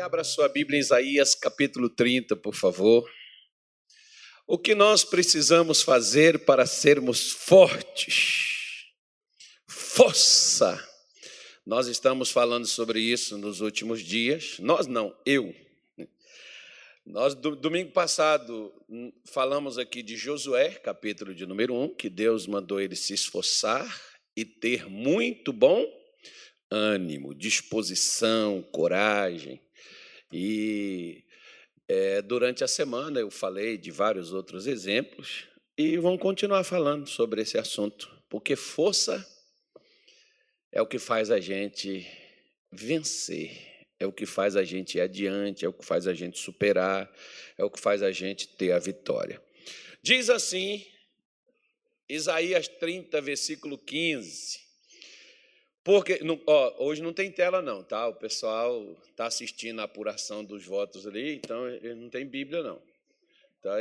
abra 0.00 0.24
sua 0.24 0.48
Bíblia 0.48 0.78
em 0.78 0.80
Isaías 0.80 1.34
capítulo 1.34 1.90
30, 1.90 2.34
por 2.36 2.54
favor. 2.54 3.08
O 4.46 4.58
que 4.58 4.74
nós 4.74 5.04
precisamos 5.04 5.82
fazer 5.82 6.46
para 6.46 6.66
sermos 6.66 7.30
fortes? 7.30 8.86
Força! 9.68 10.82
Nós 11.66 11.86
estamos 11.86 12.30
falando 12.30 12.66
sobre 12.66 12.98
isso 12.98 13.36
nos 13.36 13.60
últimos 13.60 14.00
dias. 14.00 14.56
Nós 14.58 14.86
não, 14.86 15.14
eu. 15.26 15.54
Nós, 17.04 17.34
domingo 17.34 17.92
passado, 17.92 18.72
hum, 18.88 19.12
falamos 19.26 19.76
aqui 19.76 20.02
de 20.02 20.16
Josué, 20.16 20.70
capítulo 20.70 21.34
de 21.34 21.44
número 21.44 21.74
1, 21.74 21.94
que 21.94 22.08
Deus 22.08 22.46
mandou 22.46 22.80
ele 22.80 22.96
se 22.96 23.12
esforçar 23.12 24.00
e 24.34 24.44
ter 24.46 24.88
muito 24.88 25.52
bom 25.52 25.84
ânimo, 26.70 27.34
disposição, 27.34 28.62
coragem. 28.72 29.60
E 30.32 31.24
é, 31.88 32.22
durante 32.22 32.62
a 32.62 32.68
semana 32.68 33.18
eu 33.20 33.30
falei 33.30 33.76
de 33.76 33.90
vários 33.90 34.32
outros 34.32 34.66
exemplos 34.66 35.48
e 35.76 35.96
vamos 35.96 36.20
continuar 36.20 36.62
falando 36.62 37.08
sobre 37.08 37.42
esse 37.42 37.58
assunto, 37.58 38.10
porque 38.28 38.54
força 38.54 39.26
é 40.70 40.80
o 40.80 40.86
que 40.86 40.98
faz 40.98 41.30
a 41.30 41.40
gente 41.40 42.06
vencer, 42.70 43.84
é 43.98 44.06
o 44.06 44.12
que 44.12 44.24
faz 44.24 44.56
a 44.56 44.62
gente 44.62 44.98
ir 44.98 45.00
adiante, 45.00 45.64
é 45.64 45.68
o 45.68 45.72
que 45.72 45.84
faz 45.84 46.06
a 46.06 46.14
gente 46.14 46.38
superar, 46.38 47.12
é 47.58 47.64
o 47.64 47.70
que 47.70 47.80
faz 47.80 48.02
a 48.02 48.12
gente 48.12 48.46
ter 48.46 48.72
a 48.72 48.78
vitória. 48.78 49.42
Diz 50.02 50.30
assim, 50.30 50.86
Isaías 52.08 52.68
30, 52.68 53.20
versículo 53.20 53.76
15. 53.76 54.69
Porque 55.82 56.22
não, 56.22 56.40
ó, 56.46 56.84
hoje 56.84 57.02
não 57.02 57.12
tem 57.12 57.30
tela, 57.30 57.62
não, 57.62 57.82
tá? 57.82 58.06
O 58.06 58.14
pessoal 58.14 58.96
está 59.08 59.26
assistindo 59.26 59.80
a 59.80 59.84
apuração 59.84 60.44
dos 60.44 60.64
votos 60.64 61.06
ali, 61.06 61.36
então 61.36 61.68
ele 61.68 61.94
não 61.94 62.10
tem 62.10 62.26
Bíblia, 62.26 62.62
não. 62.62 62.80
Então 63.58 63.72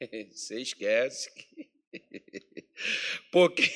você 0.30 0.60
esquece. 0.60 1.30
Que... 1.32 1.68
Porque 3.32 3.68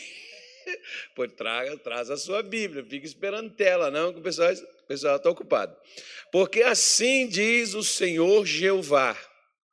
Pois 1.14 1.32
traga, 1.32 1.76
traz 1.78 2.10
a 2.10 2.16
sua 2.16 2.42
Bíblia, 2.42 2.84
fica 2.84 3.06
esperando 3.06 3.54
tela, 3.54 3.90
não, 3.90 4.12
que 4.12 4.20
o 4.20 4.22
pessoal 4.22 4.52
está 5.16 5.30
ocupado. 5.30 5.74
Porque 6.32 6.62
assim 6.62 7.28
diz 7.28 7.74
o 7.74 7.82
Senhor 7.82 8.46
Jeová, 8.46 9.16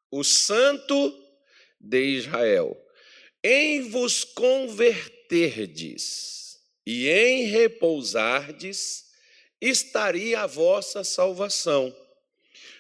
o 0.10 0.24
Santo 0.24 1.14
de 1.80 2.18
Israel: 2.18 2.76
em 3.44 3.90
vos 3.90 4.24
converterdes 4.24 6.41
e 6.86 7.10
em 7.10 7.44
repousardes, 7.44 9.06
estaria 9.60 10.42
a 10.42 10.48
vossa 10.48 11.04
salvação. 11.04 11.96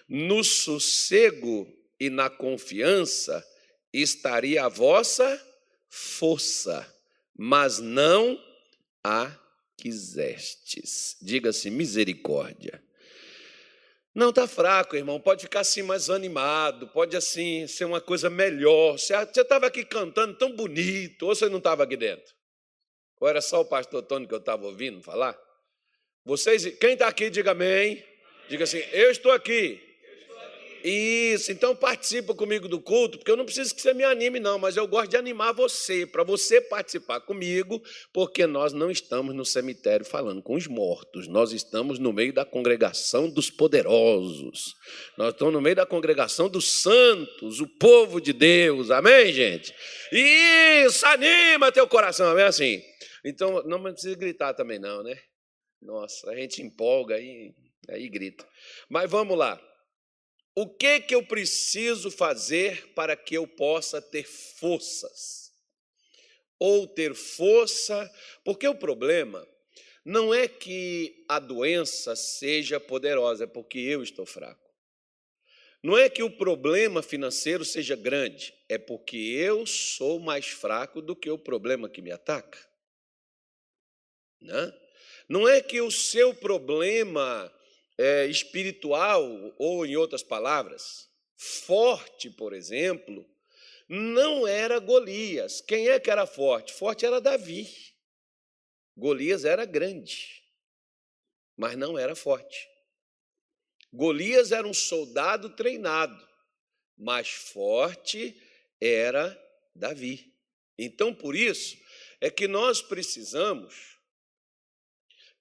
No 0.08 0.44
sossego 0.44 1.72
e 2.00 2.10
na 2.10 2.30
confiança 2.30 3.46
estaria 3.94 4.66
a 4.66 4.70
vossa 4.70 5.40
força, 5.90 6.86
mas 7.38 7.80
não 7.80 8.42
a 9.04 9.32
quisestes. 9.78 11.18
Diga-se 11.22 11.70
misericórdia. 11.70 12.84
Não 14.14 14.30
está 14.30 14.46
fraco, 14.48 14.96
irmão. 14.96 15.20
Pode 15.20 15.44
ficar 15.44 15.62
assim 15.62 15.82
mais 15.82 16.10
animado, 16.10 16.88
pode 16.90 17.16
assim 17.16 17.66
ser 17.68 17.86
uma 17.86 18.02
coisa 18.02 18.30
melhor. 18.30 18.98
Você 18.98 19.16
estava 19.16 19.68
aqui 19.68 19.86
cantando 19.86 20.38
tão 20.38 20.52
bonito, 20.54 21.28
ou 21.28 21.36
você 21.36 21.48
não 21.48 21.60
estava 21.60 21.84
aqui 21.84 21.96
dentro? 21.96 22.41
Ou 23.22 23.28
era 23.30 23.40
só 23.40 23.62
o 23.62 23.66
pastor 23.66 24.02
Tony 24.02 24.28
que 24.28 24.34
eu 24.34 24.40
estava 24.40 24.66
ouvindo 24.66 25.00
falar? 25.04 25.38
Vocês, 26.26 26.66
quem 26.80 26.94
está 26.94 27.08
aqui, 27.08 27.30
diga 27.30 27.52
amém. 27.52 28.04
Diga 28.50 28.64
assim: 28.64 28.80
Eu 28.92 29.12
estou 29.12 29.32
aqui. 29.32 29.80
Isso, 30.84 31.52
então 31.52 31.76
participa 31.76 32.34
comigo 32.34 32.68
do 32.68 32.82
culto, 32.82 33.20
porque 33.20 33.30
eu 33.30 33.38
não 33.38 33.46
preciso 33.46 33.76
que 33.76 33.80
você 33.84 33.94
me 33.94 34.04
anime, 34.04 34.40
não, 34.40 34.58
mas 34.58 34.76
eu 34.76 34.88
gosto 34.88 35.12
de 35.12 35.18
animar 35.18 35.54
você, 35.54 36.08
para 36.08 36.24
você 36.24 36.60
participar 36.60 37.20
comigo, 37.20 37.80
porque 38.12 38.48
nós 38.48 38.74
não 38.74 38.90
estamos 38.90 39.36
no 39.36 39.46
cemitério 39.46 40.04
falando 40.04 40.42
com 40.42 40.56
os 40.56 40.66
mortos, 40.66 41.28
nós 41.28 41.52
estamos 41.52 42.00
no 42.00 42.12
meio 42.12 42.34
da 42.34 42.44
congregação 42.44 43.30
dos 43.30 43.52
poderosos, 43.52 44.74
nós 45.16 45.34
estamos 45.34 45.54
no 45.54 45.62
meio 45.62 45.76
da 45.76 45.86
congregação 45.86 46.50
dos 46.50 46.81
santos, 46.81 47.60
o 47.60 47.68
povo 47.68 48.20
de 48.20 48.34
Deus, 48.34 48.90
amém, 48.90 49.31
gente? 49.31 49.72
Isso, 50.12 51.06
anima 51.06 51.72
teu 51.72 51.88
coração, 51.88 52.31
amém? 52.31 52.46
Assim. 52.46 52.91
Então, 53.24 53.64
não 53.64 53.82
precisa 53.82 54.16
gritar 54.16 54.54
também, 54.54 54.80
não, 54.80 55.04
né? 55.04 55.22
Nossa, 55.82 56.30
a 56.30 56.36
gente 56.36 56.62
empolga 56.62 57.16
aí, 57.16 57.54
aí 57.90 58.08
grita. 58.09 58.48
Mas 58.90 59.09
vamos 59.09 59.38
lá. 59.38 59.59
O 60.56 60.68
que 60.68 61.00
que 61.02 61.16
eu 61.16 61.26
preciso 61.26 62.12
fazer 62.12 62.94
para 62.94 63.16
que 63.16 63.36
eu 63.36 63.48
possa 63.48 64.02
ter 64.02 64.26
forças? 64.26 65.52
Ou 66.60 66.88
ter 66.88 67.16
força, 67.16 68.10
porque 68.44 68.68
o 68.68 68.76
problema 68.76 69.48
não 70.04 70.34
é 70.34 70.48
que 70.48 71.24
a 71.28 71.40
doença 71.40 72.16
seja 72.16 72.80
poderosa, 72.80 73.46
é 73.46 73.48
porque 73.48 73.80
eu 73.80 74.04
estou 74.04 74.26
fraco. 74.26 74.70
Não 75.84 75.98
é 75.98 76.10
que 76.10 76.22
o 76.22 76.30
problema 76.30 77.02
financeiro 77.02 77.66
seja 77.66 77.96
grande, 77.96 78.54
é 78.70 78.78
porque 78.78 79.18
eu 79.18 79.66
sou 79.66 80.20
mais 80.20 80.48
fraco 80.48 81.02
do 81.02 81.16
que 81.16 81.30
o 81.30 81.40
problema 81.40 81.90
que 81.90 82.02
me 82.02 82.12
ataca. 82.12 82.71
Né? 84.41 84.74
Não 85.29 85.47
é 85.47 85.62
que 85.62 85.79
o 85.79 85.91
seu 85.91 86.34
problema 86.34 87.53
é, 87.97 88.25
espiritual, 88.25 89.24
ou 89.57 89.85
em 89.85 89.96
outras 89.96 90.24
palavras, 90.24 91.09
forte, 91.38 92.29
por 92.29 92.53
exemplo, 92.53 93.25
não 93.88 94.47
era 94.47 94.80
Golias. 94.80 95.62
Quem 95.62 95.90
é 95.90 96.00
que 96.00 96.09
era 96.09 96.25
forte? 96.25 96.74
Forte 96.74 97.06
era 97.06 97.22
Davi. 97.22 97.68
Golias 98.96 99.46
era 99.46 99.66
grande, 99.66 100.44
mas 101.57 101.78
não 101.78 101.97
era 101.97 102.16
forte. 102.16 102.68
Golias 103.94 104.51
era 104.51 104.68
um 104.68 104.74
soldado 104.74 105.50
treinado, 105.56 106.28
mas 106.97 107.30
forte 107.30 108.35
era 108.80 109.38
Davi. 109.75 110.34
Então, 110.78 111.13
por 111.13 111.35
isso, 111.35 111.78
é 112.19 112.30
que 112.30 112.47
nós 112.47 112.81
precisamos 112.81 113.97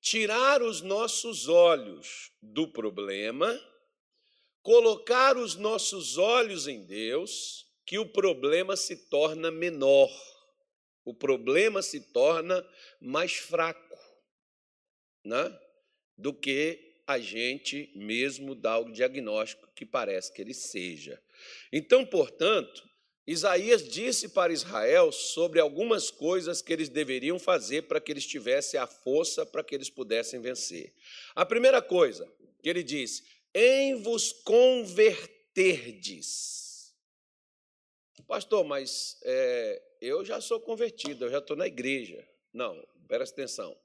tirar 0.01 0.63
os 0.63 0.81
nossos 0.81 1.49
olhos 1.49 2.33
do 2.41 2.67
problema, 2.67 3.61
colocar 4.63 5.37
os 5.37 5.57
nossos 5.57 6.17
olhos 6.17 6.67
em 6.67 6.85
Deus, 6.85 7.67
que 7.85 7.99
o 7.99 8.07
problema 8.07 8.77
se 8.77 8.97
torna 9.09 9.51
menor, 9.51 10.11
o 11.05 11.15
problema 11.15 11.83
se 11.83 12.01
torna 12.13 12.67
mais 13.01 13.35
fraco, 13.35 13.99
né? 15.25 15.59
do 16.17 16.33
que 16.33 17.03
a 17.07 17.19
gente 17.19 17.91
mesmo 17.97 18.55
dá 18.55 18.79
o 18.79 18.93
diagnóstico 18.93 19.69
que 19.75 19.85
parece 19.85 20.33
que 20.33 20.41
ele 20.41 20.55
seja. 20.55 21.21
Então, 21.73 22.07
portanto, 22.07 22.89
Isaías 23.31 23.89
disse 23.89 24.29
para 24.31 24.53
Israel 24.53 25.13
sobre 25.13 25.61
algumas 25.61 26.11
coisas 26.11 26.61
que 26.61 26.73
eles 26.73 26.89
deveriam 26.89 27.39
fazer 27.39 27.83
para 27.83 28.01
que 28.01 28.11
eles 28.11 28.27
tivessem 28.27 28.81
a 28.81 28.89
força 28.89 29.47
para 29.47 29.63
que 29.63 29.73
eles 29.73 29.89
pudessem 29.89 30.41
vencer. 30.41 30.93
A 31.33 31.47
primeira 31.47 31.81
coisa 31.81 32.29
que 32.61 32.69
ele 32.69 32.83
disse: 32.83 33.23
em 33.55 34.03
vos 34.03 34.33
converterdes. 34.33 36.93
Pastor, 38.27 38.65
mas 38.65 39.17
é, 39.23 39.81
eu 40.01 40.25
já 40.25 40.41
sou 40.41 40.59
convertido, 40.59 41.27
eu 41.27 41.31
já 41.31 41.39
estou 41.39 41.57
na 41.57 41.69
igreja. 41.69 42.29
Não, 42.53 42.85
presta 43.07 43.43
atenção. 43.43 43.79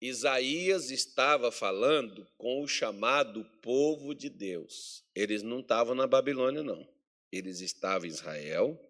Isaías 0.00 0.90
estava 0.90 1.52
falando 1.52 2.26
com 2.36 2.60
o 2.60 2.66
chamado 2.66 3.44
povo 3.62 4.16
de 4.16 4.28
Deus. 4.28 5.04
Eles 5.14 5.44
não 5.44 5.60
estavam 5.60 5.94
na 5.94 6.08
Babilônia, 6.08 6.64
não. 6.64 6.92
Eles 7.36 7.60
estavam 7.60 8.06
em 8.06 8.10
Israel, 8.10 8.80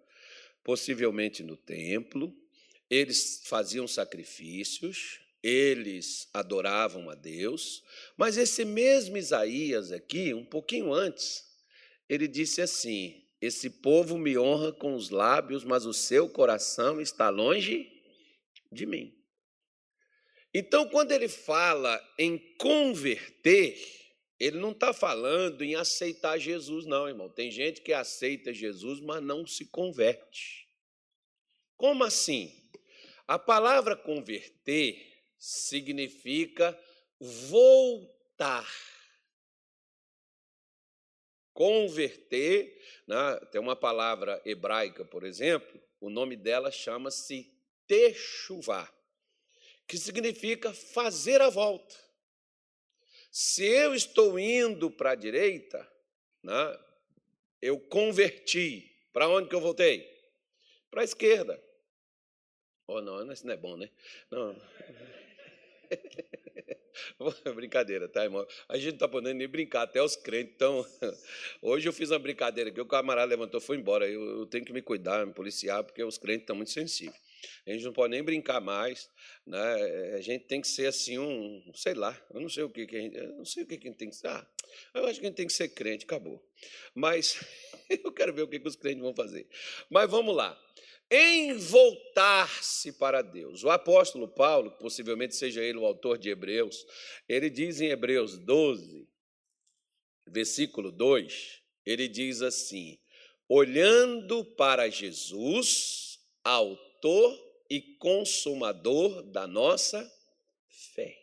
possivelmente 0.63 1.43
no 1.43 1.57
templo, 1.57 2.35
eles 2.91 3.43
faziam 3.45 3.89
sacrifícios, 3.89 5.21
eles 5.43 6.29
adoravam 6.33 7.11
a 7.11 7.15
Deus, 7.15 7.83
mas 8.17 8.37
esse 8.37 8.65
mesmo 8.65 9.17
Isaías 9.17 9.93
aqui, 9.93 10.33
um 10.33 10.45
pouquinho 10.45 10.93
antes, 10.93 11.45
ele 12.09 12.27
disse 12.27 12.63
assim: 12.63 13.23
Esse 13.41 13.69
povo 13.69 14.17
me 14.17 14.39
honra 14.39 14.73
com 14.73 14.95
os 14.95 15.11
lábios, 15.11 15.65
mas 15.65 15.85
o 15.85 15.93
seu 15.93 16.29
coração 16.29 17.01
está 17.01 17.29
longe 17.29 17.91
de 18.73 18.87
mim. 18.87 19.15
Então, 20.53 20.89
quando 20.89 21.13
ele 21.13 21.29
fala 21.29 22.01
em 22.19 22.39
converter, 22.57 23.77
ele 24.39 24.59
não 24.59 24.73
está 24.73 24.93
falando 24.93 25.63
em 25.63 25.75
aceitar 25.75 26.39
Jesus, 26.39 26.87
não, 26.87 27.09
irmão. 27.09 27.29
Tem 27.29 27.51
gente 27.51 27.81
que 27.81 27.93
aceita 27.93 28.53
Jesus, 28.53 29.01
mas 29.01 29.23
não 29.23 29.47
se 29.47 29.67
converte. 29.67 30.69
Como 31.77 32.05
assim? 32.05 32.53
A 33.27 33.39
palavra 33.39 33.97
converter 33.97 35.15
significa 35.39 36.79
voltar. 37.21 38.69
Converter, 41.53 42.77
né? 43.07 43.37
tem 43.53 43.61
uma 43.61 43.77
palavra 43.77 44.43
hebraica, 44.45 45.05
por 45.05 45.25
exemplo, 45.25 45.81
o 46.01 46.11
nome 46.11 46.37
dela 46.37 46.71
chama-se 46.71 47.57
techuvá, 47.87 48.93
que 49.87 49.97
significa 49.97 50.75
fazer 50.75 51.41
a 51.41 51.49
volta. 51.49 52.04
Se 53.37 53.67
eu 53.67 53.97
estou 53.97 54.39
indo 54.39 54.89
para 54.89 55.11
a 55.11 55.15
direita, 55.17 55.85
né? 56.41 56.79
eu 57.61 57.81
converti. 57.81 58.89
Para 59.13 59.29
onde 59.29 59.49
que 59.49 59.57
eu 59.57 59.61
voltei? 59.61 60.09
Para 60.89 61.01
a 61.01 61.05
esquerda. 61.05 61.61
Oh, 62.87 63.01
não, 63.01 63.33
isso 63.33 63.45
não 63.45 63.55
é 63.55 63.57
bom, 63.57 63.77
né? 63.77 63.91
Não. 64.31 64.55
brincadeira, 67.57 68.09
tá, 68.09 68.23
irmão? 68.23 68.47
A 68.69 68.77
gente 68.77 68.91
não 68.91 68.95
está 68.95 69.09
podendo 69.09 69.37
nem 69.37 69.49
brincar, 69.49 69.83
até 69.83 70.01
os 70.01 70.15
crentes. 70.15 70.55
Então, 70.55 70.87
hoje 71.61 71.89
eu 71.89 71.93
fiz 71.93 72.13
uma 72.13 72.21
brincadeira 72.21 72.71
que 72.71 72.81
o 72.81 72.87
camarada 72.87 73.31
levantou 73.31 73.61
foi 73.61 73.79
embora. 73.79 74.09
Eu, 74.09 74.47
tenho 74.47 74.65
que 74.65 74.73
me 74.73 74.81
cuidar, 74.81 75.27
me 75.27 75.35
policiar, 75.35 75.83
porque 75.83 76.05
os 76.05 76.19
crentes 76.19 76.43
estão 76.43 76.55
muito 76.55 76.71
sensíveis. 76.71 77.21
A 77.67 77.73
gente 77.73 77.85
não 77.85 77.93
pode 77.93 78.11
nem 78.11 78.23
brincar 78.23 78.61
mais, 78.61 79.11
né? 79.47 80.15
A 80.15 80.21
gente 80.21 80.47
tem 80.47 80.61
que 80.61 80.69
ser 80.69 80.87
assim 80.87 81.19
um, 81.19 81.73
sei 81.75 81.95
lá, 81.95 82.19
eu 82.33 82.41
não 82.41 82.49
sei 82.49 82.63
o 82.63 82.71
que, 82.71 82.87
que 82.87 82.97
a 82.97 83.01
gente, 83.01 83.17
eu 83.17 83.37
não 83.37 83.45
sei 83.45 83.63
o 83.63 83.67
que, 83.67 83.79
que 83.79 83.89
a 83.89 83.91
gente 83.91 83.99
tem 83.99 84.11
que 84.11 84.17
ser. 84.17 84.29
Ah, 84.29 84.47
eu 84.95 85.07
acho 85.07 85.21
que 85.21 85.27
a 85.27 85.29
gente 85.29 85.37
tem 85.37 85.47
que 85.47 85.53
ser 85.53 85.69
crente, 85.69 86.05
acabou. 86.05 86.43
Mas 86.95 87.39
eu 88.05 88.13
quero 88.13 88.33
ver 88.33 88.43
o 88.43 88.49
que, 88.49 88.59
que 88.59 88.69
os 88.69 88.77
crentes 88.77 89.03
vão 89.03 89.15
fazer. 89.15 89.49
Mas 89.91 90.11
vamos 90.11 90.35
lá 90.35 90.61
em 91.11 91.55
voltar-se 91.55 92.93
para 92.93 93.23
Deus. 93.23 93.63
O 93.63 93.71
apóstolo 93.71 94.27
Paulo, 94.29 94.73
possivelmente 94.79 95.37
seja 95.37 95.63
ele 95.63 95.79
o 95.79 95.85
autor 95.85 96.19
de 96.19 96.31
Hebreus, 96.31 96.85
ele 97.29 97.51
diz 97.51 97.81
em 97.81 97.89
Hebreus 97.89 98.39
12, 98.39 99.09
versículo 100.27 100.91
2, 100.91 101.63
ele 101.85 102.09
diz 102.09 102.43
assim: 102.43 102.99
olhando 103.49 104.45
para 104.57 104.89
Jesus, 104.89 106.19
autor 106.43 106.84
e 107.71 107.81
consumador 107.99 109.23
da 109.23 109.47
nossa 109.47 110.03
fé. 110.95 111.17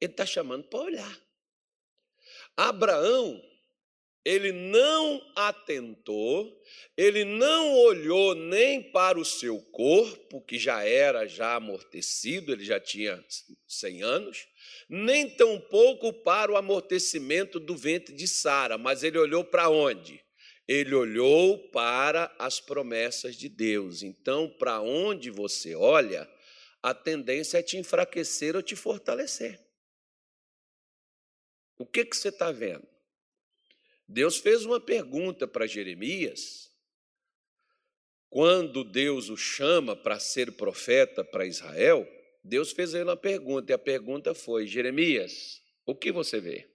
Ele 0.00 0.12
está 0.12 0.24
chamando 0.24 0.68
para 0.68 0.80
olhar. 0.80 1.20
Abraão 2.56 3.40
ele 4.24 4.52
não 4.52 5.32
atentou, 5.34 6.62
ele 6.96 7.24
não 7.24 7.74
olhou 7.78 8.34
nem 8.34 8.82
para 8.82 9.18
o 9.18 9.24
seu 9.24 9.60
corpo, 9.60 10.42
que 10.42 10.58
já 10.58 10.84
era 10.84 11.26
já 11.26 11.54
amortecido, 11.54 12.52
ele 12.52 12.64
já 12.64 12.78
tinha 12.78 13.24
100 13.66 14.02
anos, 14.02 14.46
nem 14.88 15.28
tampouco 15.28 16.12
para 16.12 16.52
o 16.52 16.56
amortecimento 16.56 17.58
do 17.58 17.74
ventre 17.74 18.14
de 18.14 18.28
Sara, 18.28 18.76
mas 18.76 19.02
ele 19.02 19.18
olhou 19.18 19.42
para 19.42 19.70
onde? 19.70 20.22
Ele 20.72 20.94
olhou 20.94 21.58
para 21.70 22.32
as 22.38 22.60
promessas 22.60 23.34
de 23.34 23.48
Deus. 23.48 24.04
Então, 24.04 24.48
para 24.48 24.80
onde 24.80 25.28
você 25.28 25.74
olha, 25.74 26.30
a 26.80 26.94
tendência 26.94 27.58
é 27.58 27.62
te 27.62 27.76
enfraquecer 27.76 28.54
ou 28.54 28.62
te 28.62 28.76
fortalecer. 28.76 29.60
O 31.76 31.84
que, 31.84 32.04
que 32.04 32.16
você 32.16 32.28
está 32.28 32.52
vendo? 32.52 32.86
Deus 34.06 34.38
fez 34.38 34.64
uma 34.64 34.80
pergunta 34.80 35.48
para 35.48 35.66
Jeremias, 35.66 36.70
quando 38.28 38.84
Deus 38.84 39.28
o 39.28 39.36
chama 39.36 39.96
para 39.96 40.20
ser 40.20 40.52
profeta 40.52 41.24
para 41.24 41.46
Israel, 41.46 42.08
Deus 42.44 42.70
fez 42.70 42.94
ele 42.94 43.02
uma 43.10 43.16
pergunta, 43.16 43.72
e 43.72 43.74
a 43.74 43.78
pergunta 43.78 44.34
foi: 44.34 44.68
Jeremias, 44.68 45.60
o 45.84 45.96
que 45.96 46.12
você 46.12 46.40
vê? 46.40 46.70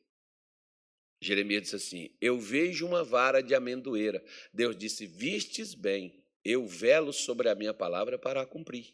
Jeremias 1.22 1.64
disse 1.64 1.76
assim: 1.76 2.10
Eu 2.22 2.40
vejo 2.40 2.86
uma 2.86 3.04
vara 3.04 3.42
de 3.42 3.56
amendoeira. 3.56 4.24
Deus 4.54 4.78
disse: 4.78 5.06
Vistes 5.06 5.74
bem, 5.74 6.24
eu 6.44 6.68
velo 6.68 7.12
sobre 7.12 7.50
a 7.50 7.56
minha 7.56 7.74
palavra 7.74 8.18
para 8.20 8.42
a 8.42 8.46
cumprir. 8.46 8.94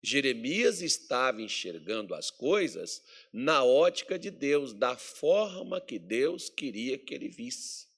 Jeremias 0.00 0.80
estava 0.80 1.42
enxergando 1.42 2.14
as 2.14 2.30
coisas 2.30 3.02
na 3.32 3.64
ótica 3.64 4.18
de 4.18 4.30
Deus, 4.30 4.72
da 4.72 4.96
forma 4.96 5.80
que 5.80 5.98
Deus 5.98 6.48
queria 6.48 6.96
que 6.96 7.12
ele 7.12 7.28
visse. 7.28 7.88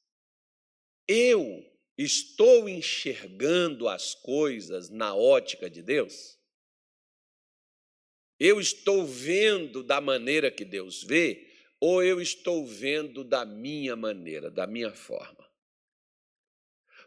Eu 1.06 1.66
estou 1.98 2.68
enxergando 2.68 3.86
as 3.86 4.14
coisas 4.14 4.88
na 4.88 5.14
ótica 5.14 5.68
de 5.68 5.82
Deus? 5.82 6.38
Eu 8.38 8.58
estou 8.58 9.04
vendo 9.04 9.82
da 9.82 10.00
maneira 10.00 10.50
que 10.50 10.64
Deus 10.64 11.02
vê, 11.02 11.49
ou 11.80 12.02
eu 12.02 12.20
estou 12.20 12.66
vendo 12.66 13.24
da 13.24 13.44
minha 13.44 13.96
maneira, 13.96 14.50
da 14.50 14.66
minha 14.66 14.92
forma? 14.92 15.48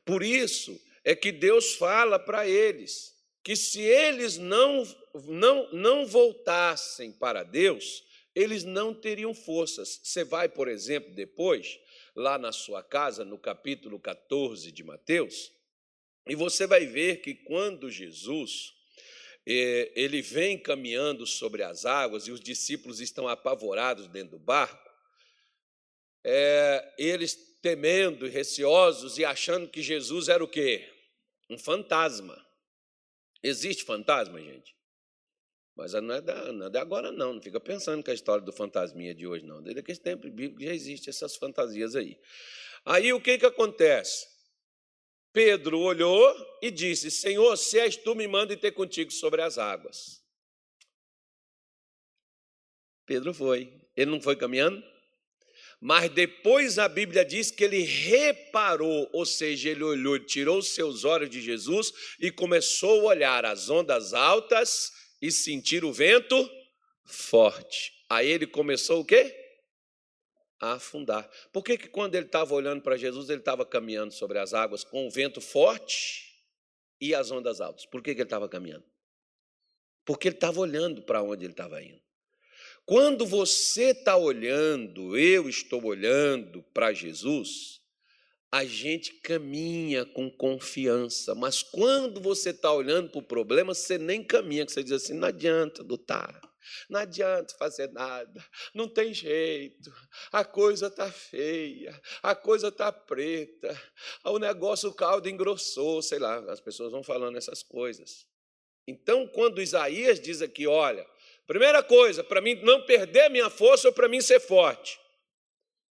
Por 0.03 0.23
isso 0.23 0.81
é 1.03 1.15
que 1.15 1.31
Deus 1.31 1.75
fala 1.75 2.17
para 2.17 2.47
eles: 2.47 3.15
que 3.43 3.55
se 3.55 3.81
eles 3.81 4.37
não, 4.37 4.83
não, 5.25 5.71
não 5.71 6.05
voltassem 6.05 7.11
para 7.11 7.43
Deus, 7.43 8.03
eles 8.33 8.63
não 8.63 8.93
teriam 8.93 9.33
forças. 9.33 9.99
Você 10.03 10.23
vai, 10.23 10.49
por 10.49 10.67
exemplo, 10.67 11.13
depois, 11.13 11.79
lá 12.15 12.37
na 12.37 12.51
sua 12.51 12.81
casa, 12.81 13.23
no 13.23 13.37
capítulo 13.37 13.99
14 13.99 14.71
de 14.71 14.83
Mateus, 14.83 15.51
e 16.27 16.35
você 16.35 16.65
vai 16.65 16.85
ver 16.85 17.21
que 17.21 17.35
quando 17.35 17.91
Jesus 17.91 18.73
ele 19.45 20.21
vem 20.21 20.57
caminhando 20.57 21.25
sobre 21.25 21.63
as 21.63 21.85
águas 21.85 22.27
e 22.27 22.31
os 22.31 22.39
discípulos 22.39 22.99
estão 22.99 23.27
apavorados 23.27 24.07
dentro 24.07 24.37
do 24.37 24.39
barco, 24.39 24.89
é, 26.23 26.93
eles 26.97 27.35
temendo 27.61 28.25
e 28.25 28.29
receosos 28.29 29.17
e 29.17 29.25
achando 29.25 29.67
que 29.67 29.81
Jesus 29.81 30.27
era 30.27 30.43
o 30.43 30.47
quê? 30.47 30.89
Um 31.49 31.57
fantasma. 31.57 32.37
Existe 33.41 33.83
fantasma, 33.83 34.39
gente? 34.39 34.75
Mas 35.75 35.93
não 35.93 36.13
é, 36.13 36.19
é 36.19 36.69
de 36.69 36.77
agora, 36.77 37.11
não. 37.11 37.33
Não 37.33 37.41
fica 37.41 37.59
pensando 37.59 38.03
que 38.03 38.11
a 38.11 38.13
história 38.13 38.43
do 38.43 38.53
fantasminha 38.53 39.13
de 39.13 39.25
hoje, 39.25 39.45
não. 39.45 39.61
Desde 39.61 39.79
aquele 39.79 39.97
tempo 39.97 40.29
bíblico 40.29 40.61
já 40.63 40.73
existem 40.73 41.09
essas 41.09 41.35
fantasias 41.35 41.95
aí. 41.95 42.19
Aí 42.85 43.11
o 43.11 43.19
que, 43.19 43.37
que 43.37 43.45
acontece? 43.45 44.27
Pedro 45.33 45.79
olhou 45.79 46.57
e 46.61 46.69
disse: 46.69 47.09
Senhor, 47.09 47.57
se 47.57 47.79
és 47.79 47.97
tu, 47.97 48.13
me 48.13 48.27
manda 48.27 48.55
ter 48.55 48.71
contigo 48.71 49.11
sobre 49.11 49.41
as 49.41 49.57
águas. 49.57 50.23
Pedro 53.05 53.33
foi. 53.33 53.81
Ele 53.97 54.11
não 54.11 54.21
foi 54.21 54.35
caminhando? 54.35 54.81
Mas 55.81 56.09
depois 56.09 56.79
a 56.79 56.87
Bíblia 56.87 57.25
diz 57.25 57.51
que 57.51 57.63
ele 57.63 57.81
reparou, 57.81 59.09
ou 59.11 59.25
seja, 59.25 59.69
ele 59.69 59.83
olhou, 59.83 60.17
tirou 60.17 60.59
os 60.59 60.69
seus 60.69 61.03
olhos 61.03 61.29
de 61.29 61.41
Jesus 61.41 61.91
e 62.19 62.31
começou 62.31 63.01
a 63.01 63.11
olhar 63.11 63.45
as 63.45 63.69
ondas 63.69 64.13
altas 64.13 64.93
e 65.21 65.29
sentir 65.29 65.83
o 65.83 65.91
vento 65.91 66.49
forte. 67.03 67.91
Aí 68.09 68.29
ele 68.29 68.47
começou 68.47 69.01
o 69.01 69.05
quê? 69.05 69.42
A 70.63 70.75
afundar. 70.75 71.29
Por 71.51 71.61
que, 71.61 71.77
que 71.77 71.89
quando 71.89 72.15
ele 72.15 72.25
estava 72.25 72.53
olhando 72.53 72.81
para 72.81 72.95
Jesus, 72.95 73.29
ele 73.29 73.39
estava 73.39 73.65
caminhando 73.65 74.13
sobre 74.13 74.39
as 74.39 74.53
águas 74.53 74.81
com 74.81 75.05
o 75.05 75.11
vento 75.11 75.41
forte 75.41 76.41
e 77.01 77.13
as 77.13 77.31
ondas 77.31 77.59
altas? 77.59 77.85
Por 77.85 78.01
que, 78.01 78.15
que 78.15 78.21
ele 78.21 78.27
estava 78.27 78.47
caminhando? 78.47 78.85
Porque 80.05 80.29
ele 80.29 80.35
estava 80.35 80.61
olhando 80.61 81.01
para 81.01 81.21
onde 81.21 81.43
ele 81.43 81.51
estava 81.51 81.83
indo. 81.83 82.01
Quando 82.85 83.25
você 83.25 83.89
está 83.89 84.15
olhando, 84.15 85.17
eu 85.17 85.49
estou 85.49 85.83
olhando 85.83 86.63
para 86.73 86.93
Jesus, 86.93 87.81
a 88.49 88.63
gente 88.63 89.15
caminha 89.15 90.05
com 90.05 90.31
confiança. 90.31 91.35
Mas 91.35 91.61
quando 91.61 92.21
você 92.21 92.51
está 92.51 92.71
olhando 92.71 93.09
para 93.09 93.19
o 93.19 93.23
problema, 93.23 93.73
você 93.73 93.97
nem 93.97 94.23
caminha, 94.23 94.65
você 94.65 94.81
diz 94.81 94.93
assim: 94.93 95.13
não 95.13 95.27
adianta 95.27 95.83
lutar. 95.83 96.52
Não 96.89 96.99
adianta 96.99 97.55
fazer 97.57 97.91
nada, 97.91 98.45
não 98.73 98.87
tem 98.87 99.13
jeito, 99.13 99.93
a 100.31 100.45
coisa 100.45 100.87
está 100.87 101.11
feia, 101.11 101.99
a 102.21 102.35
coisa 102.35 102.69
está 102.69 102.91
preta, 102.91 103.79
o 104.25 104.39
negócio, 104.39 104.89
o 104.89 104.93
caldo 104.93 105.29
engrossou, 105.29 106.01
sei 106.01 106.19
lá, 106.19 106.37
as 106.51 106.59
pessoas 106.59 106.91
vão 106.91 107.03
falando 107.03 107.37
essas 107.37 107.63
coisas. 107.63 108.27
Então, 108.87 109.27
quando 109.27 109.61
Isaías 109.61 110.19
diz 110.19 110.41
aqui, 110.41 110.67
olha, 110.67 111.07
Primeira 111.45 111.83
coisa, 111.83 112.23
para 112.23 112.39
mim 112.39 112.55
não 112.63 112.85
perder 112.85 113.29
minha 113.29 113.49
força 113.49 113.89
ou 113.89 113.93
para 113.93 114.07
mim 114.07 114.21
ser 114.21 114.39
forte, 114.39 114.99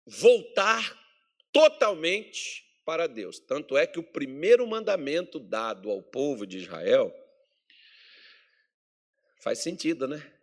voltar 0.07 0.99
totalmente 1.53 2.65
para 2.85 3.07
Deus. 3.07 3.39
Tanto 3.39 3.77
é 3.77 3.87
que 3.87 3.99
o 3.99 4.03
primeiro 4.03 4.67
mandamento 4.67 5.39
dado 5.39 5.91
ao 5.91 6.03
povo 6.03 6.47
de 6.47 6.59
Israel 6.59 7.15
faz 9.41 9.59
sentido, 9.59 10.09
né? 10.09 10.34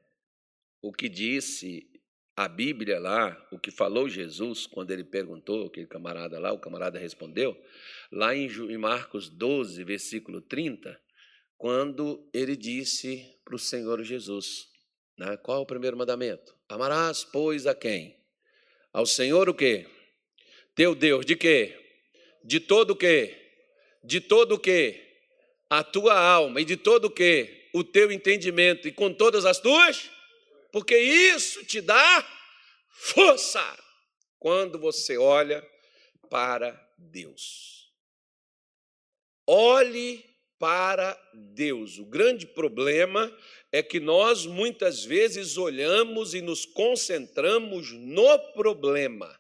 O 0.82 0.92
que 0.92 1.08
disse 1.08 1.88
a 2.36 2.48
Bíblia 2.48 3.00
lá, 3.00 3.48
o 3.52 3.60
que 3.60 3.70
falou 3.70 4.10
Jesus 4.10 4.66
quando 4.66 4.92
ele 4.92 5.04
perguntou, 5.04 5.68
aquele 5.68 5.88
camarada 5.88 6.40
lá, 6.40 6.52
o 6.52 6.60
camarada 6.60 6.98
respondeu, 6.98 7.56
lá 8.12 8.36
em 8.36 8.78
Marcos 8.78 9.30
12, 9.30 9.84
versículo 9.84 10.42
30, 10.42 11.00
quando 11.58 12.28
ele 12.34 12.56
disse 12.56 13.38
para 13.44 13.56
o 13.56 13.60
Senhor 13.60 14.02
Jesus: 14.04 14.72
né? 15.22 15.38
Qual 15.38 15.60
é 15.60 15.62
o 15.62 15.66
primeiro 15.66 15.96
mandamento? 15.96 16.56
Amarás, 16.68 17.24
pois, 17.24 17.68
a 17.68 17.76
quem? 17.76 18.18
Ao 18.92 19.06
Senhor 19.06 19.48
o 19.48 19.54
quê? 19.54 19.86
Teu 20.74 20.96
Deus, 20.96 21.24
de 21.26 21.36
quê? 21.36 21.78
De 22.44 22.60
todo 22.60 22.92
o 22.92 22.96
quê? 22.96 23.38
De 24.04 24.20
todo 24.20 24.56
o 24.56 24.60
quê? 24.60 25.00
A 25.70 25.84
tua 25.84 26.20
alma 26.20 26.60
e 26.60 26.66
de 26.66 26.76
todo 26.76 27.06
o 27.06 27.12
quê? 27.12 27.70
O 27.72 27.84
teu 27.84 28.12
entendimento 28.12 28.88
e 28.88 28.92
com 28.92 29.14
todas 29.14 29.46
as 29.46 29.60
tuas, 29.60 30.10
porque 30.72 30.98
isso 30.98 31.66
te 31.66 31.82
dá 31.82 32.28
força 32.90 33.78
quando 34.40 34.80
você 34.80 35.18
olha 35.18 35.66
para 36.30 36.80
Deus. 36.98 37.92
Olhe 39.46 40.24
para 40.58 41.20
Deus. 41.34 41.98
O 41.98 42.06
grande 42.06 42.46
problema 42.46 43.36
é 43.72 43.82
que 43.82 44.00
nós 44.00 44.46
muitas 44.46 45.04
vezes 45.04 45.58
olhamos 45.58 46.34
e 46.34 46.42
nos 46.42 46.66
concentramos 46.66 47.92
no 47.92 48.40
problema, 48.54 49.40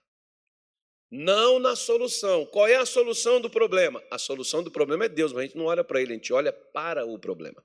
não 1.12 1.60
na 1.60 1.76
solução. 1.76 2.46
Qual 2.46 2.68
é 2.68 2.76
a 2.76 2.86
solução 2.86 3.40
do 3.40 3.50
problema? 3.50 4.04
A 4.10 4.18
solução 4.18 4.64
do 4.64 4.72
problema 4.72 5.06
é 5.06 5.10
Deus, 5.10 5.32
mas 5.32 5.44
a 5.44 5.46
gente 5.46 5.58
não 5.58 5.66
olha 5.66 5.84
para 5.84 6.02
ele, 6.02 6.14
a 6.14 6.16
gente 6.16 6.34
olha 6.34 6.52
para 6.52 7.06
o 7.06 7.20
problema. 7.20 7.64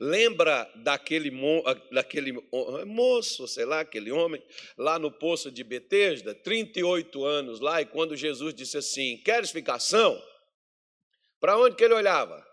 Lembra 0.00 0.70
daquele, 0.76 1.28
mo 1.28 1.62
daquele 1.90 2.32
moço, 2.86 3.48
sei 3.48 3.64
lá, 3.64 3.80
aquele 3.80 4.12
homem, 4.12 4.40
lá 4.76 4.96
no 4.96 5.10
poço 5.10 5.50
de 5.50 5.64
Betesda, 5.64 6.34
38 6.36 7.24
anos 7.24 7.58
lá, 7.58 7.82
e 7.82 7.86
quando 7.86 8.14
Jesus 8.14 8.54
disse 8.54 8.76
assim: 8.76 9.16
Queres 9.24 9.50
ficar? 9.50 9.78
Para 11.40 11.58
onde 11.58 11.74
que 11.74 11.82
ele 11.82 11.94
olhava? 11.94 12.46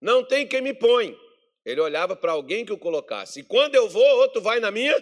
Não 0.00 0.24
tem 0.24 0.46
quem 0.46 0.60
me 0.60 0.72
põe. 0.72 1.18
Ele 1.64 1.80
olhava 1.80 2.16
para 2.16 2.32
alguém 2.32 2.64
que 2.64 2.72
o 2.72 2.78
colocasse. 2.78 3.40
E 3.40 3.44
quando 3.44 3.74
eu 3.74 3.88
vou, 3.88 4.04
outro 4.18 4.40
vai 4.40 4.58
na 4.58 4.70
minha, 4.70 4.94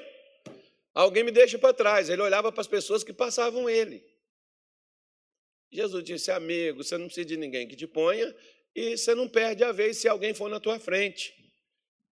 alguém 0.94 1.24
me 1.24 1.30
deixa 1.30 1.58
para 1.58 1.72
trás. 1.72 2.08
Ele 2.10 2.20
olhava 2.20 2.52
para 2.52 2.60
as 2.60 2.66
pessoas 2.66 3.02
que 3.02 3.12
passavam 3.12 3.68
ele. 3.68 4.02
Jesus 5.70 6.04
disse: 6.04 6.30
Amigo, 6.30 6.82
você 6.82 6.98
não 6.98 7.06
precisa 7.06 7.26
de 7.26 7.36
ninguém 7.36 7.68
que 7.68 7.76
te 7.76 7.86
ponha 7.86 8.34
e 8.74 8.96
você 8.96 9.14
não 9.14 9.28
perde 9.28 9.64
a 9.64 9.72
vez 9.72 9.98
se 9.98 10.08
alguém 10.08 10.34
for 10.34 10.50
na 10.50 10.60
tua 10.60 10.78
frente. 10.78 11.39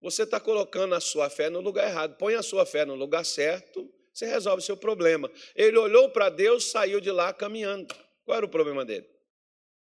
Você 0.06 0.22
está 0.22 0.38
colocando 0.38 0.94
a 0.94 1.00
sua 1.00 1.28
fé 1.28 1.50
no 1.50 1.60
lugar 1.60 1.88
errado. 1.88 2.16
Põe 2.16 2.36
a 2.36 2.42
sua 2.42 2.64
fé 2.64 2.84
no 2.84 2.94
lugar 2.94 3.24
certo, 3.24 3.92
você 4.14 4.24
resolve 4.24 4.62
o 4.62 4.64
seu 4.64 4.76
problema. 4.76 5.28
Ele 5.52 5.76
olhou 5.76 6.08
para 6.10 6.28
Deus, 6.28 6.70
saiu 6.70 7.00
de 7.00 7.10
lá 7.10 7.32
caminhando. 7.32 7.92
Qual 8.24 8.36
era 8.36 8.46
o 8.46 8.48
problema 8.48 8.84
dele? 8.84 9.04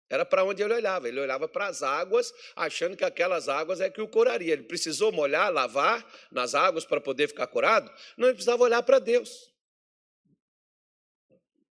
Era 0.09 0.25
para 0.25 0.45
onde 0.45 0.63
ele 0.63 0.75
olhava. 0.75 1.09
Ele 1.09 1.19
olhava 1.19 1.49
para 1.49 1.67
as 1.67 1.83
águas, 1.83 2.33
achando 2.55 2.97
que 2.97 3.03
aquelas 3.03 3.49
águas 3.49 3.81
é 3.81 3.91
que 3.91 4.01
o 4.01 4.07
curaria. 4.07 4.53
Ele 4.53 4.63
precisou 4.63 5.11
molhar, 5.11 5.53
lavar 5.53 6.09
nas 6.31 6.55
águas 6.55 6.85
para 6.85 7.01
poder 7.01 7.27
ficar 7.27 7.49
curado? 7.49 7.93
Não, 8.17 8.29
ele 8.29 8.35
precisava 8.35 8.63
olhar 8.63 8.85
para 8.85 9.01
Deus. 9.01 9.53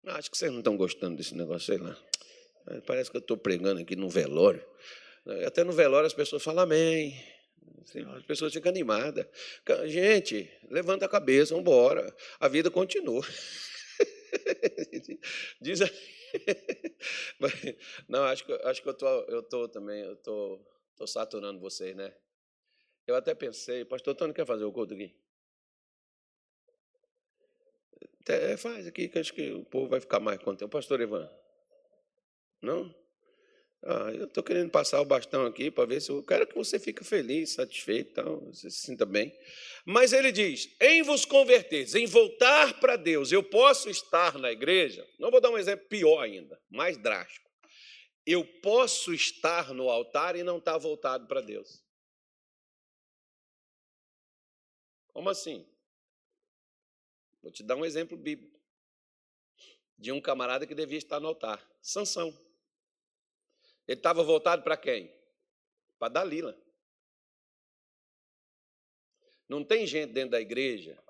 Acho 0.07 0.29
que 0.29 0.37
vocês 0.37 0.51
não 0.51 0.59
estão 0.59 0.75
gostando 0.75 1.15
desse 1.15 1.33
negócio, 1.33 1.73
sei 1.73 1.77
lá. 1.77 1.97
Parece 2.85 3.09
que 3.09 3.15
eu 3.15 3.21
estou 3.21 3.37
pregando 3.37 3.79
aqui 3.79 3.95
no 3.95 4.09
velório. 4.09 4.61
Até 5.47 5.63
no 5.63 5.71
velório 5.71 6.05
as 6.05 6.13
pessoas 6.13 6.43
falam 6.43 6.63
amém. 6.65 7.17
As 8.15 8.23
pessoas 8.23 8.53
ficam 8.53 8.69
animadas. 8.69 9.27
Gente, 9.85 10.49
levanta 10.69 11.05
a 11.05 11.09
cabeça, 11.09 11.53
vamos 11.53 11.69
embora. 11.69 12.15
A 12.39 12.47
vida 12.47 12.71
continua. 12.71 13.21
Diz 15.61 15.81
Não, 18.07 18.23
acho 18.23 18.45
que, 18.45 18.53
acho 18.53 18.81
que 18.81 18.89
eu 18.89 18.93
tô, 18.93 19.07
eu 19.23 19.43
tô 19.43 19.69
também, 19.69 20.01
eu 20.01 20.15
tô, 20.17 20.59
tô 20.95 21.07
saturando 21.07 21.59
vocês, 21.59 21.95
né? 21.95 22.13
Eu 23.07 23.15
até 23.15 23.35
pensei, 23.35 23.85
pastor 23.85 24.15
Tony 24.15 24.33
quer 24.33 24.45
fazer 24.45 24.65
o 24.65 24.71
culto 24.71 24.93
aqui? 24.93 25.15
Até 28.21 28.57
faz 28.57 28.87
aqui, 28.87 29.07
que 29.07 29.19
acho 29.19 29.33
que 29.33 29.51
o 29.51 29.63
povo 29.63 29.87
vai 29.87 29.99
ficar 29.99 30.19
mais 30.19 30.41
contente. 30.41 30.69
Pastor 30.69 30.99
Ivan? 30.99 31.29
Não? 32.61 32.93
Ah, 33.83 34.11
eu 34.11 34.25
estou 34.25 34.43
querendo 34.43 34.71
passar 34.71 34.99
o 34.99 35.05
bastão 35.05 35.45
aqui 35.45 35.69
para 35.69 35.85
ver 35.85 36.01
se 36.01 36.09
eu 36.09 36.23
quero 36.23 36.47
que 36.47 36.55
você 36.55 36.79
fique 36.79 37.03
feliz, 37.03 37.51
satisfeito, 37.51 38.09
então, 38.11 38.39
você 38.45 38.69
se 38.69 38.79
sinta 38.79 39.05
bem. 39.05 39.31
Mas 39.85 40.11
ele 40.11 40.31
diz: 40.31 40.75
em 40.81 41.03
vos 41.03 41.23
converteres, 41.23 41.93
em 41.93 42.05
voltar 42.05 42.79
para 42.79 42.95
Deus, 42.95 43.31
eu 43.31 43.43
posso 43.43 43.89
estar 43.89 44.37
na 44.39 44.51
igreja. 44.51 45.07
Não 45.19 45.29
vou 45.29 45.39
dar 45.39 45.51
um 45.51 45.57
exemplo 45.57 45.87
pior 45.87 46.19
ainda, 46.21 46.59
mais 46.69 46.97
drástico. 46.97 47.45
Eu 48.25 48.43
posso 48.61 49.13
estar 49.13 49.71
no 49.71 49.87
altar 49.89 50.35
e 50.35 50.43
não 50.43 50.57
estar 50.57 50.77
voltado 50.79 51.27
para 51.27 51.41
Deus. 51.41 51.83
Como 55.09 55.29
assim? 55.29 55.65
Vou 57.41 57.51
te 57.51 57.61
dar 57.61 57.75
um 57.75 57.85
exemplo 57.85 58.17
bíblico 58.17 58.59
de 59.97 60.11
um 60.11 60.19
camarada 60.19 60.65
que 60.65 60.75
devia 60.75 60.97
estar 60.97 61.19
no 61.19 61.27
altar, 61.27 61.63
Sansão. 61.81 62.35
Ele 63.87 63.99
estava 63.99 64.23
voltado 64.23 64.63
para 64.63 64.77
quem? 64.77 65.13
Para 65.99 66.13
Dalila. 66.13 66.57
Não 69.47 69.63
tem 69.63 69.85
gente 69.85 70.11
dentro 70.11 70.31
da 70.31 70.41
igreja 70.41 71.01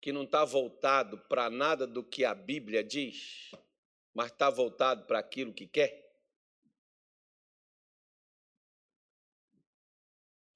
que 0.00 0.12
não 0.12 0.24
está 0.24 0.44
voltado 0.44 1.18
para 1.28 1.50
nada 1.50 1.86
do 1.86 2.02
que 2.02 2.24
a 2.24 2.34
Bíblia 2.34 2.82
diz, 2.82 3.50
mas 4.14 4.30
está 4.30 4.48
voltado 4.48 5.06
para 5.06 5.18
aquilo 5.18 5.52
que 5.52 5.66
quer? 5.66 6.10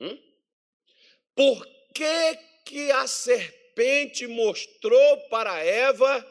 Hum? 0.00 0.18
Por 1.34 1.66
que, 1.94 2.36
que 2.64 2.90
a 2.92 3.06
serpente 3.06 4.26
mostrou 4.26 5.28
para 5.28 5.62
Eva 5.62 6.24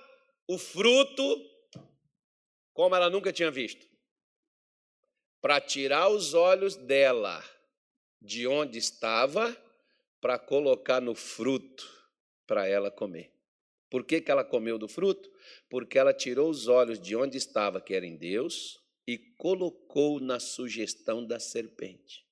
o 0.47 0.57
fruto 0.57 1.49
como 2.73 2.95
ela 2.95 3.09
nunca 3.09 3.31
tinha 3.31 3.51
visto? 3.51 3.92
Para 5.43 5.59
tirar 5.59 6.07
os 6.07 6.33
olhos 6.33 6.77
dela 6.77 7.43
de 8.21 8.47
onde 8.47 8.79
estava, 8.79 9.53
para 10.21 10.39
colocar 10.39 11.01
no 11.01 11.13
fruto 11.13 11.85
para 12.47 12.65
ela 12.65 12.89
comer. 12.89 13.29
Por 13.89 14.05
que, 14.05 14.21
que 14.21 14.31
ela 14.31 14.45
comeu 14.45 14.79
do 14.79 14.87
fruto? 14.87 15.29
Porque 15.69 15.99
ela 15.99 16.13
tirou 16.13 16.49
os 16.49 16.69
olhos 16.69 16.97
de 16.97 17.13
onde 17.13 17.37
estava, 17.37 17.81
que 17.81 17.93
era 17.93 18.05
em 18.05 18.15
Deus, 18.15 18.81
e 19.05 19.17
colocou 19.17 20.21
na 20.21 20.39
sugestão 20.39 21.27
da 21.27 21.41
serpente. 21.41 22.25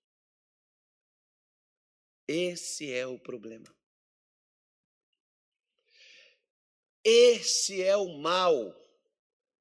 Esse 2.26 2.94
é 2.94 3.06
o 3.06 3.20
problema. 3.20 3.76
Esse 7.04 7.84
é 7.84 7.98
o 7.98 8.08
mal 8.20 8.74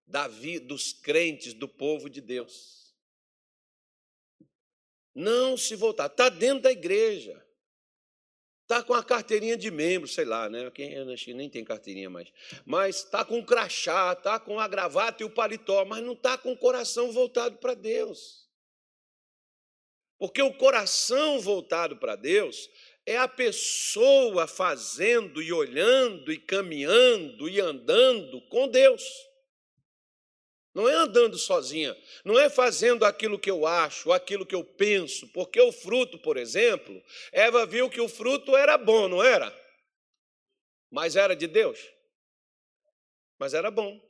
da 0.06 0.28
vida 0.28 0.66
dos 0.66 0.92
crentes, 0.92 1.52
do 1.52 1.66
povo 1.66 2.08
de 2.08 2.20
Deus. 2.20 2.79
Não 5.14 5.56
se 5.56 5.74
voltar. 5.74 6.06
Está 6.06 6.28
dentro 6.28 6.62
da 6.62 6.72
igreja. 6.72 7.44
Está 8.62 8.84
com 8.84 8.94
a 8.94 9.02
carteirinha 9.02 9.56
de 9.56 9.68
membro, 9.68 10.06
sei 10.06 10.24
lá, 10.24 10.48
né? 10.48 10.70
Quem 10.70 10.94
nem 11.34 11.50
tem 11.50 11.64
carteirinha 11.64 12.08
mais. 12.08 12.32
Mas 12.64 12.98
está 12.98 13.24
com 13.24 13.40
o 13.40 13.44
crachá, 13.44 14.12
está 14.12 14.38
com 14.38 14.60
a 14.60 14.68
gravata 14.68 15.22
e 15.22 15.26
o 15.26 15.30
paletó, 15.30 15.84
mas 15.84 16.04
não 16.04 16.12
está 16.12 16.38
com 16.38 16.52
o 16.52 16.56
coração 16.56 17.10
voltado 17.10 17.58
para 17.58 17.74
Deus. 17.74 18.48
Porque 20.20 20.40
o 20.40 20.54
coração 20.54 21.40
voltado 21.40 21.96
para 21.96 22.14
Deus 22.14 22.70
é 23.04 23.16
a 23.16 23.26
pessoa 23.26 24.46
fazendo 24.46 25.42
e 25.42 25.52
olhando 25.52 26.30
e 26.30 26.38
caminhando 26.38 27.48
e 27.48 27.60
andando 27.60 28.40
com 28.42 28.68
Deus. 28.68 29.02
Não 30.72 30.88
é 30.88 30.94
andando 30.94 31.36
sozinha, 31.36 31.96
não 32.24 32.38
é 32.38 32.48
fazendo 32.48 33.04
aquilo 33.04 33.38
que 33.38 33.50
eu 33.50 33.66
acho, 33.66 34.12
aquilo 34.12 34.46
que 34.46 34.54
eu 34.54 34.62
penso, 34.62 35.26
porque 35.28 35.60
o 35.60 35.72
fruto, 35.72 36.16
por 36.18 36.36
exemplo, 36.36 37.02
Eva 37.32 37.66
viu 37.66 37.90
que 37.90 38.00
o 38.00 38.08
fruto 38.08 38.56
era 38.56 38.78
bom, 38.78 39.08
não 39.08 39.22
era? 39.22 39.52
Mas 40.88 41.16
era 41.16 41.34
de 41.34 41.48
Deus. 41.48 41.78
Mas 43.38 43.52
era 43.52 43.70
bom. 43.70 44.00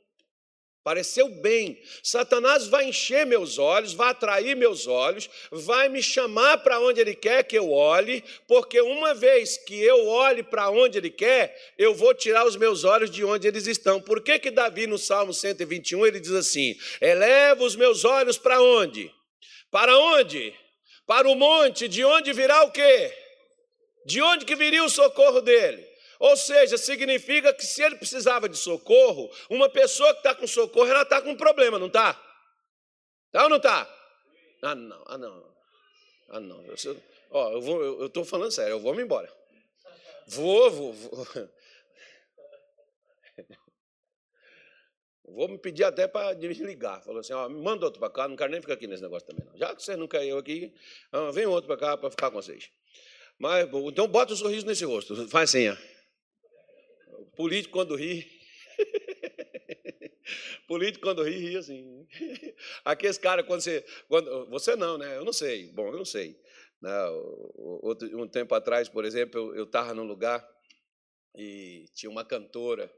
Pareceu 0.83 1.29
bem. 1.29 1.79
Satanás 2.01 2.67
vai 2.67 2.85
encher 2.85 3.23
meus 3.25 3.59
olhos, 3.59 3.93
vai 3.93 4.09
atrair 4.09 4.55
meus 4.55 4.87
olhos, 4.87 5.29
vai 5.51 5.87
me 5.89 6.01
chamar 6.01 6.57
para 6.59 6.79
onde 6.79 6.99
ele 6.99 7.13
quer 7.13 7.43
que 7.43 7.55
eu 7.55 7.71
olhe, 7.71 8.23
porque 8.47 8.81
uma 8.81 9.13
vez 9.13 9.57
que 9.57 9.79
eu 9.79 10.07
olhe 10.07 10.41
para 10.41 10.71
onde 10.71 10.97
ele 10.97 11.11
quer, 11.11 11.55
eu 11.77 11.93
vou 11.93 12.15
tirar 12.15 12.47
os 12.47 12.55
meus 12.55 12.83
olhos 12.83 13.11
de 13.11 13.23
onde 13.23 13.47
eles 13.47 13.67
estão. 13.67 14.01
Por 14.01 14.23
que 14.23 14.39
que 14.39 14.49
Davi 14.49 14.87
no 14.87 14.97
Salmo 14.97 15.33
121 15.33 16.07
ele 16.07 16.19
diz 16.19 16.31
assim: 16.31 16.75
"Eleva 16.99 17.63
os 17.63 17.75
meus 17.75 18.03
olhos 18.03 18.39
para 18.39 18.59
onde? 18.59 19.13
Para 19.69 19.95
onde? 19.95 20.51
Para 21.05 21.29
o 21.29 21.35
monte, 21.35 21.87
de 21.87 22.03
onde 22.03 22.33
virá 22.33 22.63
o 22.63 22.71
quê? 22.71 23.13
De 24.05 24.19
onde 24.19 24.45
que 24.45 24.55
viria 24.55 24.83
o 24.83 24.89
socorro 24.89 25.41
dele? 25.41 25.90
Ou 26.21 26.37
seja, 26.37 26.77
significa 26.77 27.51
que 27.51 27.65
se 27.65 27.81
ele 27.81 27.95
precisava 27.95 28.47
de 28.47 28.55
socorro, 28.55 29.27
uma 29.49 29.67
pessoa 29.67 30.13
que 30.13 30.19
está 30.19 30.35
com 30.35 30.45
socorro, 30.45 30.87
ela 30.87 31.01
está 31.01 31.19
com 31.19 31.35
problema, 31.35 31.79
não 31.79 31.87
está? 31.87 32.11
Está 33.25 33.43
ou 33.45 33.49
não 33.49 33.57
está? 33.57 33.91
Ah, 34.61 34.75
não, 34.75 35.03
ah, 35.07 35.17
não. 35.17 35.55
Ah, 36.29 36.39
não. 36.39 36.63
Eu, 36.63 36.75
ó, 37.31 37.51
eu 37.53 37.61
vou, 37.61 37.83
eu 37.83 38.05
estou 38.05 38.23
falando 38.23 38.51
sério, 38.51 38.73
eu 38.73 38.79
vou 38.79 38.93
me 38.93 39.01
embora. 39.01 39.33
Vou, 40.27 40.69
vou, 40.69 40.93
vou. 40.93 41.27
Vou 45.33 45.47
me 45.47 45.57
pedir 45.57 45.85
até 45.85 46.09
para 46.09 46.33
desligar. 46.33 47.01
Falou 47.01 47.21
assim: 47.21 47.31
ó, 47.31 47.47
manda 47.47 47.85
outro 47.85 48.01
para 48.01 48.09
cá, 48.09 48.27
não 48.27 48.35
quero 48.35 48.51
nem 48.51 48.59
ficar 48.59 48.73
aqui 48.73 48.85
nesse 48.85 49.01
negócio 49.01 49.25
também. 49.25 49.45
Não. 49.45 49.57
Já 49.57 49.73
que 49.73 49.81
vocês 49.81 49.97
não 49.97 50.05
querem 50.05 50.27
eu 50.27 50.37
aqui, 50.37 50.73
vem 51.33 51.45
outro 51.45 51.67
para 51.67 51.77
cá 51.77 51.95
para 51.95 52.11
ficar 52.11 52.29
com 52.29 52.41
vocês. 52.41 52.69
Mas, 53.39 53.65
então, 53.73 54.09
bota 54.09 54.33
o 54.33 54.35
um 54.35 54.37
sorriso 54.37 54.67
nesse 54.67 54.83
rosto. 54.83 55.15
Faz 55.29 55.49
assim, 55.49 55.69
ó. 55.69 55.90
Político, 57.41 57.73
quando 57.73 57.95
ri. 57.95 58.39
político, 60.67 61.03
quando 61.03 61.23
ri, 61.23 61.37
ri 61.37 61.57
assim. 61.57 62.07
Aqueles 62.85 63.17
caras, 63.17 63.47
quando 63.47 63.61
você. 63.61 63.83
Quando, 64.07 64.47
você 64.47 64.75
não, 64.75 64.95
né? 64.95 65.17
Eu 65.17 65.25
não 65.25 65.33
sei. 65.33 65.71
Bom, 65.71 65.87
eu 65.87 65.97
não 65.97 66.05
sei. 66.05 66.39
Não, 66.79 67.51
outro, 67.81 68.07
um 68.21 68.27
tempo 68.27 68.53
atrás, 68.53 68.87
por 68.87 69.05
exemplo, 69.05 69.55
eu 69.55 69.63
estava 69.63 69.91
num 69.95 70.03
lugar 70.03 70.47
e 71.35 71.85
tinha 71.95 72.11
uma 72.11 72.23
cantora 72.23 72.91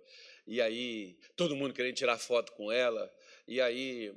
e 0.45 0.59
aí 0.61 1.17
todo 1.37 1.55
mundo 1.55 1.73
querendo 1.73 1.95
tirar 1.95 2.17
foto 2.17 2.51
com 2.51 2.69
ela, 2.69 3.09
e 3.47 3.61
aí 3.61 4.13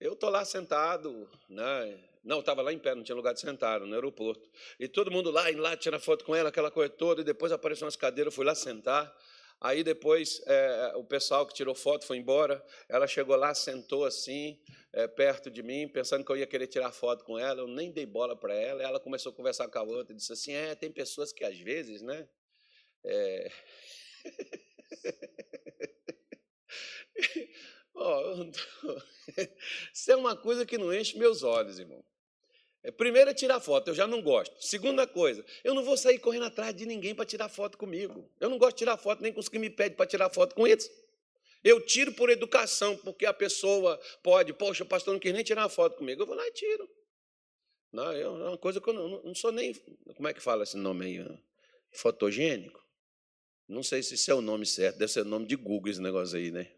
eu 0.00 0.14
estou 0.14 0.28
lá 0.28 0.44
sentado, 0.44 1.28
né? 1.48 2.00
Não, 2.24 2.40
estava 2.40 2.62
lá 2.62 2.72
em 2.72 2.78
pé, 2.80 2.96
não 2.96 3.04
tinha 3.04 3.14
lugar 3.14 3.32
de 3.32 3.40
sentar, 3.40 3.80
no 3.80 3.94
aeroporto. 3.94 4.50
E 4.78 4.88
todo 4.88 5.10
mundo 5.10 5.30
lá, 5.30 5.50
indo 5.52 5.62
lá, 5.62 5.76
tirar 5.76 6.00
foto 6.00 6.24
com 6.24 6.34
ela, 6.34 6.48
aquela 6.48 6.70
coisa 6.70 6.92
toda, 6.92 7.20
e 7.20 7.24
depois 7.24 7.52
apareceu 7.52 7.86
umas 7.86 7.96
cadeiras, 7.96 8.32
eu 8.32 8.34
fui 8.34 8.44
lá 8.44 8.56
sentar. 8.56 9.16
Aí 9.60 9.82
depois 9.82 10.40
é, 10.46 10.92
o 10.94 11.02
pessoal 11.02 11.44
que 11.46 11.52
tirou 11.52 11.74
foto 11.74 12.06
foi 12.06 12.16
embora. 12.16 12.64
Ela 12.88 13.08
chegou 13.08 13.34
lá, 13.34 13.52
sentou 13.54 14.04
assim, 14.04 14.60
é, 14.92 15.08
perto 15.08 15.50
de 15.50 15.62
mim, 15.62 15.88
pensando 15.88 16.24
que 16.24 16.30
eu 16.30 16.36
ia 16.36 16.46
querer 16.46 16.68
tirar 16.68 16.92
foto 16.92 17.24
com 17.24 17.38
ela. 17.38 17.60
Eu 17.60 17.66
nem 17.66 17.90
dei 17.90 18.06
bola 18.06 18.36
para 18.36 18.54
ela. 18.54 18.82
Ela 18.82 19.00
começou 19.00 19.32
a 19.32 19.34
conversar 19.34 19.68
com 19.68 19.78
a 19.78 19.82
outra 19.82 20.12
e 20.12 20.16
disse 20.16 20.32
assim: 20.32 20.52
É, 20.52 20.74
tem 20.74 20.92
pessoas 20.92 21.32
que 21.32 21.44
às 21.44 21.58
vezes, 21.58 22.02
né? 22.02 22.28
É... 23.04 23.50
oh, 27.94 28.44
isso 29.92 30.12
é 30.12 30.16
uma 30.16 30.36
coisa 30.36 30.64
que 30.64 30.78
não 30.78 30.94
enche 30.94 31.18
meus 31.18 31.42
olhos, 31.42 31.78
irmão. 31.78 32.04
É, 32.82 32.90
primeiro 32.90 33.30
é 33.30 33.34
tirar 33.34 33.60
foto, 33.60 33.88
eu 33.88 33.94
já 33.94 34.06
não 34.06 34.22
gosto. 34.22 34.54
Segunda 34.60 35.06
coisa, 35.06 35.44
eu 35.64 35.74
não 35.74 35.82
vou 35.82 35.96
sair 35.96 36.18
correndo 36.18 36.44
atrás 36.44 36.74
de 36.74 36.86
ninguém 36.86 37.14
para 37.14 37.24
tirar 37.24 37.48
foto 37.48 37.76
comigo. 37.76 38.30
Eu 38.40 38.48
não 38.48 38.58
gosto 38.58 38.72
de 38.72 38.78
tirar 38.78 38.96
foto 38.96 39.22
nem 39.22 39.32
com 39.32 39.40
os 39.40 39.48
que 39.48 39.58
me 39.58 39.68
pedem 39.68 39.96
para 39.96 40.06
tirar 40.06 40.30
foto 40.30 40.54
com 40.54 40.66
eles. 40.66 40.90
Eu 41.64 41.84
tiro 41.84 42.12
por 42.12 42.30
educação, 42.30 42.96
porque 42.98 43.26
a 43.26 43.34
pessoa 43.34 44.00
pode, 44.22 44.52
poxa, 44.52 44.84
o 44.84 44.86
pastor 44.86 45.12
não 45.12 45.20
quer 45.20 45.32
nem 45.32 45.42
tirar 45.42 45.62
uma 45.62 45.68
foto 45.68 45.96
comigo. 45.96 46.22
Eu 46.22 46.26
vou 46.26 46.36
lá 46.36 46.46
e 46.46 46.52
tiro. 46.52 46.88
Não, 47.92 48.12
eu, 48.12 48.36
é 48.44 48.48
uma 48.50 48.58
coisa 48.58 48.80
que 48.80 48.88
eu 48.88 48.94
não, 48.94 49.22
não 49.22 49.34
sou 49.34 49.50
nem. 49.50 49.74
Como 50.14 50.28
é 50.28 50.32
que 50.32 50.40
fala 50.40 50.62
esse 50.62 50.76
nome 50.76 51.06
aí? 51.06 51.38
Fotogênico? 51.90 52.86
Não 53.66 53.82
sei 53.82 54.02
se 54.02 54.14
esse 54.14 54.30
é 54.30 54.34
o 54.34 54.40
nome 54.40 54.64
certo, 54.64 54.98
deve 54.98 55.12
ser 55.12 55.22
o 55.22 55.24
nome 55.24 55.46
de 55.46 55.56
Google 55.56 55.90
esse 55.90 56.00
negócio 56.00 56.38
aí, 56.38 56.50
né? 56.50 56.70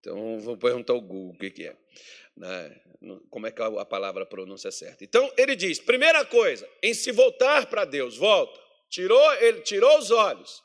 Então, 0.00 0.38
vou 0.38 0.56
perguntar 0.56 0.92
ao 0.92 1.00
Google 1.00 1.34
o 1.34 1.38
que, 1.38 1.64
é. 1.64 1.76
Né? 2.36 2.80
Como 3.30 3.46
é 3.46 3.50
que 3.50 3.60
a 3.62 3.84
palavra 3.84 4.24
pronúncia 4.24 4.68
é 4.68 4.72
certa. 4.72 5.04
Então, 5.04 5.32
ele 5.36 5.56
diz: 5.56 5.78
primeira 5.78 6.24
coisa, 6.24 6.68
em 6.82 6.94
se 6.94 7.12
voltar 7.12 7.66
para 7.66 7.84
Deus, 7.84 8.16
volta. 8.16 8.58
Tirou, 8.88 9.34
ele 9.34 9.60
tirou 9.60 9.98
os 9.98 10.10
olhos 10.10 10.62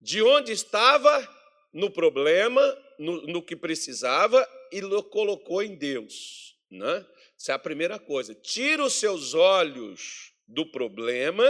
de 0.00 0.22
onde 0.22 0.52
estava 0.52 1.28
no 1.72 1.90
problema, 1.90 2.60
no, 2.98 3.22
no 3.22 3.42
que 3.42 3.54
precisava, 3.54 4.48
e 4.72 4.82
o 4.82 5.02
colocou 5.04 5.62
em 5.62 5.76
Deus. 5.76 6.56
Né? 6.70 7.06
Essa 7.38 7.52
é 7.52 7.54
a 7.54 7.58
primeira 7.58 7.98
coisa. 7.98 8.34
Tira 8.34 8.84
os 8.84 8.94
seus 8.94 9.34
olhos 9.34 10.32
do 10.46 10.66
problema 10.66 11.44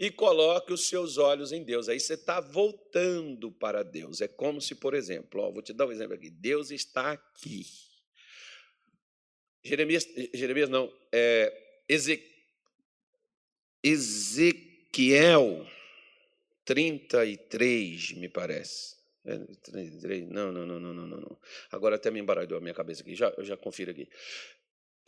e 0.00 0.10
coloque 0.10 0.72
os 0.72 0.88
seus 0.88 1.18
olhos 1.18 1.52
em 1.52 1.62
Deus. 1.62 1.86
Aí 1.86 2.00
você 2.00 2.14
está 2.14 2.40
voltando 2.40 3.52
para 3.52 3.82
Deus. 3.82 4.22
É 4.22 4.26
como 4.26 4.58
se, 4.58 4.74
por 4.74 4.94
exemplo, 4.94 5.42
ó, 5.42 5.50
vou 5.50 5.60
te 5.60 5.74
dar 5.74 5.86
um 5.86 5.92
exemplo 5.92 6.14
aqui. 6.14 6.30
Deus 6.30 6.70
está 6.70 7.12
aqui. 7.12 7.66
Jeremias, 9.62 10.08
Jeremias 10.32 10.70
não, 10.70 10.90
é 11.12 11.84
Eze, 11.86 12.24
Ezequiel 13.82 15.66
33, 16.64 18.12
me 18.12 18.30
parece. 18.30 18.98
É, 19.26 19.36
não, 20.30 20.50
não, 20.50 20.64
não, 20.64 20.80
não, 20.80 20.94
não, 20.94 21.06
não. 21.08 21.38
Agora 21.70 21.96
até 21.96 22.10
me 22.10 22.20
embaralhou 22.20 22.56
a 22.56 22.60
minha 22.62 22.72
cabeça 22.72 23.02
aqui. 23.02 23.14
Já, 23.14 23.28
eu 23.36 23.44
já 23.44 23.54
confiro 23.54 23.90
aqui 23.90 24.08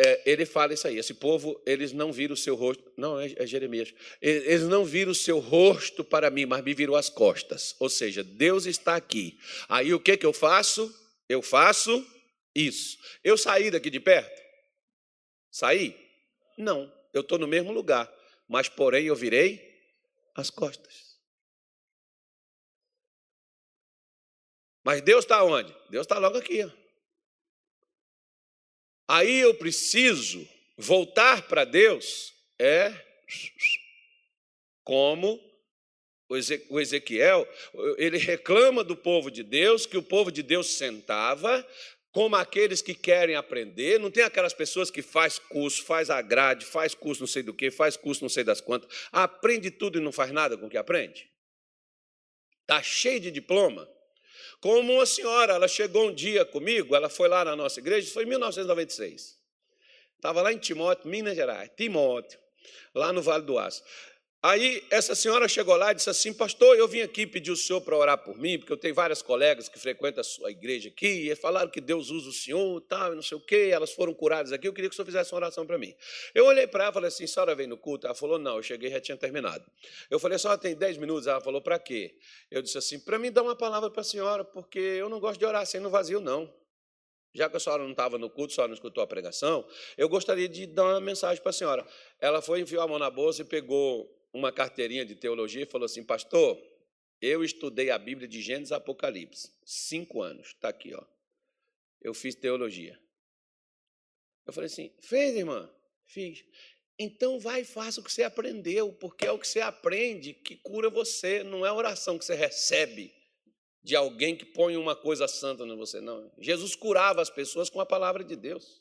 é, 0.04 0.22
ele 0.26 0.44
fala 0.44 0.74
isso 0.74 0.88
aí. 0.88 0.98
Esse 0.98 1.14
povo, 1.14 1.60
eles 1.64 1.92
não 1.92 2.12
viram 2.12 2.34
o 2.34 2.36
seu 2.36 2.56
rosto. 2.56 2.92
Não, 2.96 3.20
é, 3.20 3.32
é 3.36 3.46
Jeremias. 3.46 3.94
Eles 4.20 4.64
não 4.64 4.84
viram 4.84 5.12
o 5.12 5.14
seu 5.14 5.38
rosto 5.38 6.02
para 6.02 6.30
mim, 6.30 6.44
mas 6.46 6.64
me 6.64 6.74
viram 6.74 6.94
as 6.94 7.08
costas. 7.08 7.76
Ou 7.78 7.88
seja, 7.88 8.24
Deus 8.24 8.66
está 8.66 8.96
aqui. 8.96 9.38
Aí 9.68 9.94
o 9.94 10.00
que, 10.00 10.16
que 10.16 10.26
eu 10.26 10.32
faço? 10.32 10.92
Eu 11.28 11.40
faço 11.40 12.04
isso. 12.54 12.98
Eu 13.22 13.38
saí 13.38 13.70
daqui 13.70 13.90
de 13.90 14.00
perto? 14.00 14.42
Saí? 15.50 15.96
Não. 16.58 16.92
Eu 17.12 17.20
estou 17.20 17.38
no 17.38 17.46
mesmo 17.46 17.72
lugar. 17.72 18.12
Mas, 18.48 18.68
porém, 18.68 19.06
eu 19.06 19.14
virei 19.14 19.60
as 20.34 20.50
costas. 20.50 21.12
Mas 24.84 25.00
Deus 25.00 25.24
está 25.24 25.44
onde? 25.44 25.72
Deus 25.90 26.04
está 26.04 26.18
logo 26.18 26.38
aqui. 26.38 26.64
Ó. 26.64 26.81
Aí 29.08 29.40
eu 29.40 29.54
preciso 29.54 30.48
voltar 30.76 31.42
para 31.48 31.64
Deus, 31.64 32.32
é 32.58 32.94
como 34.84 35.40
o 36.70 36.80
Ezequiel, 36.80 37.46
ele 37.98 38.16
reclama 38.16 38.82
do 38.82 38.96
povo 38.96 39.30
de 39.30 39.42
Deus, 39.42 39.84
que 39.84 39.98
o 39.98 40.02
povo 40.02 40.32
de 40.32 40.42
Deus 40.42 40.68
sentava, 40.68 41.66
como 42.10 42.36
aqueles 42.36 42.82
que 42.82 42.94
querem 42.94 43.34
aprender, 43.34 43.98
não 43.98 44.10
tem 44.10 44.22
aquelas 44.22 44.52
pessoas 44.52 44.90
que 44.90 45.02
faz 45.02 45.38
curso, 45.38 45.82
faz 45.84 46.10
a 46.10 46.20
grade, 46.20 46.64
faz 46.64 46.94
curso 46.94 47.22
não 47.22 47.26
sei 47.26 47.42
do 47.42 47.54
que, 47.54 47.70
faz 47.70 47.96
curso 47.96 48.22
não 48.22 48.28
sei 48.28 48.44
das 48.44 48.60
quantas, 48.60 48.90
aprende 49.10 49.70
tudo 49.70 49.98
e 49.98 50.02
não 50.02 50.12
faz 50.12 50.30
nada 50.30 50.56
com 50.56 50.66
o 50.66 50.70
que 50.70 50.76
aprende? 50.76 51.30
Está 52.62 52.82
cheio 52.82 53.20
de 53.20 53.30
diploma, 53.30 53.88
como 54.60 54.92
uma 54.92 55.06
senhora, 55.06 55.54
ela 55.54 55.68
chegou 55.68 56.08
um 56.08 56.14
dia 56.14 56.44
comigo, 56.44 56.94
ela 56.94 57.08
foi 57.08 57.28
lá 57.28 57.44
na 57.44 57.56
nossa 57.56 57.80
igreja, 57.80 58.12
foi 58.12 58.24
em 58.24 58.28
1996. 58.28 59.38
Estava 60.16 60.40
lá 60.40 60.52
em 60.52 60.58
Timóteo, 60.58 61.08
Minas 61.08 61.34
Gerais, 61.34 61.70
Timóteo, 61.76 62.38
lá 62.94 63.12
no 63.12 63.20
Vale 63.22 63.44
do 63.44 63.58
Aço. 63.58 63.82
Aí 64.44 64.84
essa 64.90 65.14
senhora 65.14 65.46
chegou 65.46 65.76
lá 65.76 65.92
e 65.92 65.94
disse 65.94 66.10
assim: 66.10 66.32
Pastor, 66.32 66.76
eu 66.76 66.88
vim 66.88 67.00
aqui 67.00 67.24
pedir 67.28 67.52
o 67.52 67.56
senhor 67.56 67.80
para 67.80 67.96
orar 67.96 68.18
por 68.18 68.36
mim, 68.36 68.58
porque 68.58 68.72
eu 68.72 68.76
tenho 68.76 68.92
várias 68.92 69.22
colegas 69.22 69.68
que 69.68 69.78
frequentam 69.78 70.20
a 70.20 70.24
sua 70.24 70.50
igreja 70.50 70.88
aqui, 70.88 71.30
e 71.30 71.36
falaram 71.36 71.70
que 71.70 71.80
Deus 71.80 72.10
usa 72.10 72.28
o 72.28 72.32
senhor 72.32 72.82
e 72.82 72.84
tal, 72.88 73.14
não 73.14 73.22
sei 73.22 73.38
o 73.38 73.40
quê, 73.40 73.70
elas 73.72 73.92
foram 73.92 74.12
curadas 74.12 74.50
aqui. 74.50 74.66
Eu 74.66 74.72
queria 74.72 74.90
que 74.90 74.94
o 74.94 74.96
senhor 74.96 75.06
fizesse 75.06 75.32
uma 75.32 75.36
oração 75.36 75.64
para 75.64 75.78
mim. 75.78 75.94
Eu 76.34 76.46
olhei 76.46 76.66
para 76.66 76.82
ela 76.82 76.90
e 76.90 76.94
falei 76.94 77.06
assim: 77.08 77.24
senhora 77.24 77.54
vem 77.54 77.68
no 77.68 77.76
culto? 77.76 78.04
Ela 78.04 78.16
falou: 78.16 78.36
Não, 78.36 78.56
eu 78.56 78.64
cheguei 78.64 78.90
já 78.90 79.00
tinha 79.00 79.16
terminado. 79.16 79.64
Eu 80.10 80.18
falei: 80.18 80.36
senhora 80.40 80.58
tem 80.58 80.74
10 80.74 80.96
minutos? 80.96 81.28
Ela 81.28 81.40
falou: 81.40 81.62
Para 81.62 81.78
quê? 81.78 82.16
Eu 82.50 82.62
disse 82.62 82.76
assim: 82.76 82.98
Para 82.98 83.20
mim 83.20 83.30
dar 83.30 83.42
uma 83.42 83.54
palavra 83.54 83.90
para 83.90 84.00
a 84.00 84.04
senhora, 84.04 84.44
porque 84.44 84.80
eu 84.80 85.08
não 85.08 85.20
gosto 85.20 85.38
de 85.38 85.46
orar 85.46 85.62
assim 85.62 85.78
no 85.78 85.88
vazio, 85.88 86.18
não. 86.18 86.52
Já 87.32 87.48
que 87.48 87.56
a 87.56 87.60
senhora 87.60 87.84
não 87.84 87.92
estava 87.92 88.18
no 88.18 88.28
culto, 88.28 88.52
a 88.52 88.54
senhora 88.56 88.68
não 88.68 88.74
escutou 88.74 89.04
a 89.04 89.06
pregação, 89.06 89.64
eu 89.96 90.08
gostaria 90.08 90.48
de 90.48 90.66
dar 90.66 90.82
uma 90.82 91.00
mensagem 91.00 91.40
para 91.40 91.50
a 91.50 91.52
senhora. 91.52 91.86
Ela 92.20 92.42
foi, 92.42 92.60
enfiou 92.60 92.82
a 92.82 92.88
mão 92.88 92.98
na 92.98 93.08
bolsa 93.08 93.42
e 93.42 93.44
pegou 93.44 94.21
uma 94.32 94.52
carteirinha 94.52 95.04
de 95.04 95.14
teologia 95.14 95.62
e 95.62 95.66
falou 95.66 95.86
assim: 95.86 96.02
Pastor, 96.02 96.60
eu 97.20 97.44
estudei 97.44 97.90
a 97.90 97.98
Bíblia 97.98 98.26
de 98.26 98.40
Gênesis 98.40 98.72
a 98.72 98.76
Apocalipse, 98.76 99.52
cinco 99.64 100.22
anos, 100.22 100.48
está 100.48 100.68
aqui, 100.68 100.94
ó. 100.94 101.04
Eu 102.00 102.14
fiz 102.14 102.34
teologia. 102.34 102.98
Eu 104.46 104.52
falei 104.52 104.66
assim: 104.66 104.92
Fez, 105.00 105.36
irmã? 105.36 105.70
Fiz. 106.04 106.44
Então 106.98 107.38
vai 107.38 107.62
e 107.62 107.64
faça 107.64 108.00
o 108.00 108.04
que 108.04 108.12
você 108.12 108.22
aprendeu, 108.22 108.92
porque 108.92 109.26
é 109.26 109.32
o 109.32 109.38
que 109.38 109.46
você 109.46 109.60
aprende 109.60 110.34
que 110.34 110.56
cura 110.56 110.90
você, 110.90 111.42
não 111.42 111.64
é 111.64 111.68
a 111.68 111.74
oração 111.74 112.18
que 112.18 112.24
você 112.24 112.34
recebe 112.34 113.12
de 113.82 113.96
alguém 113.96 114.36
que 114.36 114.44
põe 114.44 114.76
uma 114.76 114.94
coisa 114.94 115.26
santa 115.26 115.64
em 115.64 115.76
você, 115.76 116.00
não. 116.00 116.30
Jesus 116.38 116.76
curava 116.76 117.20
as 117.20 117.30
pessoas 117.30 117.68
com 117.68 117.80
a 117.80 117.86
palavra 117.86 118.22
de 118.22 118.36
Deus. 118.36 118.80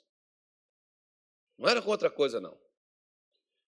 Não 1.58 1.68
era 1.68 1.82
com 1.82 1.90
outra 1.90 2.10
coisa, 2.10 2.40
não. 2.40 2.60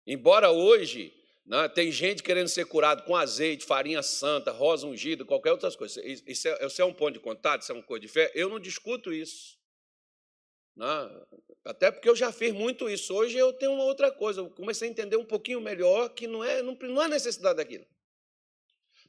Embora 0.06 0.52
hoje 0.52 1.14
né? 1.52 1.68
Tem 1.68 1.92
gente 1.92 2.24
querendo 2.24 2.48
ser 2.48 2.66
curado 2.66 3.04
com 3.04 3.14
azeite, 3.14 3.66
farinha 3.66 4.02
santa, 4.02 4.52
rosa 4.52 4.88
ungida, 4.88 5.26
qualquer 5.26 5.52
outra 5.52 5.70
coisa. 5.74 6.02
Isso 6.02 6.48
é, 6.48 6.66
isso 6.66 6.82
é 6.82 6.86
um 6.86 6.94
ponto 6.94 7.16
de 7.16 7.20
contato, 7.20 7.62
isso 7.62 7.74
é 7.74 7.76
uma 7.76 7.84
coisa 7.84 8.00
de 8.00 8.08
fé. 8.08 8.32
Eu 8.34 8.48
não 8.48 8.58
discuto 8.58 9.12
isso. 9.12 9.60
Né? 10.78 10.88
Até 11.66 11.92
porque 11.92 12.08
eu 12.08 12.16
já 12.16 12.32
fiz 12.32 12.54
muito 12.54 12.90
isso. 12.90 13.14
Hoje 13.14 13.38
eu 13.38 13.52
tenho 13.52 13.74
uma 13.74 13.84
outra 13.84 14.10
coisa. 14.10 14.40
Eu 14.40 14.50
comecei 14.50 14.88
a 14.88 14.92
entender 14.92 15.18
um 15.18 15.26
pouquinho 15.26 15.60
melhor 15.60 16.08
que 16.14 16.26
não 16.26 16.42
é, 16.42 16.64
não, 16.64 16.74
não 16.74 17.02
há 17.02 17.10
necessidade 17.10 17.58
daquilo. 17.58 17.86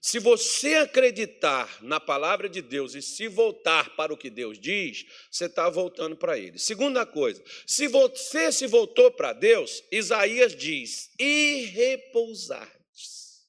Se 0.03 0.19
você 0.19 0.75
acreditar 0.75 1.81
na 1.81 2.01
palavra 2.01 2.49
de 2.49 2.61
Deus 2.61 2.97
e 2.97 3.01
se 3.01 3.29
voltar 3.29 3.95
para 3.95 4.13
o 4.13 4.17
que 4.17 4.29
Deus 4.29 4.59
diz, 4.59 5.07
você 5.31 5.45
está 5.45 5.71
voltando 5.71 6.17
para 6.17 6.37
Ele. 6.37 6.59
Segunda 6.59 7.07
coisa, 7.07 7.41
se 7.65 7.87
você 7.87 8.51
se 8.51 8.67
voltou 8.67 9.13
para 9.13 9.33
Deus, 9.33 9.85
Isaías 9.93 10.57
diz: 10.57 11.09
e 11.21 11.67
repousardes. 11.67 13.47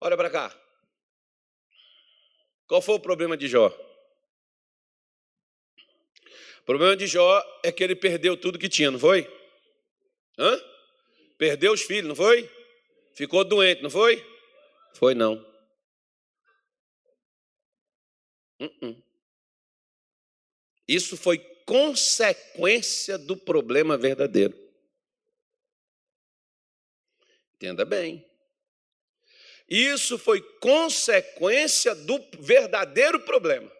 Olha 0.00 0.16
para 0.16 0.30
cá. 0.30 0.58
Qual 2.66 2.80
foi 2.80 2.94
o 2.94 3.00
problema 3.00 3.36
de 3.36 3.48
Jó? 3.48 3.68
problema 6.64 6.96
de 6.96 7.06
Jó 7.06 7.44
é 7.62 7.70
que 7.70 7.84
ele 7.84 7.94
perdeu 7.94 8.36
tudo 8.38 8.58
que 8.58 8.70
tinha, 8.70 8.90
não 8.90 8.98
foi? 8.98 9.30
Hã? 10.38 10.60
Perdeu 11.36 11.74
os 11.74 11.82
filhos, 11.82 12.08
não 12.08 12.16
foi? 12.16 12.50
Ficou 13.14 13.44
doente, 13.44 13.82
não 13.82 13.90
foi? 13.90 14.35
Foi 14.96 15.14
não. 15.14 15.34
Uh 18.58 18.64
-uh. 18.80 19.02
Isso 20.88 21.18
foi 21.18 21.38
consequência 21.66 23.18
do 23.18 23.36
problema 23.36 23.98
verdadeiro. 23.98 24.56
Entenda 27.56 27.84
bem. 27.84 28.26
Isso 29.68 30.16
foi 30.16 30.40
consequência 30.60 31.94
do 31.94 32.18
verdadeiro 32.40 33.20
problema. 33.20 33.70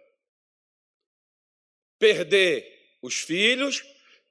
Perder 1.98 2.98
os 3.00 3.14
filhos, 3.14 3.82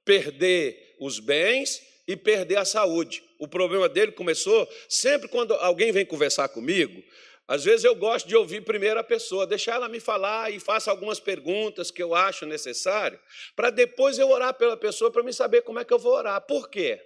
perder 0.04 0.94
os 1.00 1.18
bens 1.18 1.82
e 2.06 2.16
perder 2.16 2.58
a 2.58 2.64
saúde. 2.64 3.22
O 3.38 3.48
problema 3.48 3.88
dele 3.88 4.12
começou 4.12 4.68
sempre 4.88 5.28
quando 5.28 5.54
alguém 5.54 5.92
vem 5.92 6.06
conversar 6.06 6.48
comigo. 6.48 7.02
Às 7.48 7.64
vezes 7.64 7.84
eu 7.84 7.94
gosto 7.94 8.26
de 8.26 8.34
ouvir 8.34 8.62
primeiro 8.62 8.98
a 8.98 9.04
pessoa, 9.04 9.46
deixar 9.46 9.76
ela 9.76 9.88
me 9.88 10.00
falar 10.00 10.50
e 10.52 10.58
faça 10.58 10.90
algumas 10.90 11.20
perguntas 11.20 11.90
que 11.90 12.02
eu 12.02 12.14
acho 12.14 12.44
necessário, 12.44 13.18
para 13.54 13.70
depois 13.70 14.18
eu 14.18 14.28
orar 14.28 14.54
pela 14.54 14.76
pessoa 14.76 15.12
para 15.12 15.22
me 15.22 15.32
saber 15.32 15.62
como 15.62 15.78
é 15.78 15.84
que 15.84 15.92
eu 15.92 15.98
vou 15.98 16.12
orar. 16.12 16.40
Por 16.40 16.68
quê? 16.68 17.00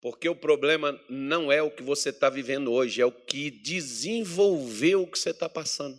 Porque 0.00 0.28
o 0.28 0.36
problema 0.36 0.98
não 1.08 1.52
é 1.52 1.60
o 1.60 1.70
que 1.70 1.82
você 1.82 2.10
está 2.10 2.30
vivendo 2.30 2.72
hoje, 2.72 3.02
é 3.02 3.06
o 3.06 3.12
que 3.12 3.50
desenvolveu 3.50 5.02
o 5.02 5.06
que 5.06 5.18
você 5.18 5.30
está 5.30 5.48
passando. 5.48 5.98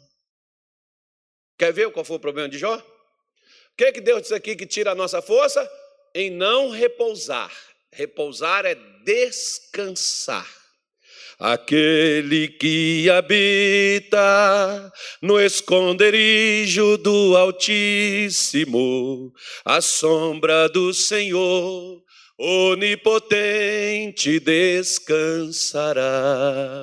Quer 1.60 1.74
ver 1.74 1.92
qual 1.92 2.06
foi 2.06 2.18
o 2.18 2.20
problema 2.20 2.50
de 2.50 2.58
Jó? 2.58 2.78
O 2.78 3.76
que, 3.78 3.86
é 3.86 3.92
que 3.92 4.02
Deus 4.02 4.24
diz 4.24 4.32
aqui 4.32 4.56
que 4.56 4.66
tira 4.66 4.92
a 4.92 4.96
nossa 4.96 5.22
força? 5.22 5.70
Em 6.16 6.32
não 6.32 6.70
repousar. 6.70 7.52
Repousar 7.98 8.64
é 8.64 8.78
descansar. 9.04 10.48
Aquele 11.40 12.48
que 12.48 13.10
habita 13.10 14.92
no 15.20 15.40
esconderijo 15.40 16.96
do 16.98 17.36
Altíssimo, 17.36 19.34
a 19.66 19.82
sombra 19.82 20.70
do 20.70 20.94
Senhor 20.94 22.04
onipotente 22.38 24.40
descansará. 24.42 26.04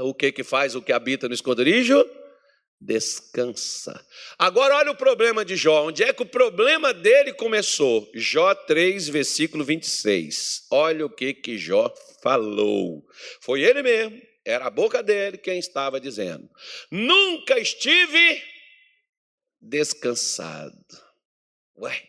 O 0.03 0.12
que 0.12 0.33
que 0.33 0.42
faz 0.42 0.74
o 0.74 0.83
que 0.83 0.92
habita 0.92 1.29
no 1.29 1.35
esconderijo? 1.35 2.05
Descansa. 2.85 3.99
Agora 4.38 4.77
olha 4.77 4.90
o 4.90 4.97
problema 4.97 5.42
de 5.42 5.57
Jó. 5.57 5.87
Onde 5.87 6.03
é 6.03 6.12
que 6.12 6.23
o 6.23 6.27
problema 6.27 6.92
dele 6.92 7.33
começou? 7.33 8.11
Jó 8.14 8.55
3, 8.55 9.09
versículo 9.09 9.64
26. 9.64 10.66
Olha 10.70 11.07
o 11.07 11.11
que 11.11 11.33
que 11.33 11.57
Jó 11.57 11.92
falou. 12.23 13.03
Foi 13.40 13.62
ele 13.62 13.83
mesmo, 13.83 14.20
era 14.44 14.66
a 14.66 14.70
boca 14.70 15.03
dele 15.03 15.38
quem 15.38 15.59
estava 15.59 15.99
dizendo: 15.99 16.47
Nunca 16.90 17.59
estive 17.59 18.42
descansado. 19.62 20.77
Ué, 21.79 22.03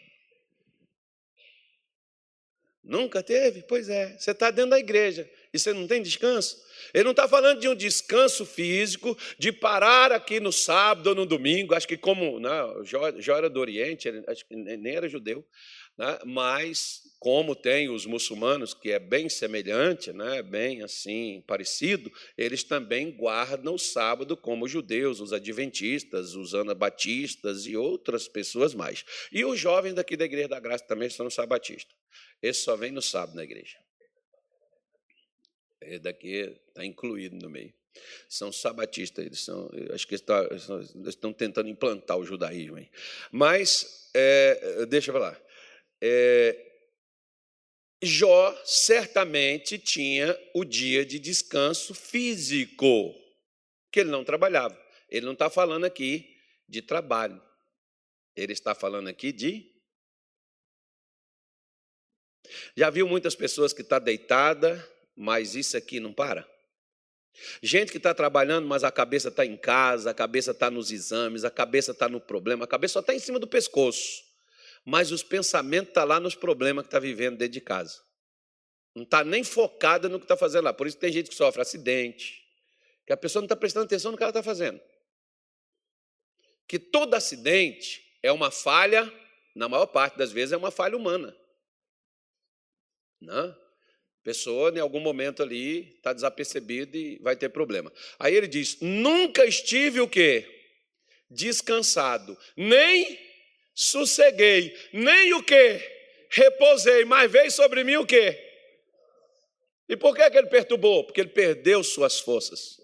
Nunca 2.86 3.24
teve? 3.24 3.64
Pois 3.64 3.90
é. 3.90 4.16
Você 4.18 4.32
está 4.32 4.52
dentro 4.52 4.72
da 4.72 4.80
igreja 4.80 5.28
e 5.56 5.60
você 5.60 5.74
não 5.74 5.88
tem 5.88 6.02
descanso? 6.02 6.58
Ele 6.94 7.06
não 7.06 7.12
está 7.12 7.28
falando 7.28 7.60
de 7.60 7.68
um 7.68 7.76
descanso 7.76 8.46
físico, 8.46 9.18
de 9.40 9.52
parar 9.52 10.12
aqui 10.12 10.40
no 10.40 10.52
sábado 10.52 11.08
ou 11.08 11.16
no 11.16 11.26
domingo. 11.26 11.74
Acho 11.74 11.88
que 11.88 11.98
como 11.98 12.40
não, 12.40 12.80
né, 12.80 12.86
Jó, 12.86 13.12
Jó 13.20 13.38
era 13.38 13.50
do 13.50 13.60
Oriente, 13.60 14.10
acho 14.28 14.46
que 14.46 14.56
nem 14.56 14.96
era 14.96 15.08
judeu, 15.08 15.46
né? 15.98 16.20
mas 16.26 17.02
como 17.20 17.56
tem 17.56 17.90
os 17.90 18.06
muçulmanos, 18.06 18.74
que 18.74 18.92
é 18.92 19.00
bem 19.00 19.30
semelhante, 19.30 20.12
né? 20.12 20.44
bem 20.44 20.84
assim 20.84 21.44
parecido, 21.48 22.12
eles 22.38 22.64
também 22.64 23.12
guardam 23.12 23.76
o 23.76 23.80
sábado 23.80 24.38
como 24.38 24.66
os 24.66 24.72
judeus, 24.72 25.20
os 25.20 25.34
adventistas, 25.34 26.36
os 26.36 26.54
anabatistas 26.54 27.66
e 27.66 27.76
outras 27.76 28.28
pessoas 28.28 28.76
mais. 28.76 29.04
E 29.32 29.44
os 29.46 29.60
jovens 29.60 29.94
daqui 29.94 30.16
da 30.18 30.26
Igreja 30.26 30.50
da 30.50 30.60
Graça 30.60 30.86
também 30.86 31.10
são 31.10 31.30
sabatistas. 31.30 31.96
Esse 32.42 32.62
só 32.62 32.76
vem 32.76 32.92
no 32.92 33.02
sábado 33.02 33.36
na 33.36 33.44
igreja. 33.44 33.85
Esse 35.86 36.00
daqui 36.00 36.58
está 36.68 36.86
incluído 36.86 37.36
no 37.38 37.50
meio. 37.50 37.74
São 38.28 38.52
sabatistas, 38.52 39.26
eles 39.26 39.40
são, 39.40 39.70
acho 39.94 40.06
que 40.08 40.16
eles 40.16 41.08
estão 41.08 41.32
tentando 41.32 41.70
implantar 41.70 42.18
o 42.18 42.26
judaísmo 42.26 42.78
aí. 42.78 42.90
Mas, 43.32 44.10
é, 44.14 44.86
deixa 44.86 45.12
eu 45.12 45.14
falar. 45.14 45.42
É, 46.02 46.66
Jó 48.04 48.54
certamente 48.66 49.80
tinha 49.80 50.38
o 50.54 50.66
dia 50.66 51.06
de 51.06 51.18
descanso 51.20 51.94
físico, 51.94 53.16
que 53.92 54.02
ele 54.02 54.10
não 54.10 54.26
trabalhava. 54.26 54.80
Ele 55.10 55.26
não 55.26 55.34
está 55.34 55.50
falando 55.50 55.86
aqui 55.86 56.38
de 56.68 56.82
trabalho, 56.82 57.42
ele 58.36 58.52
está 58.52 58.76
falando 58.76 59.08
aqui 59.08 59.32
de 59.32 59.76
já 62.76 62.90
viu 62.90 63.08
muitas 63.08 63.36
pessoas 63.36 63.74
que 63.74 63.82
está 63.82 64.00
deitada, 64.00 64.78
mas 65.16 65.56
isso 65.56 65.78
aqui 65.78 66.00
não 66.00 66.14
para? 66.14 66.48
Gente 67.62 67.92
que 67.92 67.98
está 67.98 68.14
trabalhando, 68.14 68.68
mas 68.68 68.84
a 68.84 68.92
cabeça 68.92 69.30
está 69.30 69.46
em 69.46 69.58
casa, 69.58 70.12
a 70.12 70.14
cabeça 70.14 70.52
está 70.52 70.72
nos 70.72 70.92
exames, 70.92 71.44
a 71.44 71.52
cabeça 71.52 71.92
está 71.92 72.08
no 72.08 72.20
problema, 72.20 72.66
a 72.66 72.68
cabeça 72.68 72.94
só 72.94 73.00
está 73.02 73.14
em 73.14 73.20
cima 73.20 73.40
do 73.40 73.48
pescoço. 73.48 74.24
Mas 74.86 75.12
os 75.12 75.24
pensamentos 75.24 75.90
estão 75.90 76.04
tá 76.04 76.08
lá 76.08 76.20
nos 76.20 76.36
problemas 76.36 76.84
que 76.84 76.88
está 76.88 77.00
vivendo 77.00 77.38
dentro 77.38 77.54
de 77.54 77.62
casa. 77.62 78.00
Não 78.94 79.04
está 79.04 79.24
nem 79.24 79.44
focada 79.44 80.08
no 80.08 80.20
que 80.20 80.26
está 80.26 80.38
fazendo 80.38 80.66
lá. 80.66 80.74
Por 80.74 80.88
isso 80.88 80.98
tem 80.98 81.12
gente 81.12 81.30
que 81.30 81.36
sofre 81.36 81.62
acidente, 81.62 82.42
que 83.06 83.12
a 83.12 83.18
pessoa 83.18 83.42
não 83.42 83.46
está 83.46 83.56
prestando 83.56 83.86
atenção 83.86 84.12
no 84.12 84.18
que 84.18 84.24
ela 84.24 84.30
está 84.30 84.44
fazendo. 84.44 84.80
Que 86.68 86.80
todo 86.80 87.14
acidente 87.14 88.02
é 88.24 88.32
uma 88.32 88.50
falha, 88.50 89.12
na 89.54 89.68
maior 89.68 89.88
parte 89.88 90.18
das 90.18 90.32
vezes, 90.32 90.54
é 90.54 90.58
uma 90.58 90.72
falha 90.72 90.96
humana. 90.96 91.36
Né? 93.20 93.56
Pessoa, 94.26 94.72
em 94.76 94.80
algum 94.80 95.00
momento 95.00 95.44
ali, 95.44 95.94
está 95.98 96.12
desapercebida 96.12 96.98
e 96.98 97.20
vai 97.20 97.36
ter 97.36 97.50
problema. 97.50 97.94
Aí 98.18 98.34
ele 98.34 98.48
diz: 98.48 98.80
nunca 98.82 99.46
estive 99.46 100.02
o 100.02 100.08
quê? 100.08 100.44
Descansado, 101.30 102.36
nem 102.58 103.20
sosseguei, 103.76 104.76
nem 104.92 105.32
o 105.36 105.44
quê? 105.44 105.80
Reposei, 106.32 107.06
mas 107.06 107.32
veio 107.32 107.52
sobre 107.52 107.84
mim 107.84 107.98
o 107.98 108.06
quê? 108.06 108.36
E 109.88 109.96
por 109.96 110.16
que, 110.16 110.28
que 110.32 110.38
ele 110.40 110.48
perturbou? 110.48 111.04
Porque 111.04 111.22
ele 111.22 111.30
perdeu 111.30 111.84
suas 111.84 112.20
forças. 112.20 112.82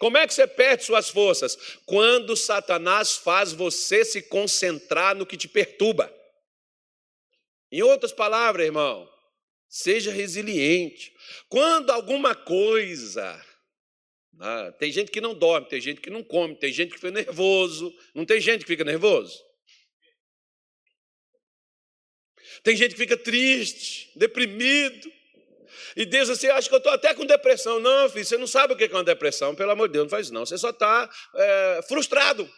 Como 0.00 0.18
é 0.18 0.26
que 0.26 0.34
você 0.34 0.48
perde 0.48 0.82
suas 0.82 1.08
forças? 1.08 1.56
Quando 1.86 2.36
Satanás 2.36 3.12
faz 3.16 3.52
você 3.52 4.04
se 4.04 4.22
concentrar 4.22 5.14
no 5.14 5.24
que 5.24 5.36
te 5.36 5.46
perturba. 5.46 6.12
Em 7.70 7.80
outras 7.82 8.12
palavras, 8.12 8.66
irmão, 8.66 9.08
Seja 9.68 10.10
resiliente. 10.10 11.12
Quando 11.48 11.90
alguma 11.90 12.34
coisa. 12.34 13.44
Ah, 14.40 14.72
tem 14.78 14.90
gente 14.90 15.10
que 15.10 15.20
não 15.20 15.34
dorme, 15.34 15.68
tem 15.68 15.80
gente 15.80 16.00
que 16.00 16.10
não 16.10 16.22
come, 16.22 16.54
tem 16.54 16.72
gente 16.72 16.90
que 16.90 16.96
fica 16.96 17.10
nervoso. 17.10 17.92
Não 18.14 18.24
tem 18.24 18.40
gente 18.40 18.60
que 18.60 18.68
fica 18.68 18.84
nervoso? 18.84 19.36
Tem 22.62 22.76
gente 22.76 22.92
que 22.92 23.00
fica 23.00 23.16
triste, 23.16 24.10
deprimido. 24.16 25.12
E 25.96 26.06
Deus 26.06 26.30
assim, 26.30 26.46
acho 26.48 26.68
que 26.68 26.74
eu 26.74 26.78
estou 26.78 26.92
até 26.92 27.12
com 27.14 27.26
depressão. 27.26 27.80
Não, 27.80 28.08
filho, 28.08 28.24
você 28.24 28.36
não 28.36 28.46
sabe 28.46 28.72
o 28.72 28.76
que 28.76 28.84
é 28.84 28.88
uma 28.88 29.04
depressão, 29.04 29.54
pelo 29.54 29.72
amor 29.72 29.88
de 29.88 29.94
Deus, 29.94 30.04
não 30.04 30.10
faz 30.10 30.30
não. 30.30 30.46
Você 30.46 30.56
só 30.56 30.70
está 30.70 31.10
é, 31.34 31.80
frustrado. 31.88 32.48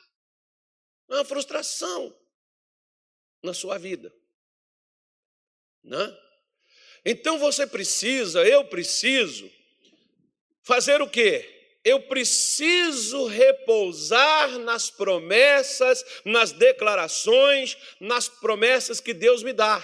Uma 1.09 1.25
frustração 1.25 2.15
na 3.43 3.55
sua 3.55 3.79
vida. 3.79 4.15
Não? 5.83 6.30
Então 7.05 7.39
você 7.39 7.67
precisa, 7.67 8.45
eu 8.47 8.65
preciso, 8.65 9.51
fazer 10.63 11.01
o 11.01 11.09
quê? 11.09 11.49
Eu 11.83 12.03
preciso 12.03 13.27
repousar 13.27 14.59
nas 14.59 14.91
promessas, 14.91 16.05
nas 16.25 16.53
declarações, 16.53 17.77
nas 17.99 18.29
promessas 18.29 19.01
que 19.01 19.15
Deus 19.15 19.43
me 19.43 19.53
dá. 19.53 19.83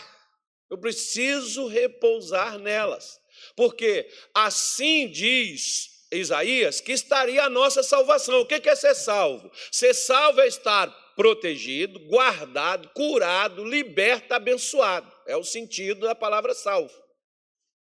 Eu 0.68 0.76
preciso 0.76 1.66
repousar 1.66 2.58
nelas. 2.58 3.18
Porque 3.54 4.08
assim 4.34 5.08
diz 5.08 6.06
Isaías 6.12 6.80
que 6.80 6.92
estaria 6.92 7.44
a 7.44 7.50
nossa 7.50 7.82
salvação. 7.82 8.40
O 8.40 8.46
que 8.46 8.68
é 8.68 8.74
ser 8.74 8.94
salvo? 8.94 9.50
Ser 9.72 9.94
salvo 9.94 10.40
é 10.40 10.46
estar 10.46 10.88
protegido, 11.16 11.98
guardado, 12.00 12.90
curado, 12.90 13.64
liberto, 13.64 14.34
abençoado. 14.34 15.10
É 15.26 15.36
o 15.36 15.42
sentido 15.42 16.00
da 16.00 16.14
palavra 16.14 16.52
salvo. 16.52 17.05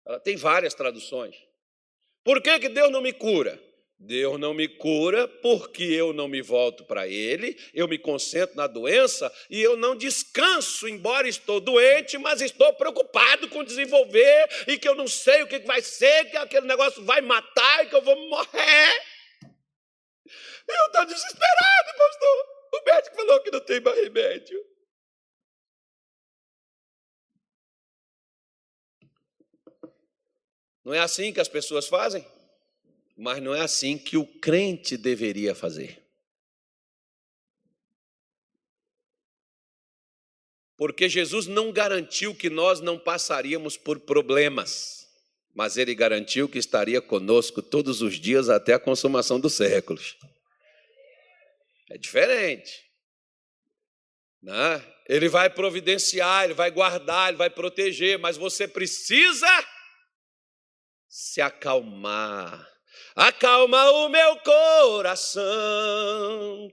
Ela 0.06 0.20
tem 0.20 0.36
várias 0.36 0.74
traduções. 0.74 1.36
Por 2.24 2.42
que, 2.42 2.60
que 2.60 2.70
Deus 2.70 2.92
não 2.92 3.02
me 3.02 3.14
cura? 3.14 3.60
Deus 4.02 4.40
não 4.40 4.54
me 4.54 4.66
cura 4.66 5.28
porque 5.28 5.84
eu 5.84 6.14
não 6.14 6.30
me 6.30 6.42
volto 6.42 6.86
para 6.86 7.06
Ele, 7.06 7.58
eu 7.74 7.86
me 7.86 7.98
concentro 7.98 8.56
na 8.56 8.66
doença 8.66 9.30
e 9.50 9.62
eu 9.62 9.76
não 9.76 9.94
descanso, 9.94 10.88
embora 10.88 11.28
estou 11.28 11.60
doente, 11.60 12.18
mas 12.18 12.40
estou 12.40 12.72
preocupado 12.74 13.50
com 13.50 13.62
desenvolver 13.62 14.48
e 14.68 14.78
que 14.78 14.88
eu 14.88 14.96
não 14.96 15.06
sei 15.06 15.44
o 15.44 15.48
que 15.48 15.60
vai 15.60 15.82
ser, 15.82 16.30
que 16.32 16.38
aquele 16.38 16.66
negócio 16.66 17.04
vai 17.04 17.20
matar 17.20 17.84
e 17.84 17.90
que 17.90 17.96
eu 17.96 18.02
vou 18.02 18.16
morrer. 18.30 19.04
Eu 20.66 20.86
estou 20.86 21.06
desesperado, 21.06 21.98
pastor. 21.98 22.46
O 22.72 22.86
médico 22.86 23.16
falou 23.18 23.42
que 23.42 23.52
não 23.52 23.60
tem 23.60 23.82
mais 23.82 23.98
remédio. 23.98 24.69
Não 30.90 30.96
é 30.96 31.00
assim 31.02 31.32
que 31.32 31.40
as 31.40 31.48
pessoas 31.48 31.88
fazem? 31.88 32.26
Mas 33.16 33.44
não 33.44 33.54
é 33.54 33.62
assim 33.62 33.96
que 33.96 34.18
o 34.18 34.26
crente 34.26 34.98
deveria 34.98 35.54
fazer. 35.54 36.04
Porque 40.76 41.08
Jesus 41.08 41.46
não 41.46 41.72
garantiu 41.72 42.34
que 42.34 42.50
nós 42.50 42.82
não 42.82 42.98
passaríamos 42.98 43.78
por 43.78 44.00
problemas, 44.00 45.08
mas 45.54 45.78
ele 45.78 45.94
garantiu 45.94 46.50
que 46.50 46.58
estaria 46.58 47.00
conosco 47.00 47.62
todos 47.62 48.02
os 48.02 48.20
dias 48.20 48.50
até 48.50 48.74
a 48.74 48.80
consumação 48.80 49.40
dos 49.40 49.54
séculos. 49.54 50.18
É 51.92 52.00
diferente. 52.00 52.84
Né? 54.42 54.84
Ele 55.08 55.30
vai 55.30 55.52
providenciar, 55.52 56.46
ele 56.46 56.56
vai 56.56 56.72
guardar, 56.72 57.30
ele 57.30 57.38
vai 57.38 57.52
proteger, 57.52 58.18
mas 58.18 58.38
você 58.38 58.68
precisa 58.68 59.48
se 61.22 61.42
acalmar 61.42 62.80
acalma 63.14 63.92
o 63.92 64.08
meu 64.08 64.38
coração. 64.38 65.44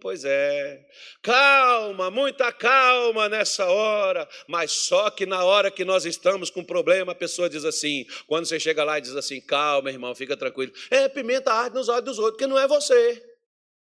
Pois 0.00 0.24
é, 0.24 0.86
calma, 1.20 2.08
muita 2.10 2.52
calma 2.52 3.28
nessa 3.28 3.66
hora, 3.66 4.28
mas 4.46 4.70
só 4.70 5.10
que 5.10 5.26
na 5.26 5.44
hora 5.44 5.68
que 5.70 5.84
nós 5.84 6.04
estamos 6.04 6.48
com 6.48 6.64
problema, 6.64 7.10
a 7.10 7.16
pessoa 7.16 7.50
diz 7.50 7.64
assim: 7.64 8.06
quando 8.28 8.46
você 8.46 8.60
chega 8.60 8.84
lá 8.84 8.98
e 8.98 9.02
diz 9.02 9.16
assim, 9.16 9.40
calma, 9.40 9.90
irmão, 9.90 10.14
fica 10.14 10.36
tranquilo. 10.36 10.72
É 10.90 11.08
pimenta 11.08 11.52
arde 11.52 11.74
nos 11.74 11.88
olhos 11.88 12.04
dos 12.04 12.18
outros, 12.20 12.38
que 12.38 12.46
não 12.46 12.56
é 12.58 12.68
você. 12.68 13.20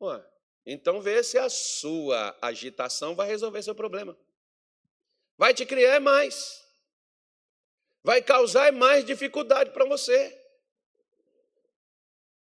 Ué, 0.01 0.23
então 0.65 1.01
vê 1.01 1.21
se 1.23 1.37
a 1.37 1.49
sua 1.49 2.37
agitação 2.41 3.15
vai 3.15 3.27
resolver 3.27 3.61
seu 3.61 3.75
problema. 3.75 4.17
Vai 5.37 5.53
te 5.53 5.65
criar 5.65 5.99
mais. 5.99 6.65
Vai 8.03 8.21
causar 8.21 8.71
mais 8.71 9.03
dificuldade 9.03 9.71
para 9.71 9.83
você. 9.83 10.36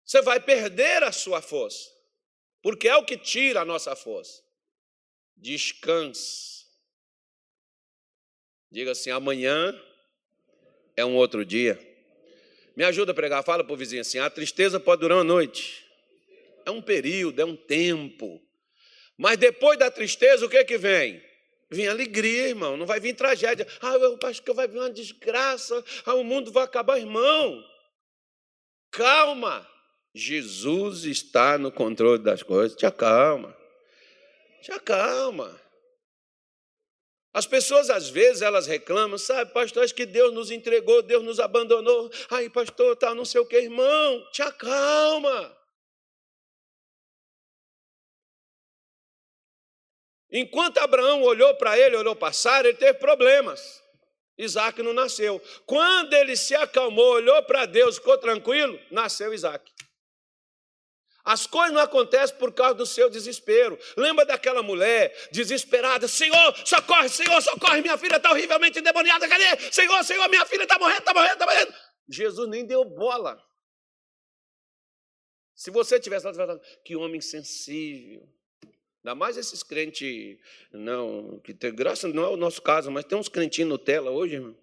Você 0.06 0.22
vai 0.22 0.39
perder 0.39 1.02
a 1.02 1.12
sua 1.12 1.41
força, 1.41 1.89
porque 2.62 2.88
é 2.88 2.96
o 2.96 3.04
que 3.04 3.18
tira 3.18 3.62
a 3.62 3.65
nossa 3.65 3.96
força. 3.96 4.44
Descanse. 5.36 6.65
Diga 8.72 8.91
assim: 8.91 9.10
amanhã 9.10 9.74
é 10.96 11.04
um 11.04 11.15
outro 11.15 11.44
dia. 11.44 11.80
Me 12.76 12.84
ajuda 12.84 13.13
a 13.13 13.15
pregar, 13.15 13.44
fala 13.44 13.63
para 13.63 13.74
o 13.74 13.78
vizinho 13.78 14.02
assim: 14.02 14.20
a 14.20 14.30
tristeza 14.30 14.80
pode 14.80 15.02
durar 15.02 15.18
uma 15.18 15.24
noite. 15.24 15.84
É 16.65 16.72
um 16.72 16.82
período, 16.82 17.41
é 17.41 17.46
um 17.46 17.56
tempo. 17.56 18.41
Mas 19.18 19.38
depois 19.38 19.80
da 19.80 19.89
tristeza, 19.89 20.46
o 20.46 20.50
que 20.50 20.63
que 20.65 20.78
vem? 20.78 21.24
Vem 21.70 21.88
alegria, 21.88 22.50
irmão. 22.50 22.78
Não 22.78 22.86
vai 22.86 23.00
vir 23.00 23.15
tragédia. 23.15 23.65
Ah, 23.82 23.94
eu 23.94 24.20
acho 24.24 24.44
que 24.44 24.54
vai 24.54 24.68
vir 24.68 24.78
uma 24.78 24.89
desgraça. 24.89 25.84
Ah, 26.06 26.13
o 26.13 26.24
mundo 26.24 26.52
vai 26.52 26.63
acabar, 26.63 27.00
irmão. 27.00 27.63
Calma. 28.91 29.75
Jesus 30.15 31.04
está 31.04 31.58
no 31.58 31.69
controle 31.69 32.23
das 32.23 32.41
coisas. 32.41 32.78
Te 32.78 32.86
acalma. 32.86 33.54
Te 34.62 34.71
acalma. 34.71 35.62
As 37.34 37.45
pessoas, 37.45 37.89
às 37.89 38.08
vezes, 38.08 38.41
elas 38.41 38.65
reclamam, 38.65 39.17
sabe, 39.17 39.51
pastor, 39.51 39.84
acho 39.84 39.93
que 39.93 40.06
Deus 40.06 40.34
nos 40.34 40.51
entregou, 40.51 41.01
Deus 41.01 41.21
nos 41.21 41.38
abandonou. 41.38 42.10
Aí, 42.32 42.49
pastor, 42.49 42.95
tá 42.95 43.13
não 43.13 43.25
sei 43.25 43.41
o 43.41 43.45
que, 43.45 43.58
irmão, 43.58 44.25
te 44.32 44.41
acalma. 44.41 45.54
Enquanto 50.32 50.78
Abraão 50.78 51.23
olhou 51.23 51.54
para 51.56 51.78
ele, 51.78 51.97
olhou 51.97 52.15
para 52.15 52.32
Sara, 52.32 52.69
ele 52.69 52.78
teve 52.78 52.99
problemas. 52.99 53.84
Isaac 54.38 54.82
não 54.82 54.93
nasceu. 54.93 55.41
Quando 55.65 56.13
ele 56.13 56.38
se 56.38 56.56
acalmou, 56.56 57.15
olhou 57.15 57.43
para 57.43 57.65
Deus, 57.65 57.97
ficou 57.97 58.17
tranquilo, 58.17 58.80
nasceu 58.89 59.34
Isaac. 59.34 59.75
As 61.26 61.48
coisas 61.48 61.74
não 61.74 61.82
acontecem 61.82 62.38
por 62.38 62.54
causa 62.54 62.76
do 62.76 62.86
seu 62.86 63.10
desespero. 63.10 63.80
Lembra 63.98 64.24
daquela 64.26 64.62
mulher 64.62 65.12
desesperada? 65.32 66.08
Senhor, 66.08 66.56
socorre, 66.64 67.10
Senhor, 67.10 67.42
socorre, 67.42 67.82
minha 67.82 67.98
filha 67.98 68.18
está 68.18 68.30
horrivelmente 68.30 68.78
endemoniada. 68.78 69.28
Cadê? 69.28 69.72
Senhor, 69.72 70.04
Senhor, 70.04 70.30
minha 70.30 70.46
filha 70.46 70.64
está 70.64 70.78
morrendo, 70.78 71.00
está 71.00 71.14
morrendo, 71.16 71.34
está 71.34 71.46
morrendo. 71.48 71.74
Jesus 72.08 72.48
nem 72.48 72.64
deu 72.64 72.86
bola. 72.86 73.44
Se 75.56 75.72
você 75.72 76.00
tivesse 76.00 76.28
lá, 76.28 76.60
que 76.84 76.96
homem 76.96 77.20
sensível. 77.20 78.30
Ainda 79.04 79.16
mais 79.16 79.36
esses 79.36 79.64
crentes, 79.64 80.38
não, 80.72 81.40
que 81.40 81.54
tem 81.56 81.74
graça, 81.74 82.08
não 82.08 82.24
é 82.24 82.28
o 82.28 82.38
nosso 82.38 82.62
caso, 82.62 82.92
mas 82.92 83.06
tem 83.06 83.18
uns 83.18 83.30
crentinhos 83.30 83.70
Nutella 83.70 84.12
hoje, 84.12 84.36
irmão. 84.36 84.56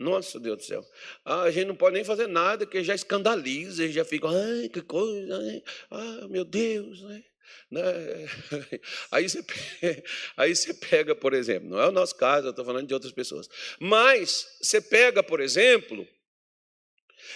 Nossa, 0.00 0.40
Deus 0.40 0.56
do 0.56 0.64
céu. 0.64 0.82
Ah, 1.26 1.42
a 1.42 1.50
gente 1.50 1.66
não 1.66 1.76
pode 1.76 1.92
nem 1.92 2.02
fazer 2.02 2.26
nada, 2.26 2.64
que 2.64 2.82
já 2.82 2.94
escandaliza, 2.94 3.86
já 3.92 4.02
fica, 4.02 4.28
ai, 4.28 4.70
que 4.70 4.80
coisa, 4.80 5.36
ai, 5.36 5.62
ah, 5.90 6.26
meu 6.30 6.42
Deus, 6.42 7.02
né? 7.02 7.22
né? 7.70 7.82
Aí 9.12 9.28
você, 9.28 9.44
aí 10.38 10.56
você 10.56 10.72
pega, 10.72 11.14
por 11.14 11.34
exemplo, 11.34 11.68
não 11.68 11.80
é 11.80 11.88
o 11.88 11.92
nosso 11.92 12.16
caso, 12.16 12.46
eu 12.46 12.50
estou 12.50 12.64
falando 12.64 12.86
de 12.86 12.94
outras 12.94 13.12
pessoas, 13.12 13.46
mas 13.78 14.46
você 14.62 14.80
pega, 14.80 15.22
por 15.22 15.38
exemplo, 15.38 16.08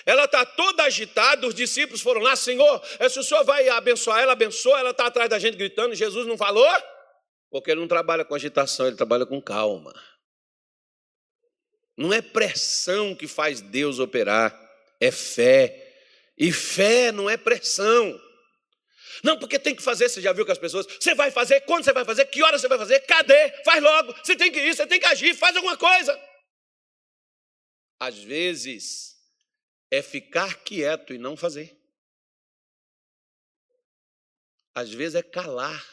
ela 0.06 0.24
está 0.24 0.46
toda 0.46 0.84
agitada, 0.84 1.46
os 1.46 1.54
discípulos 1.54 2.00
foram 2.00 2.22
lá, 2.22 2.34
Senhor, 2.34 2.82
se 3.10 3.18
o 3.18 3.22
Senhor 3.22 3.44
vai 3.44 3.68
abençoar 3.68 4.20
ela, 4.20 4.32
abençoa, 4.32 4.78
ela 4.78 4.90
está 4.90 5.06
atrás 5.06 5.28
da 5.28 5.38
gente 5.38 5.58
gritando, 5.58 5.94
Jesus 5.94 6.26
não 6.26 6.38
falou? 6.38 6.66
Porque 7.50 7.70
ele 7.70 7.80
não 7.80 7.88
trabalha 7.88 8.24
com 8.24 8.34
agitação, 8.34 8.86
ele 8.86 8.96
trabalha 8.96 9.26
com 9.26 9.40
calma. 9.40 9.92
Não 11.96 12.12
é 12.12 12.20
pressão 12.20 13.14
que 13.14 13.28
faz 13.28 13.60
Deus 13.60 13.98
operar, 13.98 14.58
é 15.00 15.10
fé. 15.10 15.80
E 16.36 16.52
fé 16.52 17.12
não 17.12 17.30
é 17.30 17.36
pressão. 17.36 18.20
Não, 19.22 19.38
porque 19.38 19.58
tem 19.58 19.74
que 19.74 19.82
fazer, 19.82 20.08
você 20.08 20.20
já 20.20 20.32
viu 20.32 20.44
com 20.44 20.52
as 20.52 20.58
pessoas, 20.58 20.86
você 20.86 21.14
vai 21.14 21.30
fazer, 21.30 21.60
quando 21.62 21.84
você 21.84 21.92
vai 21.92 22.04
fazer, 22.04 22.26
que 22.26 22.42
hora 22.42 22.58
você 22.58 22.68
vai 22.68 22.78
fazer, 22.78 23.00
cadê? 23.00 23.62
Faz 23.64 23.82
logo, 23.82 24.12
você 24.12 24.36
tem 24.36 24.50
que 24.50 24.60
ir, 24.60 24.74
você 24.74 24.86
tem 24.86 24.98
que 24.98 25.06
agir, 25.06 25.34
faz 25.34 25.56
alguma 25.56 25.76
coisa. 25.76 26.20
Às 27.98 28.18
vezes 28.18 29.16
é 29.90 30.02
ficar 30.02 30.62
quieto 30.62 31.14
e 31.14 31.18
não 31.18 31.36
fazer. 31.36 31.78
Às 34.74 34.92
vezes 34.92 35.14
é 35.14 35.22
calar 35.22 35.86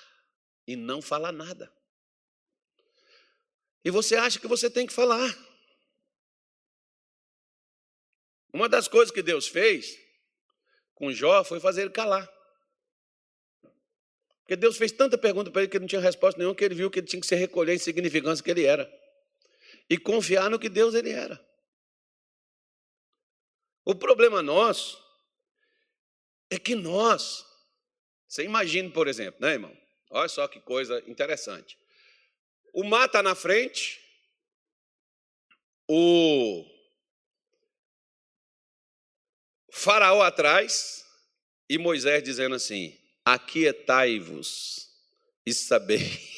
e 0.68 0.76
não 0.76 1.02
falar 1.02 1.32
nada. 1.32 1.72
E 3.86 3.92
você 3.92 4.16
acha 4.16 4.40
que 4.40 4.48
você 4.48 4.70
tem 4.70 4.88
que 4.88 4.94
falar. 4.94 5.51
Uma 8.54 8.68
das 8.68 8.88
coisas 8.88 9.12
que 9.12 9.22
Deus 9.22 9.48
fez 9.48 9.98
com 10.94 11.12
Jó 11.12 11.44
foi 11.44 11.60
fazer 11.60 11.82
ele 11.82 11.92
calar. 11.92 12.30
Porque 14.42 14.56
Deus 14.56 14.78
fez 14.78 14.92
tanta 14.92 15.18
pergunta 15.18 15.50
para 15.50 15.62
ele 15.62 15.70
que 15.70 15.78
ele 15.78 15.84
não 15.84 15.88
tinha 15.88 16.02
resposta 16.02 16.38
nenhuma, 16.38 16.56
que 16.56 16.64
ele 16.64 16.76
viu 16.76 16.92
que 16.92 17.00
ele 17.00 17.08
tinha 17.08 17.22
que 17.22 17.28
se 17.28 17.36
recolher 17.36 17.74
em 17.74 17.80
significância 17.80 18.44
que 18.44 18.52
ele 18.52 18.66
era. 18.66 18.92
E 19.90 19.98
confiar 19.98 20.50
no 20.50 20.60
que 20.60 20.68
Deus 20.68 20.94
ele 20.94 21.12
era. 21.12 21.40
O 23.86 23.96
problema 23.96 24.42
nosso 24.42 25.02
é 26.50 26.60
que 26.60 26.76
nós, 26.76 27.46
você 28.28 28.44
imagina, 28.44 28.92
por 28.92 29.08
exemplo, 29.08 29.40
né, 29.42 29.54
irmão? 29.54 29.76
Olha 30.10 30.28
só 30.28 30.48
que 30.48 30.60
coisa 30.60 31.02
interessante. 31.08 31.78
O 32.74 32.84
mar 32.84 33.06
está 33.06 33.24
na 33.24 33.34
frente, 33.34 34.02
o 35.88 36.66
Faraó 39.72 40.22
atrás 40.22 41.06
e 41.70 41.78
Moisés 41.78 42.22
dizendo 42.22 42.56
assim: 42.56 42.98
Aquietai-vos 43.24 44.90
e 45.46 45.54
sabei 45.54 46.00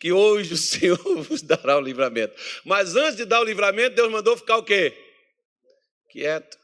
que 0.00 0.12
hoje 0.12 0.54
o 0.54 0.56
Senhor 0.56 0.98
vos 1.22 1.42
dará 1.42 1.78
o 1.78 1.80
livramento. 1.80 2.34
Mas 2.64 2.96
antes 2.96 3.16
de 3.16 3.24
dar 3.24 3.40
o 3.40 3.44
livramento, 3.44 3.94
Deus 3.94 4.10
mandou 4.10 4.36
ficar 4.36 4.56
o 4.56 4.64
quê? 4.64 4.92
Quieto. 6.08 6.58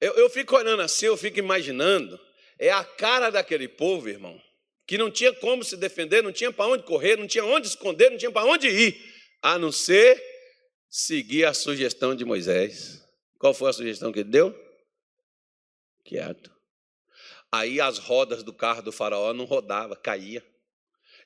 Eu, 0.00 0.14
eu 0.14 0.30
fico 0.30 0.56
olhando 0.56 0.82
assim, 0.82 1.06
eu 1.06 1.16
fico 1.16 1.38
imaginando, 1.38 2.18
é 2.58 2.70
a 2.70 2.82
cara 2.82 3.30
daquele 3.30 3.68
povo, 3.68 4.08
irmão, 4.08 4.40
que 4.86 4.98
não 4.98 5.10
tinha 5.10 5.32
como 5.34 5.62
se 5.62 5.76
defender, 5.76 6.22
não 6.22 6.32
tinha 6.32 6.50
para 6.50 6.66
onde 6.66 6.84
correr, 6.84 7.16
não 7.16 7.26
tinha 7.26 7.44
onde 7.44 7.68
esconder, 7.68 8.10
não 8.10 8.18
tinha 8.18 8.32
para 8.32 8.44
onde 8.44 8.68
ir, 8.68 8.96
a 9.40 9.58
não 9.58 9.70
ser 9.70 10.20
seguir 10.92 11.46
a 11.46 11.54
sugestão 11.54 12.14
de 12.14 12.22
Moisés. 12.22 13.02
Qual 13.38 13.54
foi 13.54 13.70
a 13.70 13.72
sugestão 13.72 14.12
que 14.12 14.20
ele 14.20 14.28
deu? 14.28 14.54
Quieto. 16.04 16.52
Aí 17.50 17.80
as 17.80 17.96
rodas 17.96 18.42
do 18.42 18.52
carro 18.52 18.82
do 18.82 18.92
faraó 18.92 19.32
não 19.32 19.46
rodava, 19.46 19.96
caía. 19.96 20.44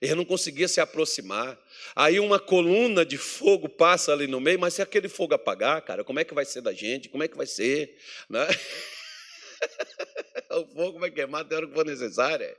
Ele 0.00 0.14
não 0.14 0.24
conseguia 0.24 0.68
se 0.68 0.80
aproximar. 0.80 1.58
Aí 1.96 2.20
uma 2.20 2.38
coluna 2.38 3.04
de 3.04 3.18
fogo 3.18 3.68
passa 3.68 4.12
ali 4.12 4.28
no 4.28 4.40
meio, 4.40 4.60
mas 4.60 4.74
se 4.74 4.82
aquele 4.82 5.08
fogo 5.08 5.34
apagar, 5.34 5.82
cara, 5.82 6.04
como 6.04 6.20
é 6.20 6.24
que 6.24 6.34
vai 6.34 6.44
ser 6.44 6.60
da 6.60 6.72
gente? 6.72 7.08
Como 7.08 7.24
é 7.24 7.28
que 7.28 7.36
vai 7.36 7.46
ser? 7.46 7.98
Né? 8.30 8.46
o 10.50 10.66
fogo 10.74 11.00
vai 11.00 11.10
queimar 11.10 11.40
até 11.40 11.56
a 11.56 11.58
hora 11.58 11.66
que 11.66 11.74
for 11.74 11.84
necessária. 11.84 12.56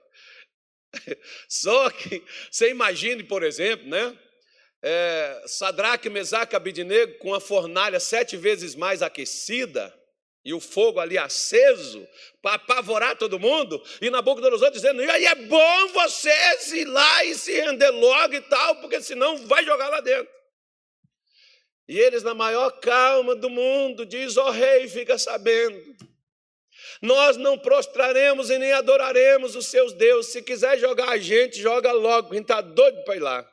Só 1.47 1.89
que 1.89 2.21
você 2.51 2.69
imagine, 2.69 3.23
por 3.23 3.43
exemplo, 3.43 3.87
né? 3.87 4.17
É, 4.81 5.43
Sadraque, 5.47 6.09
Mesaque, 6.09 6.55
Abidinego 6.55 7.17
com 7.17 7.33
a 7.33 7.39
fornalha 7.39 7.99
sete 7.99 8.37
vezes 8.37 8.75
mais 8.75 9.01
aquecida, 9.01 9.93
e 10.45 10.53
o 10.53 10.61
fogo 10.61 10.99
ali 10.99 11.17
aceso 11.17 12.07
para 12.41 12.55
apavorar 12.55 13.17
todo 13.17 13.39
mundo, 13.39 13.83
e 14.01 14.09
na 14.09 14.21
boca 14.21 14.41
dos 14.41 14.61
outros 14.61 14.81
dizendo: 14.81 15.03
e 15.03 15.09
aí 15.09 15.25
é 15.25 15.35
bom 15.35 15.87
vocês 15.89 16.71
ir 16.71 16.85
lá 16.85 17.25
e 17.25 17.35
se 17.35 17.51
render 17.59 17.89
logo 17.89 18.33
e 18.33 18.41
tal, 18.41 18.75
porque 18.77 19.01
senão 19.01 19.45
vai 19.45 19.65
jogar 19.65 19.89
lá 19.89 19.99
dentro. 19.99 20.31
E 21.87 21.97
eles, 21.97 22.21
na 22.21 22.33
maior 22.33 22.69
calma 22.79 23.35
do 23.35 23.49
mundo, 23.49 24.05
diz: 24.05 24.37
ó 24.37 24.47
oh, 24.47 24.51
rei, 24.51 24.87
fica 24.87 25.17
sabendo. 25.17 25.95
Nós 27.01 27.37
não 27.37 27.57
prostraremos 27.57 28.49
e 28.49 28.57
nem 28.57 28.71
adoraremos 28.73 29.55
os 29.55 29.67
seus 29.67 29.93
deuses. 29.93 30.31
Se 30.31 30.41
quiser 30.41 30.77
jogar 30.79 31.09
a 31.09 31.17
gente, 31.17 31.61
joga 31.61 31.91
logo. 31.91 32.29
Quem 32.31 32.41
está 32.41 32.61
doido 32.61 33.03
para 33.03 33.15
ir 33.15 33.19
lá. 33.19 33.49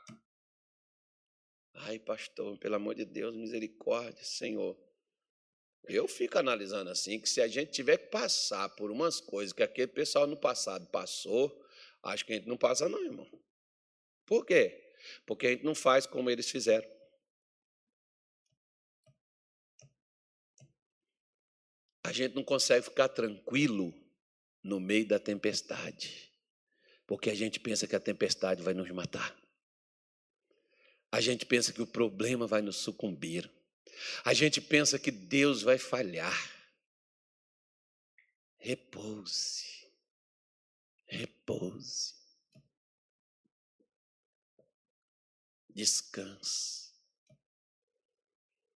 Ai, 1.86 1.98
pastor, 1.98 2.56
pelo 2.58 2.76
amor 2.76 2.94
de 2.94 3.04
Deus, 3.04 3.36
misericórdia, 3.36 4.24
Senhor. 4.24 4.74
Eu 5.84 6.08
fico 6.08 6.38
analisando 6.38 6.88
assim 6.88 7.20
que 7.20 7.28
se 7.28 7.42
a 7.42 7.46
gente 7.46 7.72
tiver 7.72 7.98
que 7.98 8.06
passar 8.06 8.70
por 8.70 8.90
umas 8.90 9.20
coisas 9.20 9.52
que 9.52 9.62
aquele 9.62 9.88
pessoal 9.88 10.26
no 10.26 10.36
passado 10.36 10.86
passou, 10.86 11.62
acho 12.02 12.24
que 12.24 12.32
a 12.32 12.36
gente 12.36 12.48
não 12.48 12.56
passa 12.56 12.88
não, 12.88 13.04
irmão. 13.04 13.30
Por 14.24 14.46
quê? 14.46 14.94
Porque 15.26 15.46
a 15.46 15.50
gente 15.50 15.64
não 15.64 15.74
faz 15.74 16.06
como 16.06 16.30
eles 16.30 16.50
fizeram. 16.50 16.88
A 22.02 22.12
gente 22.12 22.34
não 22.34 22.42
consegue 22.42 22.84
ficar 22.86 23.08
tranquilo 23.10 23.92
no 24.62 24.80
meio 24.80 25.06
da 25.06 25.18
tempestade, 25.18 26.32
porque 27.06 27.28
a 27.28 27.34
gente 27.34 27.60
pensa 27.60 27.86
que 27.86 27.94
a 27.96 28.00
tempestade 28.00 28.62
vai 28.62 28.72
nos 28.72 28.90
matar. 28.90 29.43
A 31.14 31.20
gente 31.20 31.46
pensa 31.46 31.72
que 31.72 31.81
o 31.81 31.87
problema 31.87 32.44
vai 32.44 32.61
nos 32.61 32.79
sucumbir. 32.79 33.48
A 34.24 34.35
gente 34.35 34.61
pensa 34.61 34.98
que 34.98 35.12
Deus 35.12 35.62
vai 35.62 35.79
falhar. 35.79 36.37
Repouse. 38.59 39.64
Repouse. 41.07 42.14
Descanse. 45.72 46.92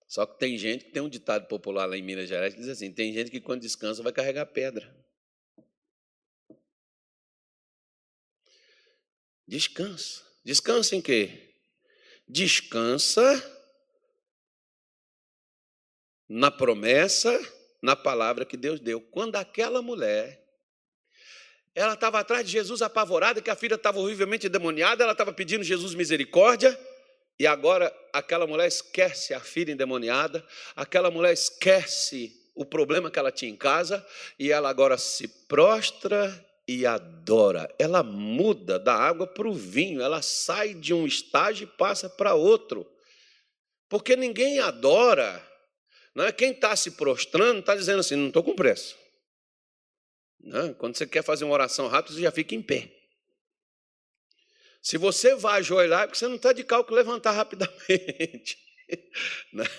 Só 0.07 0.27
que 0.27 0.37
tem 0.37 0.59
gente 0.59 0.85
que 0.85 0.91
tem 0.91 1.01
um 1.01 1.09
ditado 1.09 1.47
popular 1.47 1.87
lá 1.87 1.97
em 1.97 2.03
Minas 2.03 2.29
Gerais 2.29 2.53
que 2.53 2.59
diz 2.59 2.69
assim: 2.69 2.93
tem 2.93 3.11
gente 3.13 3.31
que 3.31 3.41
quando 3.41 3.61
descansa 3.61 4.03
vai 4.03 4.13
carregar 4.13 4.45
pedra. 4.45 4.95
Descansa. 9.47 10.23
Descansa 10.45 10.95
em 10.95 11.01
quê? 11.01 11.46
Descansa 12.27 13.55
na 16.27 16.51
promessa, 16.51 17.39
na 17.81 17.95
palavra 17.95 18.45
que 18.45 18.57
Deus 18.57 18.79
deu. 18.79 18.99
Quando 18.99 19.37
aquela 19.37 19.81
mulher, 19.81 20.43
ela 21.73 21.93
estava 21.93 22.19
atrás 22.19 22.45
de 22.45 22.51
Jesus 22.51 22.81
apavorada, 22.81 23.41
que 23.41 23.49
a 23.49 23.55
filha 23.55 23.75
estava 23.75 23.99
horrivelmente 23.99 24.47
endemoniada, 24.47 25.03
ela 25.03 25.13
estava 25.13 25.31
pedindo 25.31 25.63
Jesus 25.63 25.93
misericórdia, 25.93 26.77
e 27.39 27.45
agora 27.45 27.95
aquela 28.11 28.47
mulher 28.47 28.67
esquece 28.67 29.33
a 29.33 29.39
filha 29.39 29.71
endemoniada, 29.71 30.45
aquela 30.75 31.11
mulher 31.11 31.33
esquece 31.33 32.35
o 32.55 32.65
problema 32.65 33.11
que 33.11 33.19
ela 33.19 33.31
tinha 33.31 33.51
em 33.51 33.55
casa, 33.55 34.05
e 34.39 34.51
ela 34.51 34.69
agora 34.69 34.97
se 34.97 35.27
prostra 35.47 36.46
e 36.67 36.85
adora. 36.85 37.73
Ela 37.79 38.03
muda 38.03 38.77
da 38.77 38.93
água 38.93 39.25
para 39.25 39.47
o 39.47 39.53
vinho, 39.53 40.01
ela 40.01 40.21
sai 40.21 40.73
de 40.73 40.93
um 40.93 41.05
estágio 41.05 41.65
e 41.65 41.77
passa 41.77 42.09
para 42.09 42.35
outro. 42.35 42.85
Porque 43.89 44.15
ninguém 44.15 44.59
adora 44.59 45.47
não 46.17 46.25
é? 46.25 46.31
Quem 46.31 46.49
está 46.49 46.75
se 46.75 46.89
prostrando 46.89 47.59
está 47.59 47.75
dizendo 47.75 47.99
assim: 47.99 48.15
não 48.15 48.29
estou 48.29 48.41
com 48.41 48.55
pressa. 48.55 48.95
Não, 50.39 50.69
é? 50.69 50.73
quando 50.73 50.97
você 50.97 51.05
quer 51.05 51.23
fazer 51.23 51.45
uma 51.45 51.53
oração 51.53 51.87
rápida, 51.87 52.15
você 52.15 52.21
já 52.23 52.31
fica 52.31 52.55
em 52.55 52.61
pé. 52.61 52.91
Se 54.81 54.97
você 54.97 55.35
vai 55.35 55.59
ajoelhar, 55.59 56.01
é 56.01 56.07
porque 56.07 56.17
você 56.17 56.27
não 56.27 56.37
está 56.37 56.53
de 56.53 56.63
cálculo 56.63 56.97
levantar 56.97 57.33
rapidamente. 57.33 58.57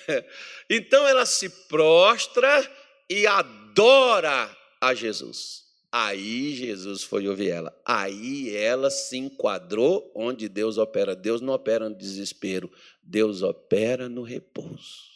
É? 0.07 0.29
Então 0.69 1.09
ela 1.09 1.25
se 1.25 1.49
prostra 1.67 2.71
e 3.09 3.27
adora 3.27 4.55
a 4.79 4.93
Jesus. 4.93 5.65
Aí 5.91 6.55
Jesus 6.55 7.03
foi 7.03 7.27
ouvir 7.27 7.49
ela. 7.49 7.81
Aí 7.85 8.55
ela 8.55 8.91
se 8.91 9.17
enquadrou 9.17 10.13
onde 10.15 10.49
Deus 10.49 10.77
opera. 10.77 11.17
Deus 11.17 11.41
não 11.41 11.55
opera 11.55 11.89
no 11.89 11.95
desespero, 11.95 12.71
Deus 13.03 13.43
opera 13.43 14.09
no 14.09 14.23
repouso. 14.23 15.09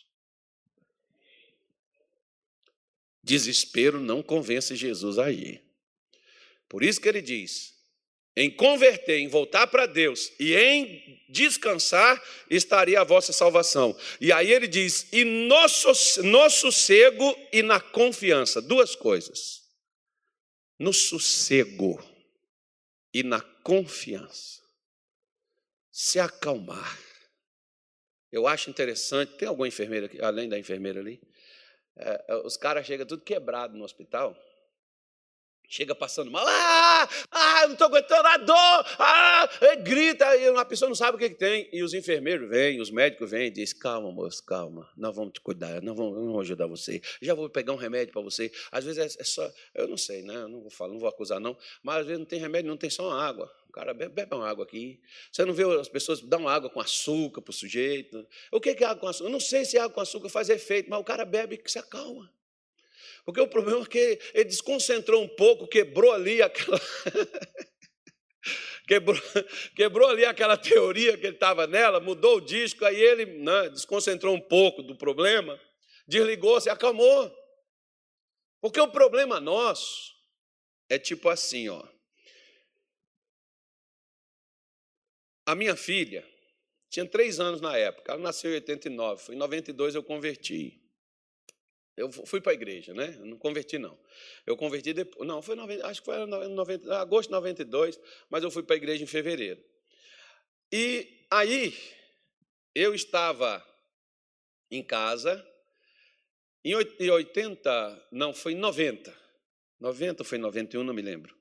Desespero 3.23 4.01
não 4.01 4.23
convence 4.23 4.75
Jesus 4.75 5.19
a 5.19 5.31
ir. 5.31 5.63
Por 6.69 6.83
isso 6.83 7.01
que 7.01 7.09
ele 7.09 7.21
diz: 7.21 7.75
em 8.35 8.51
converter, 8.51 9.19
em 9.19 9.29
voltar 9.29 9.67
para 9.67 9.85
Deus 9.85 10.33
e 10.41 10.55
em 10.55 11.21
descansar, 11.29 12.21
estaria 12.51 13.01
a 13.01 13.05
vossa 13.05 13.33
salvação. 13.33 13.95
E 14.19 14.33
aí 14.33 14.51
ele 14.51 14.67
diz: 14.67 15.07
e 15.13 15.23
no, 15.23 15.67
no 16.25 16.51
sossego 16.51 17.37
e 17.53 17.63
na 17.63 17.79
confiança. 17.79 18.63
Duas 18.63 18.97
coisas. 18.97 19.62
No 20.83 20.93
sossego 20.93 22.03
e 23.15 23.23
na 23.23 23.41
confiança. 23.41 24.61
Se 25.93 26.19
acalmar. 26.19 26.99
Eu 28.33 28.49
acho 28.49 28.69
interessante, 28.69 29.37
tem 29.37 29.47
alguma 29.47 29.69
enfermeira 29.69 30.07
aqui, 30.07 30.21
além 30.21 30.49
da 30.49 30.59
enfermeira 30.59 30.99
ali? 30.99 31.23
É, 31.95 32.25
é, 32.27 32.35
os 32.39 32.57
caras 32.57 32.85
chegam 32.85 33.07
tudo 33.07 33.23
quebrado 33.23 33.77
no 33.77 33.85
hospital. 33.85 34.37
Chega 35.73 35.95
passando 35.95 36.31
mal, 36.31 36.45
ah, 36.47 37.09
ah, 37.31 37.63
não 37.65 37.73
estou 37.73 37.87
aguentando 37.87 38.29
a 38.29 38.37
dor, 38.37 38.87
ah, 38.99 39.49
grita, 39.83 40.37
e 40.37 40.51
uma 40.51 40.67
pessoa 40.67 40.87
não 40.87 40.95
sabe 40.95 41.17
o 41.17 41.19
que, 41.19 41.31
que 41.31 41.35
tem. 41.35 41.67
E 41.73 41.83
os 41.83 41.95
enfermeiros 41.95 42.47
vêm, 42.47 42.79
os 42.79 42.91
médicos 42.91 43.31
vêm 43.31 43.47
e 43.47 43.51
dizem: 43.51 43.79
calma, 43.79 44.13
moço, 44.13 44.45
calma, 44.45 44.87
nós 44.95 45.17
vamos 45.17 45.33
te 45.33 45.41
cuidar, 45.41 45.81
nós 45.81 45.97
vamos, 45.97 46.13
nós 46.13 46.25
vamos 46.27 46.41
ajudar 46.43 46.67
você. 46.67 47.01
Já 47.23 47.33
vou 47.33 47.49
pegar 47.49 47.73
um 47.73 47.77
remédio 47.77 48.13
para 48.13 48.21
você. 48.21 48.53
Às 48.71 48.85
vezes 48.85 49.17
é, 49.17 49.23
é, 49.23 49.25
só, 49.25 49.51
eu 49.75 49.89
não 49.89 49.97
sei, 49.97 50.21
né? 50.21 50.35
Eu 50.35 50.49
não 50.49 50.61
vou 50.61 50.71
falar, 50.71 50.93
não 50.93 51.01
vou 51.01 51.09
acusar, 51.09 51.41
não, 51.41 51.57
mas 51.83 52.01
às 52.01 52.07
vezes 52.07 52.19
não 52.19 52.27
tem 52.27 52.39
remédio, 52.39 52.69
não 52.69 52.77
tem 52.77 52.91
só 52.91 53.09
uma 53.09 53.25
água. 53.25 53.51
O 53.67 53.73
cara 53.73 53.95
bebe, 53.95 54.13
bebe 54.13 54.35
uma 54.35 54.47
água 54.47 54.67
aqui. 54.67 55.01
Você 55.33 55.43
não 55.47 55.55
vê 55.55 55.65
as 55.81 55.89
pessoas 55.89 56.21
dão 56.21 56.47
água 56.47 56.69
com 56.69 56.81
açúcar 56.81 57.41
para 57.41 57.51
o 57.51 57.55
sujeito. 57.55 58.27
O 58.51 58.61
que 58.61 58.69
é 58.69 58.85
água 58.85 58.97
com 58.97 59.09
açúcar? 59.09 59.27
Eu 59.27 59.33
não 59.33 59.41
sei 59.41 59.65
se 59.65 59.79
água 59.79 59.95
com 59.95 60.03
açúcar 60.03 60.29
faz 60.29 60.51
efeito, 60.51 60.91
mas 60.91 61.01
o 61.01 61.05
cara 61.05 61.25
bebe 61.25 61.57
que 61.57 61.73
se 61.73 61.79
acalma. 61.79 62.31
Porque 63.25 63.41
o 63.41 63.49
problema 63.49 63.83
é 63.83 63.87
que 63.87 64.19
ele 64.35 64.45
desconcentrou 64.45 65.23
um 65.23 65.29
pouco, 65.29 65.69
quebrou 65.69 66.13
ali 66.13 66.43
aquela. 66.43 66.81
quebrou, 68.87 69.17
quebrou 69.77 70.09
ali 70.09 70.25
aquela 70.25 70.57
teoria 70.57 71.17
que 71.17 71.27
ele 71.27 71.37
estava 71.37 71.67
nela, 71.67 72.01
mudou 72.01 72.39
o 72.39 72.41
disco, 72.41 72.85
aí 72.85 73.01
ele 73.01 73.27
né, 73.27 73.71
desconcentrou 73.71 74.35
um 74.35 74.41
pouco 74.41 74.83
do 74.83 74.97
problema, 74.97 75.59
desligou, 76.07 76.61
se 76.61 76.69
acalmou. 76.69 77.33
Porque 78.61 78.81
o 78.81 78.91
problema 78.91 79.41
nosso 79.41 80.13
é 80.89 80.99
tipo 80.99 81.29
assim, 81.29 81.69
ó. 81.69 81.83
A 85.47 85.55
minha 85.55 85.77
filha 85.77 86.27
tinha 86.89 87.09
três 87.09 87.41
anos 87.41 87.61
na 87.61 87.77
época, 87.77 88.13
ela 88.13 88.21
nasceu 88.21 88.51
em 88.51 88.55
89, 88.55 89.33
em 89.33 89.37
92 89.37 89.95
eu 89.95 90.03
converti. 90.03 90.82
Eu 91.97 92.11
fui 92.11 92.41
para 92.41 92.53
a 92.53 92.55
igreja, 92.55 92.95
né? 92.95 93.09
Não 93.21 93.37
converti, 93.37 93.79
não. 93.79 93.99
Eu 94.47 94.57
converti 94.57 94.93
depois. 94.95 95.29
Não, 95.29 95.43
foi 95.43 95.55
90, 95.55 95.87
acho 95.87 96.01
que 96.01 96.07
foi 96.07 96.17
em 96.17 96.27
90, 96.27 96.97
agosto 96.99 97.29
de 97.29 97.33
92, 97.33 98.01
mas 98.31 98.43
eu 98.43 98.51
fui 98.51 98.63
para 98.63 98.75
a 98.75 98.79
igreja 98.79 99.05
em 99.05 99.07
fevereiro. 99.07 99.63
E 100.73 101.27
aí, 101.31 101.75
eu 102.75 102.95
estava 102.95 103.63
em 104.71 104.83
casa, 104.83 105.47
em 106.65 106.75
80, 107.11 108.09
não, 108.11 108.33
foi 108.33 108.53
em 108.53 108.57
90. 108.57 109.15
90 109.79 110.23
ou 110.23 110.25
foi 110.25 110.39
em 110.39 110.41
91, 110.41 110.83
não 110.83 110.95
me 110.95 111.03
lembro. 111.03 111.37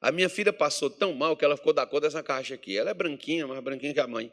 A 0.00 0.12
minha 0.12 0.28
filha 0.28 0.52
passou 0.52 0.90
tão 0.90 1.12
mal 1.14 1.36
que 1.36 1.44
ela 1.44 1.56
ficou 1.56 1.72
da 1.72 1.86
cor 1.86 2.00
dessa 2.00 2.22
caixa 2.22 2.54
aqui. 2.54 2.76
Ela 2.76 2.90
é 2.90 2.94
branquinha, 2.94 3.46
mais 3.46 3.62
branquinha 3.62 3.94
que 3.94 4.00
a 4.00 4.06
mãe. 4.06 4.32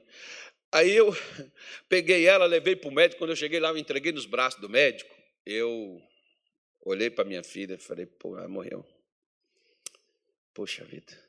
Aí 0.71 0.91
eu 0.91 1.15
peguei 1.87 2.27
ela, 2.27 2.45
levei 2.45 2.75
para 2.75 2.89
o 2.89 2.93
médico. 2.93 3.19
Quando 3.19 3.29
eu 3.31 3.35
cheguei 3.35 3.59
lá, 3.59 3.69
eu 3.69 3.77
entreguei 3.77 4.11
nos 4.11 4.25
braços 4.25 4.59
do 4.59 4.67
médico. 4.67 5.15
Eu 5.45 6.01
Olhei 6.85 7.09
para 7.09 7.25
minha 7.25 7.43
filha 7.43 7.73
e 7.73 7.77
falei, 7.79 8.05
pô, 8.05 8.37
ela 8.37 8.47
morreu. 8.47 8.85
Poxa 10.53 10.85
vida. 10.85 11.19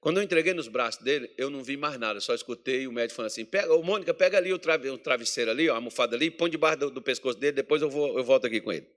Quando 0.00 0.16
eu 0.16 0.22
entreguei 0.22 0.54
nos 0.54 0.66
braços 0.66 1.02
dele, 1.02 1.30
eu 1.36 1.50
não 1.50 1.62
vi 1.62 1.76
mais 1.76 1.98
nada, 1.98 2.20
só 2.20 2.34
escutei 2.34 2.86
o 2.86 2.92
médico 2.92 3.16
falando 3.16 3.30
assim: 3.30 3.44
pega, 3.44 3.74
ô 3.74 3.82
Mônica, 3.82 4.14
pega 4.14 4.38
ali 4.38 4.50
o, 4.50 4.58
trave, 4.58 4.96
travesseiro 4.98 5.50
ali, 5.50 5.68
ó, 5.68 5.74
a 5.74 5.76
almofada 5.76 6.16
ali, 6.16 6.30
põe 6.30 6.48
debaixo 6.48 6.78
do, 6.78 6.90
do 6.90 7.02
pescoço 7.02 7.38
dele, 7.38 7.52
depois 7.52 7.82
eu, 7.82 7.90
vou, 7.90 8.16
eu 8.16 8.24
volto 8.24 8.46
aqui 8.46 8.62
com 8.62 8.72
ele. 8.72 8.88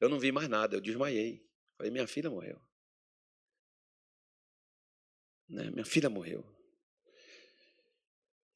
Eu 0.00 0.08
não 0.08 0.18
vi 0.18 0.32
mais 0.32 0.48
nada, 0.48 0.74
eu 0.74 0.80
desmaiei. 0.80 1.46
Falei, 1.76 1.92
minha 1.92 2.06
filha 2.08 2.28
morreu. 2.28 2.60
Né? 5.48 5.70
Minha 5.70 5.84
filha 5.84 6.10
morreu. 6.10 6.44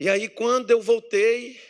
E 0.01 0.09
aí, 0.09 0.29
quando 0.29 0.71
eu 0.71 0.81
voltei, 0.81 1.61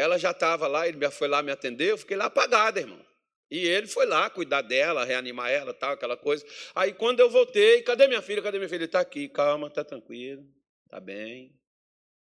ela 0.00 0.18
já 0.18 0.30
estava 0.30 0.66
lá, 0.66 0.88
ele 0.88 1.10
foi 1.10 1.28
lá 1.28 1.42
me 1.42 1.52
atender, 1.52 1.90
eu 1.90 1.98
fiquei 1.98 2.16
lá 2.16 2.26
apagada, 2.26 2.80
irmão. 2.80 3.04
E 3.50 3.66
ele 3.66 3.88
foi 3.88 4.06
lá 4.06 4.30
cuidar 4.30 4.62
dela, 4.62 5.04
reanimar 5.04 5.50
ela, 5.50 5.74
tal, 5.74 5.92
aquela 5.92 6.16
coisa. 6.16 6.46
Aí 6.74 6.92
quando 6.92 7.20
eu 7.20 7.28
voltei, 7.28 7.82
cadê 7.82 8.06
minha 8.06 8.22
filha? 8.22 8.40
Cadê 8.40 8.58
minha 8.58 8.68
filha? 8.68 8.78
Ele 8.78 8.84
está 8.84 9.00
aqui, 9.00 9.28
calma, 9.28 9.66
está 9.66 9.82
tranquilo, 9.82 10.46
está 10.84 11.00
bem. 11.00 11.52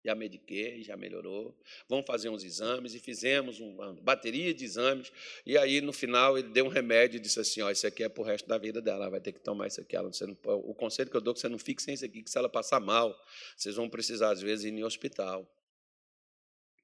Já 0.04 0.14
mediquei, 0.14 0.84
já 0.84 0.96
melhorou. 0.96 1.60
Vamos 1.90 2.06
fazer 2.06 2.30
uns 2.30 2.44
exames 2.44 2.94
e 2.94 3.00
fizemos 3.00 3.60
uma 3.60 3.92
bateria 3.94 4.54
de 4.54 4.64
exames. 4.64 5.12
E 5.44 5.58
aí 5.58 5.82
no 5.82 5.92
final 5.92 6.38
ele 6.38 6.50
deu 6.50 6.66
um 6.66 6.70
remédio 6.70 7.18
e 7.18 7.20
disse 7.20 7.40
assim: 7.40 7.62
ó, 7.62 7.72
isso 7.72 7.88
aqui 7.88 8.04
é 8.04 8.10
para 8.10 8.22
o 8.22 8.24
resto 8.24 8.48
da 8.48 8.60
vida 8.60 8.80
dela, 8.80 9.06
ela 9.06 9.10
vai 9.10 9.20
ter 9.20 9.32
que 9.32 9.40
tomar 9.40 9.66
isso 9.66 9.82
aqui. 9.82 9.96
Ela, 9.96 10.12
não, 10.22 10.60
o 10.60 10.76
conselho 10.76 11.10
que 11.10 11.18
eu 11.18 11.22
dou 11.22 11.32
é 11.32 11.34
que 11.34 11.40
você 11.40 11.50
não 11.50 11.58
fique 11.58 11.82
sem 11.82 11.96
isso 11.96 12.06
aqui, 12.06 12.22
que 12.22 12.30
se 12.30 12.38
ela 12.38 12.48
passar 12.48 12.80
mal, 12.80 13.20
vocês 13.58 13.76
vão 13.76 13.90
precisar 13.90 14.30
às 14.30 14.42
vezes 14.44 14.66
ir 14.66 14.74
em 14.74 14.84
hospital 14.84 15.52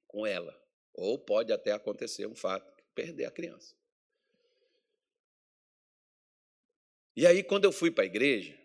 com 0.08 0.26
ela. 0.26 0.61
Ou 0.94 1.18
pode 1.18 1.52
até 1.52 1.72
acontecer 1.72 2.26
um 2.26 2.34
fato, 2.34 2.82
perder 2.94 3.24
a 3.24 3.30
criança. 3.30 3.74
E 7.14 7.26
aí, 7.26 7.42
quando 7.42 7.64
eu 7.64 7.72
fui 7.72 7.90
para 7.90 8.04
a 8.04 8.06
igreja, 8.06 8.58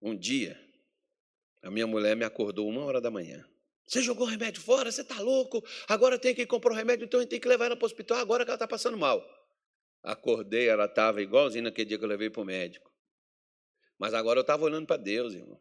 um 0.00 0.14
dia, 0.14 0.60
a 1.62 1.70
minha 1.70 1.86
mulher 1.86 2.14
me 2.14 2.24
acordou 2.24 2.68
uma 2.68 2.84
hora 2.84 3.00
da 3.00 3.10
manhã. 3.10 3.48
Você 3.86 4.02
jogou 4.02 4.26
o 4.26 4.30
remédio 4.30 4.62
fora? 4.62 4.90
Você 4.90 5.02
está 5.02 5.20
louco? 5.20 5.62
Agora 5.88 6.18
tem 6.18 6.34
que 6.34 6.46
comprar 6.46 6.72
o 6.72 6.76
remédio, 6.76 7.04
então 7.04 7.24
tem 7.26 7.40
que 7.40 7.48
levar 7.48 7.66
ela 7.66 7.76
para 7.76 7.84
o 7.84 7.86
hospital 7.86 8.18
agora 8.18 8.44
que 8.44 8.50
ela 8.50 8.56
está 8.56 8.68
passando 8.68 8.96
mal. 8.96 9.22
Acordei, 10.02 10.68
ela 10.68 10.84
estava 10.84 11.22
igualzinha 11.22 11.62
naquele 11.62 11.88
dia 11.88 11.98
que 11.98 12.04
eu 12.04 12.08
levei 12.08 12.28
para 12.28 12.42
o 12.42 12.44
médico. 12.44 12.92
Mas 13.98 14.12
agora 14.12 14.38
eu 14.38 14.42
estava 14.42 14.64
olhando 14.64 14.86
para 14.86 14.98
Deus, 14.98 15.34
irmão. 15.34 15.58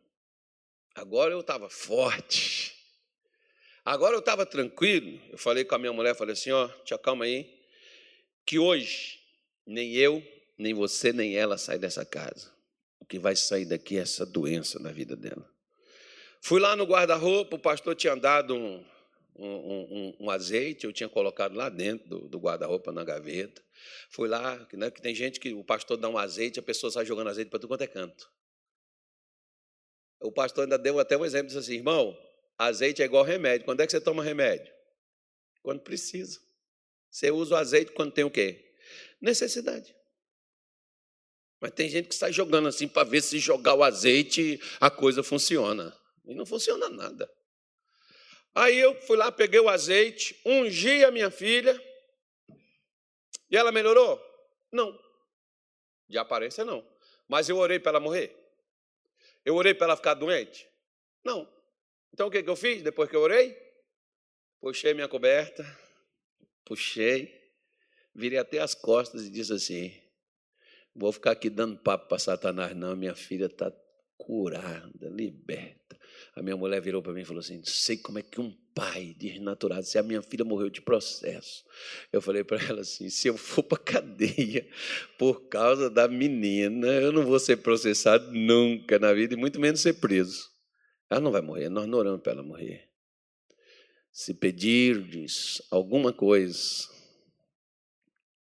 Agora 0.95 1.33
eu 1.33 1.39
estava 1.39 1.69
forte. 1.69 2.72
Agora 3.85 4.15
eu 4.15 4.19
estava 4.19 4.45
tranquilo. 4.45 5.19
Eu 5.29 5.37
falei 5.37 5.65
com 5.65 5.75
a 5.75 5.77
minha 5.77 5.91
mulher, 5.91 6.15
falei 6.15 6.33
assim, 6.33 6.51
ó, 6.51 6.67
te 6.85 6.93
acalma 6.93 7.25
aí, 7.25 7.61
que 8.45 8.57
hoje 8.57 9.19
nem 9.65 9.93
eu, 9.93 10.23
nem 10.57 10.73
você, 10.73 11.11
nem 11.11 11.35
ela 11.35 11.57
sai 11.57 11.77
dessa 11.77 12.05
casa. 12.05 12.51
O 12.99 13.05
que 13.05 13.19
vai 13.19 13.35
sair 13.35 13.65
daqui 13.65 13.97
é 13.97 14.01
essa 14.01 14.25
doença 14.25 14.79
na 14.79 14.91
vida 14.91 15.15
dela. 15.15 15.49
Fui 16.41 16.59
lá 16.59 16.75
no 16.75 16.85
guarda-roupa, 16.85 17.55
o 17.55 17.59
pastor 17.59 17.95
tinha 17.95 18.15
dado 18.15 18.55
um, 18.55 18.85
um, 19.35 19.47
um, 19.47 20.15
um, 20.21 20.29
azeite, 20.29 20.85
eu 20.85 20.93
tinha 20.93 21.09
colocado 21.09 21.55
lá 21.55 21.69
dentro 21.69 22.07
do, 22.07 22.27
do 22.27 22.39
guarda-roupa 22.39 22.91
na 22.91 23.03
gaveta. 23.03 23.61
Fui 24.09 24.27
lá, 24.27 24.67
né, 24.73 24.91
que 24.91 25.01
tem 25.01 25.15
gente 25.15 25.39
que 25.39 25.53
o 25.53 25.63
pastor 25.63 25.97
dá 25.97 26.07
um 26.07 26.17
azeite, 26.17 26.59
a 26.59 26.63
pessoa 26.63 26.91
sai 26.91 27.05
jogando 27.05 27.29
azeite 27.29 27.49
para 27.49 27.59
tudo 27.59 27.69
quanto 27.69 27.81
é 27.81 27.87
canto. 27.87 28.29
O 30.21 30.31
pastor 30.31 30.63
ainda 30.63 30.77
deu 30.77 30.99
até 30.99 31.17
um 31.17 31.25
exemplo, 31.25 31.47
disse 31.47 31.59
assim, 31.59 31.75
irmão, 31.75 32.17
azeite 32.57 33.01
é 33.01 33.05
igual 33.05 33.23
remédio. 33.23 33.65
Quando 33.65 33.81
é 33.81 33.85
que 33.85 33.91
você 33.91 34.01
toma 34.01 34.23
remédio? 34.23 34.73
Quando 35.61 35.81
precisa. 35.81 36.39
Você 37.09 37.31
usa 37.31 37.55
o 37.55 37.57
azeite 37.57 37.91
quando 37.91 38.11
tem 38.11 38.23
o 38.23 38.31
quê? 38.31 38.63
necessidade. 39.23 39.95
Mas 41.61 41.71
tem 41.71 41.87
gente 41.87 42.09
que 42.09 42.15
sai 42.15 42.33
jogando 42.33 42.67
assim 42.67 42.89
para 42.89 43.07
ver 43.07 43.21
se 43.21 43.39
jogar 43.39 43.73
o 43.73 43.83
azeite 43.83 44.59
a 44.81 44.91
coisa 44.91 45.23
funciona. 45.23 45.97
E 46.25 46.35
não 46.35 46.45
funciona 46.45 46.89
nada. 46.89 47.31
Aí 48.53 48.77
eu 48.77 48.93
fui 49.03 49.15
lá, 49.15 49.31
peguei 49.31 49.61
o 49.61 49.69
azeite, 49.69 50.39
ungi 50.45 51.05
a 51.05 51.09
minha 51.09 51.31
filha. 51.31 51.81
E 53.49 53.55
ela 53.55 53.71
melhorou? 53.71 54.21
Não. 54.71 54.99
De 56.09 56.17
aparência, 56.17 56.65
não. 56.65 56.85
Mas 57.27 57.47
eu 57.47 57.57
orei 57.57 57.79
para 57.79 57.91
ela 57.91 57.99
morrer? 58.01 58.37
Eu 59.45 59.55
orei 59.55 59.73
para 59.73 59.87
ela 59.87 59.95
ficar 59.95 60.15
doente? 60.15 60.67
Não. 61.23 61.49
Então 62.13 62.27
o 62.27 62.31
que, 62.31 62.43
que 62.43 62.49
eu 62.49 62.55
fiz 62.55 62.83
depois 62.83 63.09
que 63.09 63.15
eu 63.15 63.21
orei? 63.21 63.57
Puxei 64.61 64.93
minha 64.93 65.07
coberta, 65.07 65.65
puxei, 66.63 67.33
virei 68.15 68.37
até 68.37 68.59
as 68.59 68.75
costas 68.75 69.25
e 69.25 69.31
disse 69.31 69.51
assim: 69.51 69.91
Vou 70.95 71.11
ficar 71.11 71.31
aqui 71.31 71.49
dando 71.49 71.77
papo 71.77 72.07
para 72.07 72.19
Satanás, 72.19 72.75
não. 72.75 72.95
Minha 72.95 73.15
filha 73.15 73.47
está 73.47 73.73
curada, 74.15 75.09
liberta. 75.09 75.99
A 76.35 76.41
minha 76.41 76.55
mulher 76.55 76.79
virou 76.81 77.01
para 77.01 77.13
mim 77.13 77.21
e 77.21 77.25
falou 77.25 77.39
assim: 77.39 77.61
Sei 77.65 77.97
como 77.97 78.19
é 78.19 78.21
que 78.21 78.39
um 78.39 78.55
pai 78.75 79.15
desnaturado, 79.17 79.83
se 79.83 79.97
a 79.97 80.03
minha 80.03 80.21
filha 80.21 80.45
morreu 80.45 80.69
de 80.69 80.81
processo. 80.81 81.65
Eu 82.11 82.21
falei 82.21 82.43
para 82.43 82.63
ela 82.63 82.81
assim: 82.81 83.09
Se 83.09 83.27
eu 83.27 83.37
for 83.37 83.63
para 83.63 83.79
cadeia 83.79 84.67
por 85.17 85.49
causa 85.49 85.89
da 85.89 86.07
menina, 86.07 86.87
eu 86.87 87.11
não 87.11 87.25
vou 87.25 87.39
ser 87.39 87.57
processado 87.57 88.31
nunca 88.31 88.99
na 88.99 89.11
vida, 89.13 89.33
e 89.33 89.37
muito 89.37 89.59
menos 89.59 89.81
ser 89.81 89.93
preso. 89.93 90.52
Ela 91.13 91.21
não 91.21 91.31
vai 91.31 91.41
morrer, 91.41 91.69
nós 91.69 91.87
não 91.87 91.99
oramos 91.99 92.21
para 92.23 92.31
ela 92.31 92.41
morrer. 92.41 92.89
Se 94.11 94.33
pedirdes 94.33 95.61
alguma 95.69 96.11
coisa, 96.11 96.89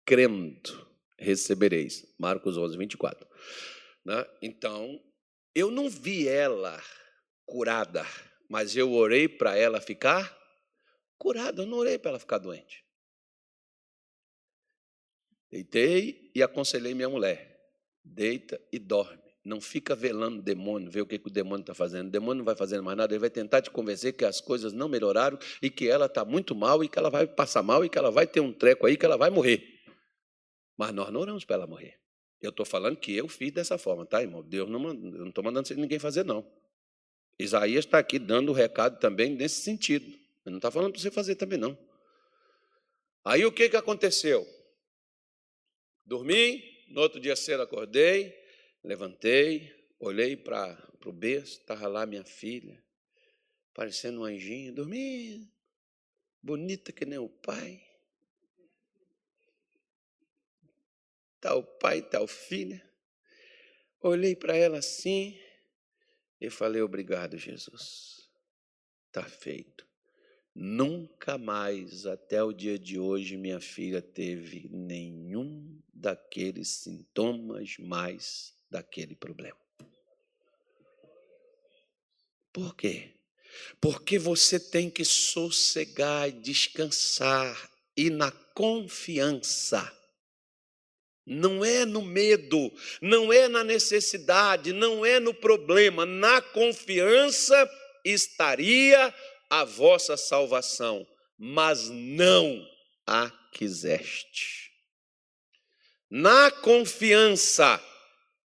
crendo, 0.06 0.90
recebereis. 1.18 2.10
Marcos 2.18 2.56
11, 2.56 2.78
24. 2.78 3.28
Né? 4.06 4.26
Então, 4.40 4.98
eu 5.54 5.70
não 5.70 5.90
vi 5.90 6.26
ela 6.26 6.82
curada, 7.44 8.06
mas 8.48 8.74
eu 8.74 8.90
orei 8.94 9.28
para 9.28 9.54
ela 9.54 9.78
ficar 9.78 10.34
curada, 11.18 11.60
eu 11.60 11.66
não 11.66 11.76
orei 11.76 11.98
para 11.98 12.12
ela 12.12 12.18
ficar 12.18 12.38
doente. 12.38 12.86
Deitei 15.50 16.32
e 16.34 16.42
aconselhei 16.42 16.94
minha 16.94 17.10
mulher: 17.10 17.70
deita 18.02 18.58
e 18.72 18.78
dorme. 18.78 19.21
Não 19.45 19.61
fica 19.61 19.95
velando 19.95 20.38
o 20.38 20.43
demônio, 20.43 20.90
ver 20.90 21.01
o 21.01 21.07
que, 21.07 21.18
que 21.18 21.26
o 21.26 21.30
demônio 21.30 21.62
está 21.62 21.74
fazendo. 21.74 22.07
O 22.07 22.11
demônio 22.11 22.38
não 22.38 22.45
vai 22.45 22.55
fazendo 22.55 22.82
mais 22.82 22.97
nada, 22.97 23.12
ele 23.12 23.18
vai 23.18 23.30
tentar 23.30 23.61
te 23.61 23.70
convencer 23.70 24.12
que 24.12 24.24
as 24.24 24.40
coisas 24.40 24.72
não 24.72 24.88
melhoraram 24.88 25.38
e 25.61 25.68
que 25.68 25.88
ela 25.88 26.07
está 26.07 26.24
muito 26.24 26.55
mal 26.55 26.84
e 26.84 26.88
que 26.88 26.99
ela 26.99 27.11
vai 27.11 27.26
passar 27.26 27.62
mal 27.62 27.84
e 27.84 27.88
que 27.88 27.99
ela 27.99 28.11
vai 28.11 28.26
ter 28.26 28.40
um 28.40 28.53
treco 28.53 28.86
aí 28.86 28.97
que 28.97 29.05
ela 29.05 29.16
vai 29.16 29.30
morrer. 29.30 29.80
Mas 30.76 30.93
nós 30.93 31.11
não 31.11 31.20
oramos 31.20 31.45
para 31.45 31.57
ela 31.57 31.66
morrer. 31.66 31.99
Eu 32.40 32.51
estou 32.51 32.66
falando 32.66 32.97
que 32.97 33.16
eu 33.16 33.28
fiz 33.28 33.53
dessa 33.53 33.78
forma, 33.78 34.07
tá, 34.07 34.20
irmão? 34.20 34.43
Deus 34.43 34.68
não 34.68 34.88
eu 34.88 34.95
não 34.95 35.28
estou 35.28 35.43
mandando 35.43 35.72
ninguém 35.74 35.99
fazer, 35.99 36.24
não. 36.24 36.45
Isaías 37.38 37.84
está 37.84 37.99
aqui 37.99 38.18
dando 38.18 38.51
o 38.51 38.53
recado 38.53 38.99
também 38.99 39.30
nesse 39.30 39.62
sentido. 39.62 40.07
Ele 40.07 40.51
não 40.51 40.57
está 40.57 40.70
falando 40.70 40.93
para 40.93 41.01
você 41.01 41.11
fazer 41.11 41.34
também, 41.36 41.59
não. 41.59 41.76
Aí 43.24 43.45
o 43.45 43.53
que, 43.53 43.68
que 43.68 43.76
aconteceu? 43.76 44.47
Dormi, 46.05 46.62
no 46.88 47.01
outro 47.01 47.20
dia 47.20 47.36
cedo 47.36 47.62
acordei, 47.62 48.34
levantei, 48.82 49.72
olhei 49.98 50.36
para 50.36 50.76
o 51.04 51.12
berço, 51.12 51.60
estava 51.60 51.86
lá 51.88 52.06
minha 52.06 52.24
filha, 52.24 52.82
parecendo 53.74 54.20
um 54.20 54.24
anjinho, 54.24 54.72
dormi, 54.72 55.50
bonita 56.42 56.92
que 56.92 57.04
nem 57.04 57.18
o 57.18 57.28
pai. 57.28 57.92
tal 61.42 61.64
pai, 61.64 62.00
tal 62.00 62.28
filha. 62.28 62.80
Olhei 64.00 64.36
para 64.36 64.56
ela 64.56 64.78
assim 64.78 65.36
e 66.40 66.48
falei: 66.48 66.80
Obrigado, 66.80 67.36
Jesus. 67.36 68.30
Está 69.08 69.24
feito. 69.24 69.84
Nunca 70.54 71.36
mais, 71.36 72.06
até 72.06 72.42
o 72.42 72.52
dia 72.52 72.78
de 72.78 72.98
hoje, 72.98 73.36
minha 73.36 73.60
filha 73.60 74.00
teve 74.00 74.68
nenhum 74.70 75.80
daqueles 75.92 76.68
sintomas 76.68 77.76
mais 77.78 78.54
daquele 78.72 79.14
problema. 79.14 79.58
Por 82.52 82.74
quê? 82.74 83.10
Porque 83.80 84.18
você 84.18 84.58
tem 84.58 84.90
que 84.90 85.04
sossegar 85.04 86.28
e 86.28 86.32
descansar 86.32 87.70
e 87.96 88.08
na 88.08 88.30
confiança 88.30 89.98
não 91.24 91.64
é 91.64 91.84
no 91.84 92.02
medo, 92.02 92.72
não 93.00 93.32
é 93.32 93.46
na 93.46 93.62
necessidade, 93.62 94.72
não 94.72 95.06
é 95.06 95.20
no 95.20 95.32
problema, 95.32 96.04
na 96.04 96.42
confiança 96.42 97.70
estaria 98.04 99.14
a 99.48 99.64
vossa 99.64 100.16
salvação, 100.16 101.06
mas 101.38 101.88
não 101.88 102.66
a 103.06 103.30
quiseste. 103.52 104.72
Na 106.10 106.50
confiança 106.50 107.80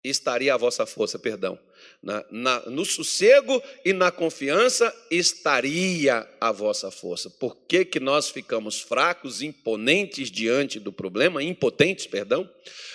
estaria 0.03 0.53
a 0.53 0.57
vossa 0.57 0.85
força, 0.85 1.17
perdão, 1.17 1.57
na, 2.01 2.25
na, 2.29 2.59
no 2.69 2.83
sossego 2.83 3.61
e 3.85 3.93
na 3.93 4.11
confiança 4.11 4.93
estaria 5.09 6.27
a 6.41 6.51
vossa 6.51 6.91
força. 6.91 7.29
Por 7.29 7.55
que, 7.67 7.85
que 7.85 7.99
nós 7.99 8.29
ficamos 8.29 8.81
fracos, 8.81 9.41
imponentes 9.41 10.29
diante 10.29 10.79
do 10.79 10.91
problema, 10.91 11.41
impotentes, 11.41 12.05
perdão, 12.05 12.49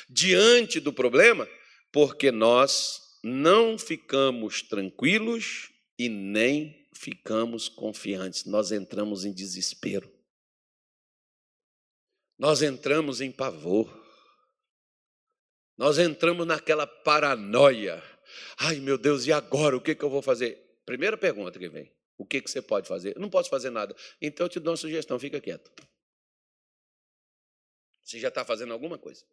diante 0.08 0.80
do 0.80 0.92
problema? 0.92 1.48
Porque 1.90 2.30
nós 2.30 3.00
não 3.22 3.78
ficamos 3.78 4.62
tranquilos 4.62 5.70
e 5.98 6.08
nem 6.08 6.86
ficamos 6.92 7.68
confiantes. 7.68 8.44
Nós 8.44 8.70
entramos 8.72 9.24
em 9.24 9.32
desespero. 9.32 10.12
Nós 12.38 12.62
entramos 12.62 13.20
em 13.20 13.32
pavor. 13.32 13.97
Nós 15.78 15.96
entramos 15.96 16.44
naquela 16.44 16.86
paranoia. 16.88 18.02
Ai, 18.58 18.80
meu 18.80 18.98
Deus, 18.98 19.26
e 19.26 19.32
agora? 19.32 19.76
O 19.76 19.80
que, 19.80 19.94
que 19.94 20.04
eu 20.04 20.10
vou 20.10 20.20
fazer? 20.20 20.80
Primeira 20.84 21.16
pergunta 21.16 21.56
que 21.56 21.68
vem: 21.68 21.90
o 22.18 22.26
que, 22.26 22.42
que 22.42 22.50
você 22.50 22.60
pode 22.60 22.88
fazer? 22.88 23.16
Eu 23.16 23.20
não 23.20 23.30
posso 23.30 23.48
fazer 23.48 23.70
nada. 23.70 23.94
Então 24.20 24.46
eu 24.46 24.50
te 24.50 24.58
dou 24.58 24.72
uma 24.72 24.76
sugestão: 24.76 25.18
fica 25.20 25.40
quieto. 25.40 25.70
Você 28.02 28.18
já 28.18 28.28
está 28.28 28.44
fazendo 28.44 28.72
alguma 28.72 28.98
coisa. 28.98 29.24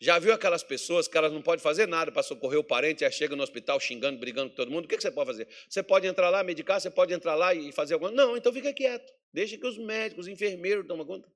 Já 0.00 0.18
viu 0.18 0.32
aquelas 0.32 0.62
pessoas 0.62 1.06
que 1.06 1.18
elas 1.18 1.32
não 1.32 1.42
podem 1.42 1.62
fazer 1.62 1.86
nada 1.86 2.10
para 2.10 2.22
socorrer 2.22 2.58
o 2.58 2.64
parente, 2.64 3.04
aí 3.04 3.12
chega 3.12 3.36
no 3.36 3.42
hospital 3.42 3.78
xingando, 3.78 4.18
brigando 4.18 4.50
com 4.50 4.56
todo 4.56 4.70
mundo? 4.70 4.86
O 4.86 4.88
que, 4.88 4.96
que 4.96 5.02
você 5.02 5.10
pode 5.10 5.26
fazer? 5.26 5.48
Você 5.68 5.82
pode 5.82 6.06
entrar 6.06 6.30
lá, 6.30 6.42
medicar, 6.42 6.80
você 6.80 6.90
pode 6.90 7.12
entrar 7.12 7.34
lá 7.34 7.52
e 7.52 7.72
fazer 7.72 7.94
alguma 7.94 8.10
coisa? 8.10 8.26
Não, 8.26 8.36
então 8.36 8.52
fica 8.52 8.72
quieto. 8.72 9.12
Deixa 9.32 9.58
que 9.58 9.66
os 9.66 9.76
médicos, 9.76 10.26
os 10.26 10.32
enfermeiros 10.32 10.86
tomem 10.86 11.04
conta. 11.04 11.28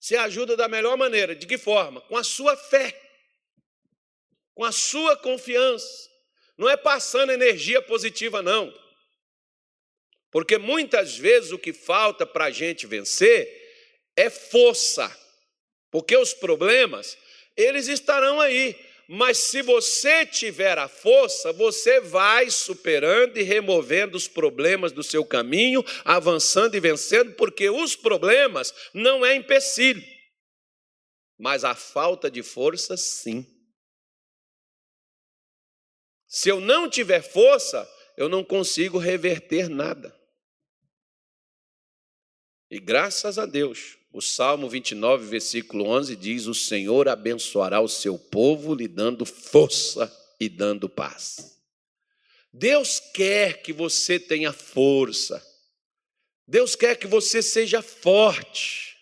Você 0.00 0.16
ajuda 0.16 0.56
da 0.56 0.68
melhor 0.68 0.96
maneira. 0.98 1.34
De 1.34 1.46
que 1.46 1.56
forma? 1.56 2.00
Com 2.02 2.16
a 2.16 2.24
sua 2.24 2.56
fé, 2.56 3.03
com 4.54 4.64
a 4.64 4.72
sua 4.72 5.16
confiança. 5.16 6.08
Não 6.56 6.68
é 6.68 6.76
passando 6.76 7.32
energia 7.32 7.82
positiva, 7.82 8.42
não. 8.42 8.72
Porque 10.30 10.58
muitas 10.58 11.16
vezes 11.16 11.52
o 11.52 11.58
que 11.58 11.72
falta 11.72 12.24
para 12.26 12.46
a 12.46 12.50
gente 12.50 12.86
vencer 12.86 13.48
é 14.16 14.30
força. 14.30 15.14
Porque 15.90 16.16
os 16.16 16.32
problemas, 16.34 17.16
eles 17.56 17.88
estarão 17.88 18.40
aí 18.40 18.76
mas 19.06 19.38
se 19.38 19.60
você 19.60 20.24
tiver 20.24 20.78
a 20.78 20.88
força, 20.88 21.52
você 21.52 22.00
vai 22.00 22.50
superando 22.50 23.36
e 23.36 23.42
removendo 23.42 24.16
os 24.16 24.26
problemas 24.26 24.92
do 24.92 25.02
seu 25.02 25.24
caminho, 25.24 25.84
avançando 26.04 26.74
e 26.74 26.80
vencendo, 26.80 27.34
porque 27.34 27.68
os 27.68 27.94
problemas 27.94 28.72
não 28.94 29.24
é 29.24 29.34
empecilho, 29.34 30.02
mas 31.38 31.64
a 31.64 31.74
falta 31.74 32.30
de 32.30 32.42
força, 32.42 32.96
sim. 32.96 33.46
Se 36.34 36.48
eu 36.48 36.58
não 36.60 36.90
tiver 36.90 37.22
força, 37.22 37.88
eu 38.16 38.28
não 38.28 38.42
consigo 38.42 38.98
reverter 38.98 39.68
nada. 39.68 40.12
E 42.68 42.80
graças 42.80 43.38
a 43.38 43.46
Deus, 43.46 43.96
o 44.12 44.20
Salmo 44.20 44.68
29, 44.68 45.28
versículo 45.28 45.86
11 45.86 46.16
diz: 46.16 46.46
O 46.46 46.52
Senhor 46.52 47.08
abençoará 47.08 47.80
o 47.80 47.86
seu 47.86 48.18
povo, 48.18 48.74
lhe 48.74 48.88
dando 48.88 49.24
força 49.24 50.12
e 50.40 50.48
dando 50.48 50.88
paz. 50.88 51.56
Deus 52.52 52.98
quer 52.98 53.62
que 53.62 53.72
você 53.72 54.18
tenha 54.18 54.52
força. 54.52 55.40
Deus 56.48 56.74
quer 56.74 56.96
que 56.96 57.06
você 57.06 57.40
seja 57.40 57.80
forte. 57.80 58.96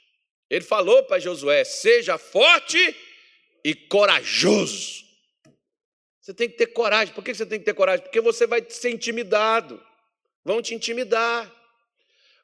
Ele 0.50 0.66
falou 0.66 1.02
para 1.04 1.18
Josué: 1.18 1.64
seja 1.64 2.18
forte 2.18 2.94
e 3.64 3.74
corajoso. 3.74 5.11
Você 6.22 6.32
tem 6.32 6.48
que 6.48 6.56
ter 6.56 6.68
coragem. 6.68 7.12
Por 7.12 7.24
que 7.24 7.34
você 7.34 7.44
tem 7.44 7.58
que 7.58 7.64
ter 7.64 7.74
coragem? 7.74 8.04
Porque 8.04 8.20
você 8.20 8.46
vai 8.46 8.64
ser 8.70 8.90
intimidado. 8.90 9.84
Vão 10.44 10.62
te 10.62 10.72
intimidar. 10.72 11.52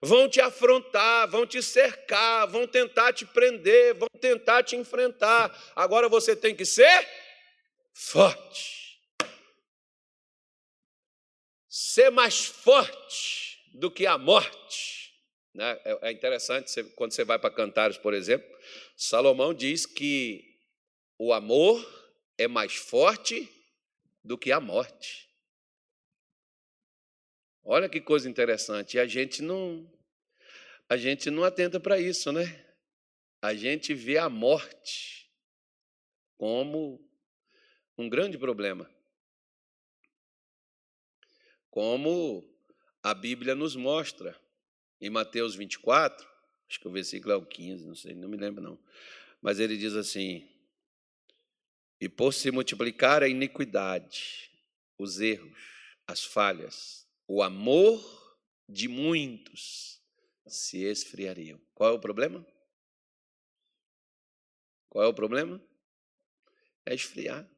Vão 0.01 0.29
te 0.29 0.41
afrontar, 0.41 1.29
vão 1.29 1.45
te 1.45 1.61
cercar, 1.61 2.47
vão 2.47 2.69
tentar 2.69 3.13
te 3.13 3.27
prender, 3.27 3.95
vão 3.95 4.09
tentar 4.21 4.63
te 4.63 4.77
enfrentar. 4.77 5.57
Agora 5.75 6.09
você 6.09 6.37
tem 6.37 6.55
que 6.55 6.65
ser 6.65 7.09
forte. 7.93 9.01
Ser 11.69 12.11
mais 12.11 12.47
forte 12.47 13.61
do 13.75 13.91
que 13.91 14.07
a 14.07 14.17
morte. 14.17 15.13
Né? 15.53 15.81
É, 15.85 16.09
é 16.09 16.13
interessante 16.13 16.83
quando 16.95 17.13
você 17.13 17.25
vai 17.25 17.39
para 17.39 17.51
Cantares, 17.51 17.99
por 17.99 18.15
exemplo, 18.15 18.49
Salomão 18.97 19.53
diz 19.53 19.85
que 19.85 20.45
o 21.19 21.33
amor 21.33 21.85
é 22.37 22.47
mais 22.47 22.77
forte 22.77 23.53
do 24.23 24.37
que 24.37 24.53
a 24.53 24.61
morte. 24.61 25.29
Olha 27.65 27.89
que 27.89 28.01
coisa 28.01 28.29
interessante. 28.29 28.99
A 28.99 29.07
gente 29.07 29.43
não 29.43 29.91
a 30.89 30.97
gente 30.97 31.31
não 31.31 31.45
atenta 31.45 31.79
para 31.79 32.01
isso, 32.01 32.33
né? 32.33 32.65
A 33.43 33.55
gente 33.55 33.93
vê 33.93 34.17
a 34.17 34.29
morte 34.31 35.31
como 36.39 36.99
um 37.97 38.09
grande 38.09 38.39
problema. 38.39 38.91
Como 41.69 42.49
a 43.03 43.13
Bíblia 43.13 43.55
nos 43.55 43.77
mostra 43.77 44.41
em 45.01 45.11
Mateus 45.11 45.55
24, 45.55 46.27
acho 46.69 46.81
que 46.81 46.89
o 46.89 46.93
versículo 46.93 47.33
é 47.35 47.37
o 47.37 47.45
15, 47.45 47.87
não 47.87 47.95
sei, 47.95 48.15
não 48.15 48.29
me 48.29 48.39
lembro 48.39 48.63
não. 48.63 48.79
Mas 49.43 49.61
ele 49.61 49.77
diz 49.77 49.95
assim: 49.95 50.49
E 52.01 52.09
por 52.09 52.33
se 52.33 52.51
multiplicar 52.51 53.23
a 53.23 53.29
iniquidade, 53.29 54.51
os 54.97 55.21
erros, 55.21 55.53
as 56.07 56.25
falhas, 56.25 57.07
o 57.27 57.43
amor 57.43 58.01
de 58.69 58.89
muitos 58.89 60.01
se 60.47 60.85
esfriariam. 60.85 61.61
Qual 61.75 61.91
é 61.91 61.93
o 61.93 61.99
problema? 61.99 62.47
Qual 64.89 65.05
é 65.05 65.09
o 65.09 65.15
problema? 65.15 65.63
É 66.87 66.95
esfriar. 66.95 67.49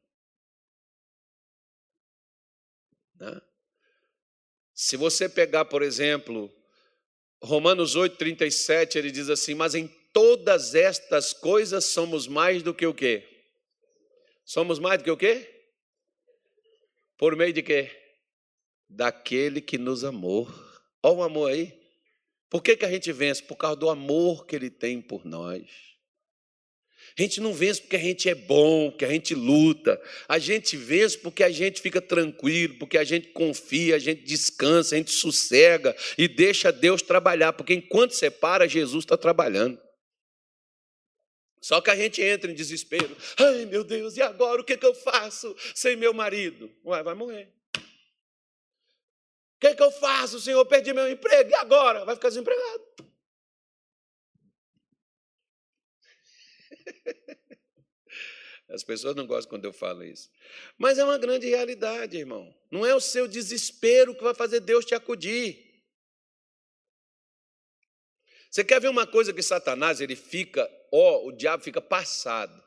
Né? 3.15 3.41
Se 4.73 4.97
você 4.97 5.29
pegar, 5.29 5.65
por 5.65 5.81
exemplo, 5.81 6.51
Romanos 7.41 7.95
8, 7.95 8.17
37, 8.17 8.97
ele 8.97 9.11
diz 9.11 9.29
assim: 9.29 9.53
Mas 9.53 9.75
em 9.75 9.87
todas 10.11 10.75
estas 10.75 11.31
coisas 11.31 11.85
somos 11.85 12.27
mais 12.27 12.61
do 12.61 12.73
que 12.73 12.85
o 12.85 12.93
quê? 12.93 13.30
Somos 14.51 14.79
mais 14.79 14.97
do 14.97 15.05
que 15.05 15.11
o 15.11 15.17
quê? 15.17 15.49
Por 17.17 17.35
meio 17.35 17.53
de 17.53 17.63
quê? 17.63 17.89
daquele 18.91 19.61
que 19.61 19.77
nos 19.77 20.03
amou. 20.03 20.53
Olha 21.01 21.15
o 21.15 21.23
amor 21.23 21.51
aí. 21.51 21.73
Por 22.49 22.61
que, 22.61 22.75
que 22.75 22.85
a 22.85 22.91
gente 22.91 23.11
vence? 23.13 23.41
Por 23.41 23.55
causa 23.55 23.77
do 23.77 23.89
amor 23.89 24.45
que 24.45 24.55
ele 24.55 24.69
tem 24.69 25.01
por 25.01 25.25
nós. 25.25 25.63
A 27.17 27.21
gente 27.21 27.39
não 27.39 27.53
vence 27.53 27.79
porque 27.79 27.95
a 27.95 27.99
gente 27.99 28.27
é 28.29 28.35
bom, 28.35 28.91
porque 28.91 29.05
a 29.05 29.09
gente 29.09 29.33
luta. 29.33 30.01
A 30.27 30.37
gente 30.37 30.75
vence 30.75 31.17
porque 31.17 31.43
a 31.43 31.49
gente 31.49 31.81
fica 31.81 32.01
tranquilo, 32.01 32.75
porque 32.77 32.97
a 32.97 33.05
gente 33.05 33.29
confia, 33.29 33.95
a 33.95 33.99
gente 33.99 34.23
descansa, 34.23 34.95
a 34.95 34.97
gente 34.97 35.11
sossega 35.11 35.95
e 36.17 36.27
deixa 36.27 36.71
Deus 36.71 37.01
trabalhar. 37.01 37.53
Porque 37.53 37.73
enquanto 37.73 38.11
você 38.11 38.29
para, 38.29 38.67
Jesus 38.67 39.05
está 39.05 39.17
trabalhando. 39.17 39.79
Só 41.61 41.79
que 41.79 41.91
a 41.91 41.95
gente 41.95 42.21
entra 42.21 42.51
em 42.51 42.55
desespero. 42.55 43.15
Ai, 43.37 43.65
meu 43.65 43.83
Deus, 43.83 44.17
e 44.17 44.21
agora 44.21 44.61
o 44.61 44.65
que, 44.65 44.75
que 44.75 44.85
eu 44.85 44.95
faço 44.95 45.55
sem 45.75 45.95
meu 45.95 46.13
marido? 46.13 46.71
Ué, 46.83 47.03
vai 47.03 47.13
morrer 47.13 47.53
que, 49.61 49.75
que 49.75 49.83
eu 49.83 49.91
faço, 49.91 50.39
Senhor? 50.39 50.65
Perdi 50.65 50.91
meu 50.91 51.07
emprego, 51.07 51.51
e 51.51 51.53
agora? 51.53 52.03
Vai 52.03 52.15
ficar 52.15 52.29
desempregado. 52.29 52.83
As 58.67 58.83
pessoas 58.83 59.15
não 59.15 59.27
gostam 59.27 59.51
quando 59.51 59.65
eu 59.65 59.73
falo 59.73 60.03
isso. 60.03 60.31
Mas 60.79 60.97
é 60.97 61.03
uma 61.03 61.19
grande 61.19 61.47
realidade, 61.47 62.17
irmão. 62.17 62.51
Não 62.71 62.83
é 62.83 62.95
o 62.95 62.99
seu 62.99 63.27
desespero 63.27 64.15
que 64.15 64.23
vai 64.23 64.33
fazer 64.33 64.61
Deus 64.61 64.83
te 64.83 64.95
acudir. 64.95 65.70
Você 68.51 68.65
quer 68.65 68.81
ver 68.81 68.89
uma 68.89 69.07
coisa 69.07 69.31
que 69.31 69.41
Satanás, 69.41 70.01
ele 70.01 70.15
fica, 70.15 70.69
ó, 70.91 71.25
o 71.25 71.31
diabo 71.31 71.63
fica 71.63 71.81
passado. 71.81 72.61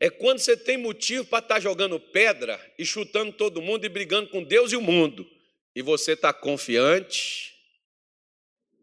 É 0.00 0.10
quando 0.10 0.40
você 0.40 0.56
tem 0.56 0.76
motivo 0.76 1.24
para 1.24 1.38
estar 1.38 1.54
tá 1.54 1.60
jogando 1.60 2.00
pedra 2.00 2.60
e 2.76 2.84
chutando 2.84 3.32
todo 3.32 3.62
mundo 3.62 3.84
e 3.86 3.88
brigando 3.88 4.28
com 4.28 4.42
Deus 4.42 4.72
e 4.72 4.76
o 4.76 4.82
mundo 4.82 5.24
e 5.72 5.82
você 5.82 6.12
está 6.12 6.32
confiante, 6.32 7.54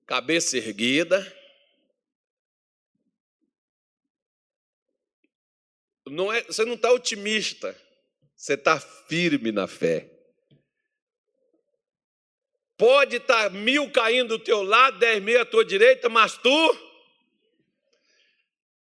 cabeça 0.05 0.57
erguida, 0.57 1.35
não 6.05 6.31
é, 6.31 6.43
você 6.43 6.63
não 6.63 6.75
está 6.75 6.91
otimista, 6.93 7.75
você 8.33 8.53
está 8.53 8.79
firme 8.79 9.51
na 9.51 9.67
fé. 9.67 10.16
Pode 12.77 13.17
estar 13.17 13.43
tá 13.43 13.49
mil 13.49 13.91
caindo 13.91 14.37
do 14.37 14.43
teu 14.43 14.61
lado, 14.61 14.99
dez 14.99 15.21
mil 15.21 15.41
à 15.41 15.45
tua 15.45 15.65
direita, 15.65 16.07
mas 16.09 16.37
tu. 16.37 16.87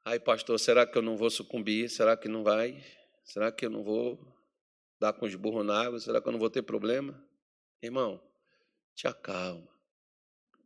Ai, 0.05 0.19
pastor, 0.19 0.59
será 0.59 0.87
que 0.87 0.97
eu 0.97 1.03
não 1.03 1.17
vou 1.17 1.31
sucumbir? 1.31 1.89
Será 1.89 2.17
que 2.17 2.29
não 2.29 2.43
vai? 2.43 2.83
Será 3.25 3.53
que 3.53 3.67
eu 3.67 3.71
não 3.71 3.83
vou 3.83 4.19
dar 4.99 5.13
com 5.13 5.27
os 5.27 5.35
burros 5.35 5.67
na 5.67 5.83
água, 5.83 6.01
será 6.01 6.21
que 6.21 6.29
eu 6.29 6.33
não 6.33 6.39
vou 6.39 6.49
ter 6.49 6.63
problema? 6.63 7.23
Irmão, 7.83 8.23
te 8.95 9.07
acalma, 9.07 9.69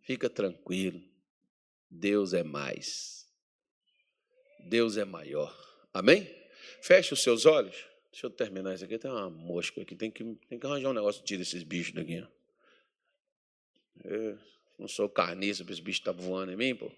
fica 0.03 0.31
tranquilo. 0.31 1.03
Deus 1.91 2.35
é 2.35 2.43
mais. 2.43 3.27
Deus 4.61 4.97
é 4.97 5.05
maior. 5.05 5.57
Amém? 5.93 6.29
Feche 6.83 7.15
os 7.15 7.23
seus 7.23 7.47
olhos. 7.47 7.77
Deixa 8.13 8.27
eu 8.27 8.31
terminar 8.31 8.75
isso 8.75 8.85
aqui. 8.85 8.99
Tem 8.99 9.11
uma 9.11 9.31
mosca 9.31 9.81
aqui. 9.81 9.97
Tem 9.97 10.11
que, 10.11 10.23
tem 10.49 10.59
que 10.59 10.67
arranjar 10.67 10.91
um 10.91 10.93
negócio. 10.93 11.25
Tira 11.25 11.43
esses 11.43 11.63
bichos 11.63 11.95
daqui. 11.95 12.23
Eu 14.05 14.39
não 14.79 14.89
sou 14.89 15.09
carniça 15.09 15.65
para 15.65 15.73
esse 15.73 15.83
bicho 15.83 16.01
estar 16.01 16.15
tá 16.15 16.21
voando 16.21 16.53
em 16.53 16.57
mim, 16.57 16.75
pô. 16.75 16.91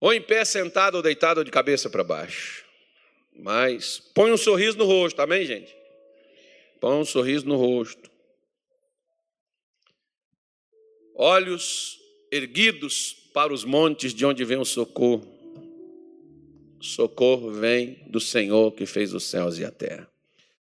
Ou 0.00 0.12
em 0.12 0.20
pé, 0.20 0.44
sentado 0.44 0.96
ou 0.96 1.02
deitado 1.02 1.38
ou 1.38 1.44
de 1.44 1.50
cabeça 1.50 1.88
para 1.88 2.04
baixo. 2.04 2.64
Mas 3.34 3.98
põe 4.14 4.30
um 4.30 4.36
sorriso 4.36 4.76
no 4.76 4.84
rosto, 4.84 5.20
amém, 5.20 5.44
gente? 5.44 5.74
Põe 6.80 6.96
um 6.96 7.04
sorriso 7.04 7.46
no 7.46 7.56
rosto. 7.56 8.10
Olhos 11.14 11.98
erguidos 12.30 13.14
para 13.32 13.52
os 13.52 13.64
montes 13.64 14.12
de 14.12 14.24
onde 14.24 14.44
vem 14.44 14.58
o 14.58 14.64
socorro. 14.64 15.26
Socorro 16.80 17.50
vem 17.50 18.02
do 18.06 18.20
Senhor 18.20 18.72
que 18.72 18.84
fez 18.86 19.14
os 19.14 19.24
céus 19.24 19.58
e 19.58 19.64
a 19.64 19.70
terra. 19.70 20.10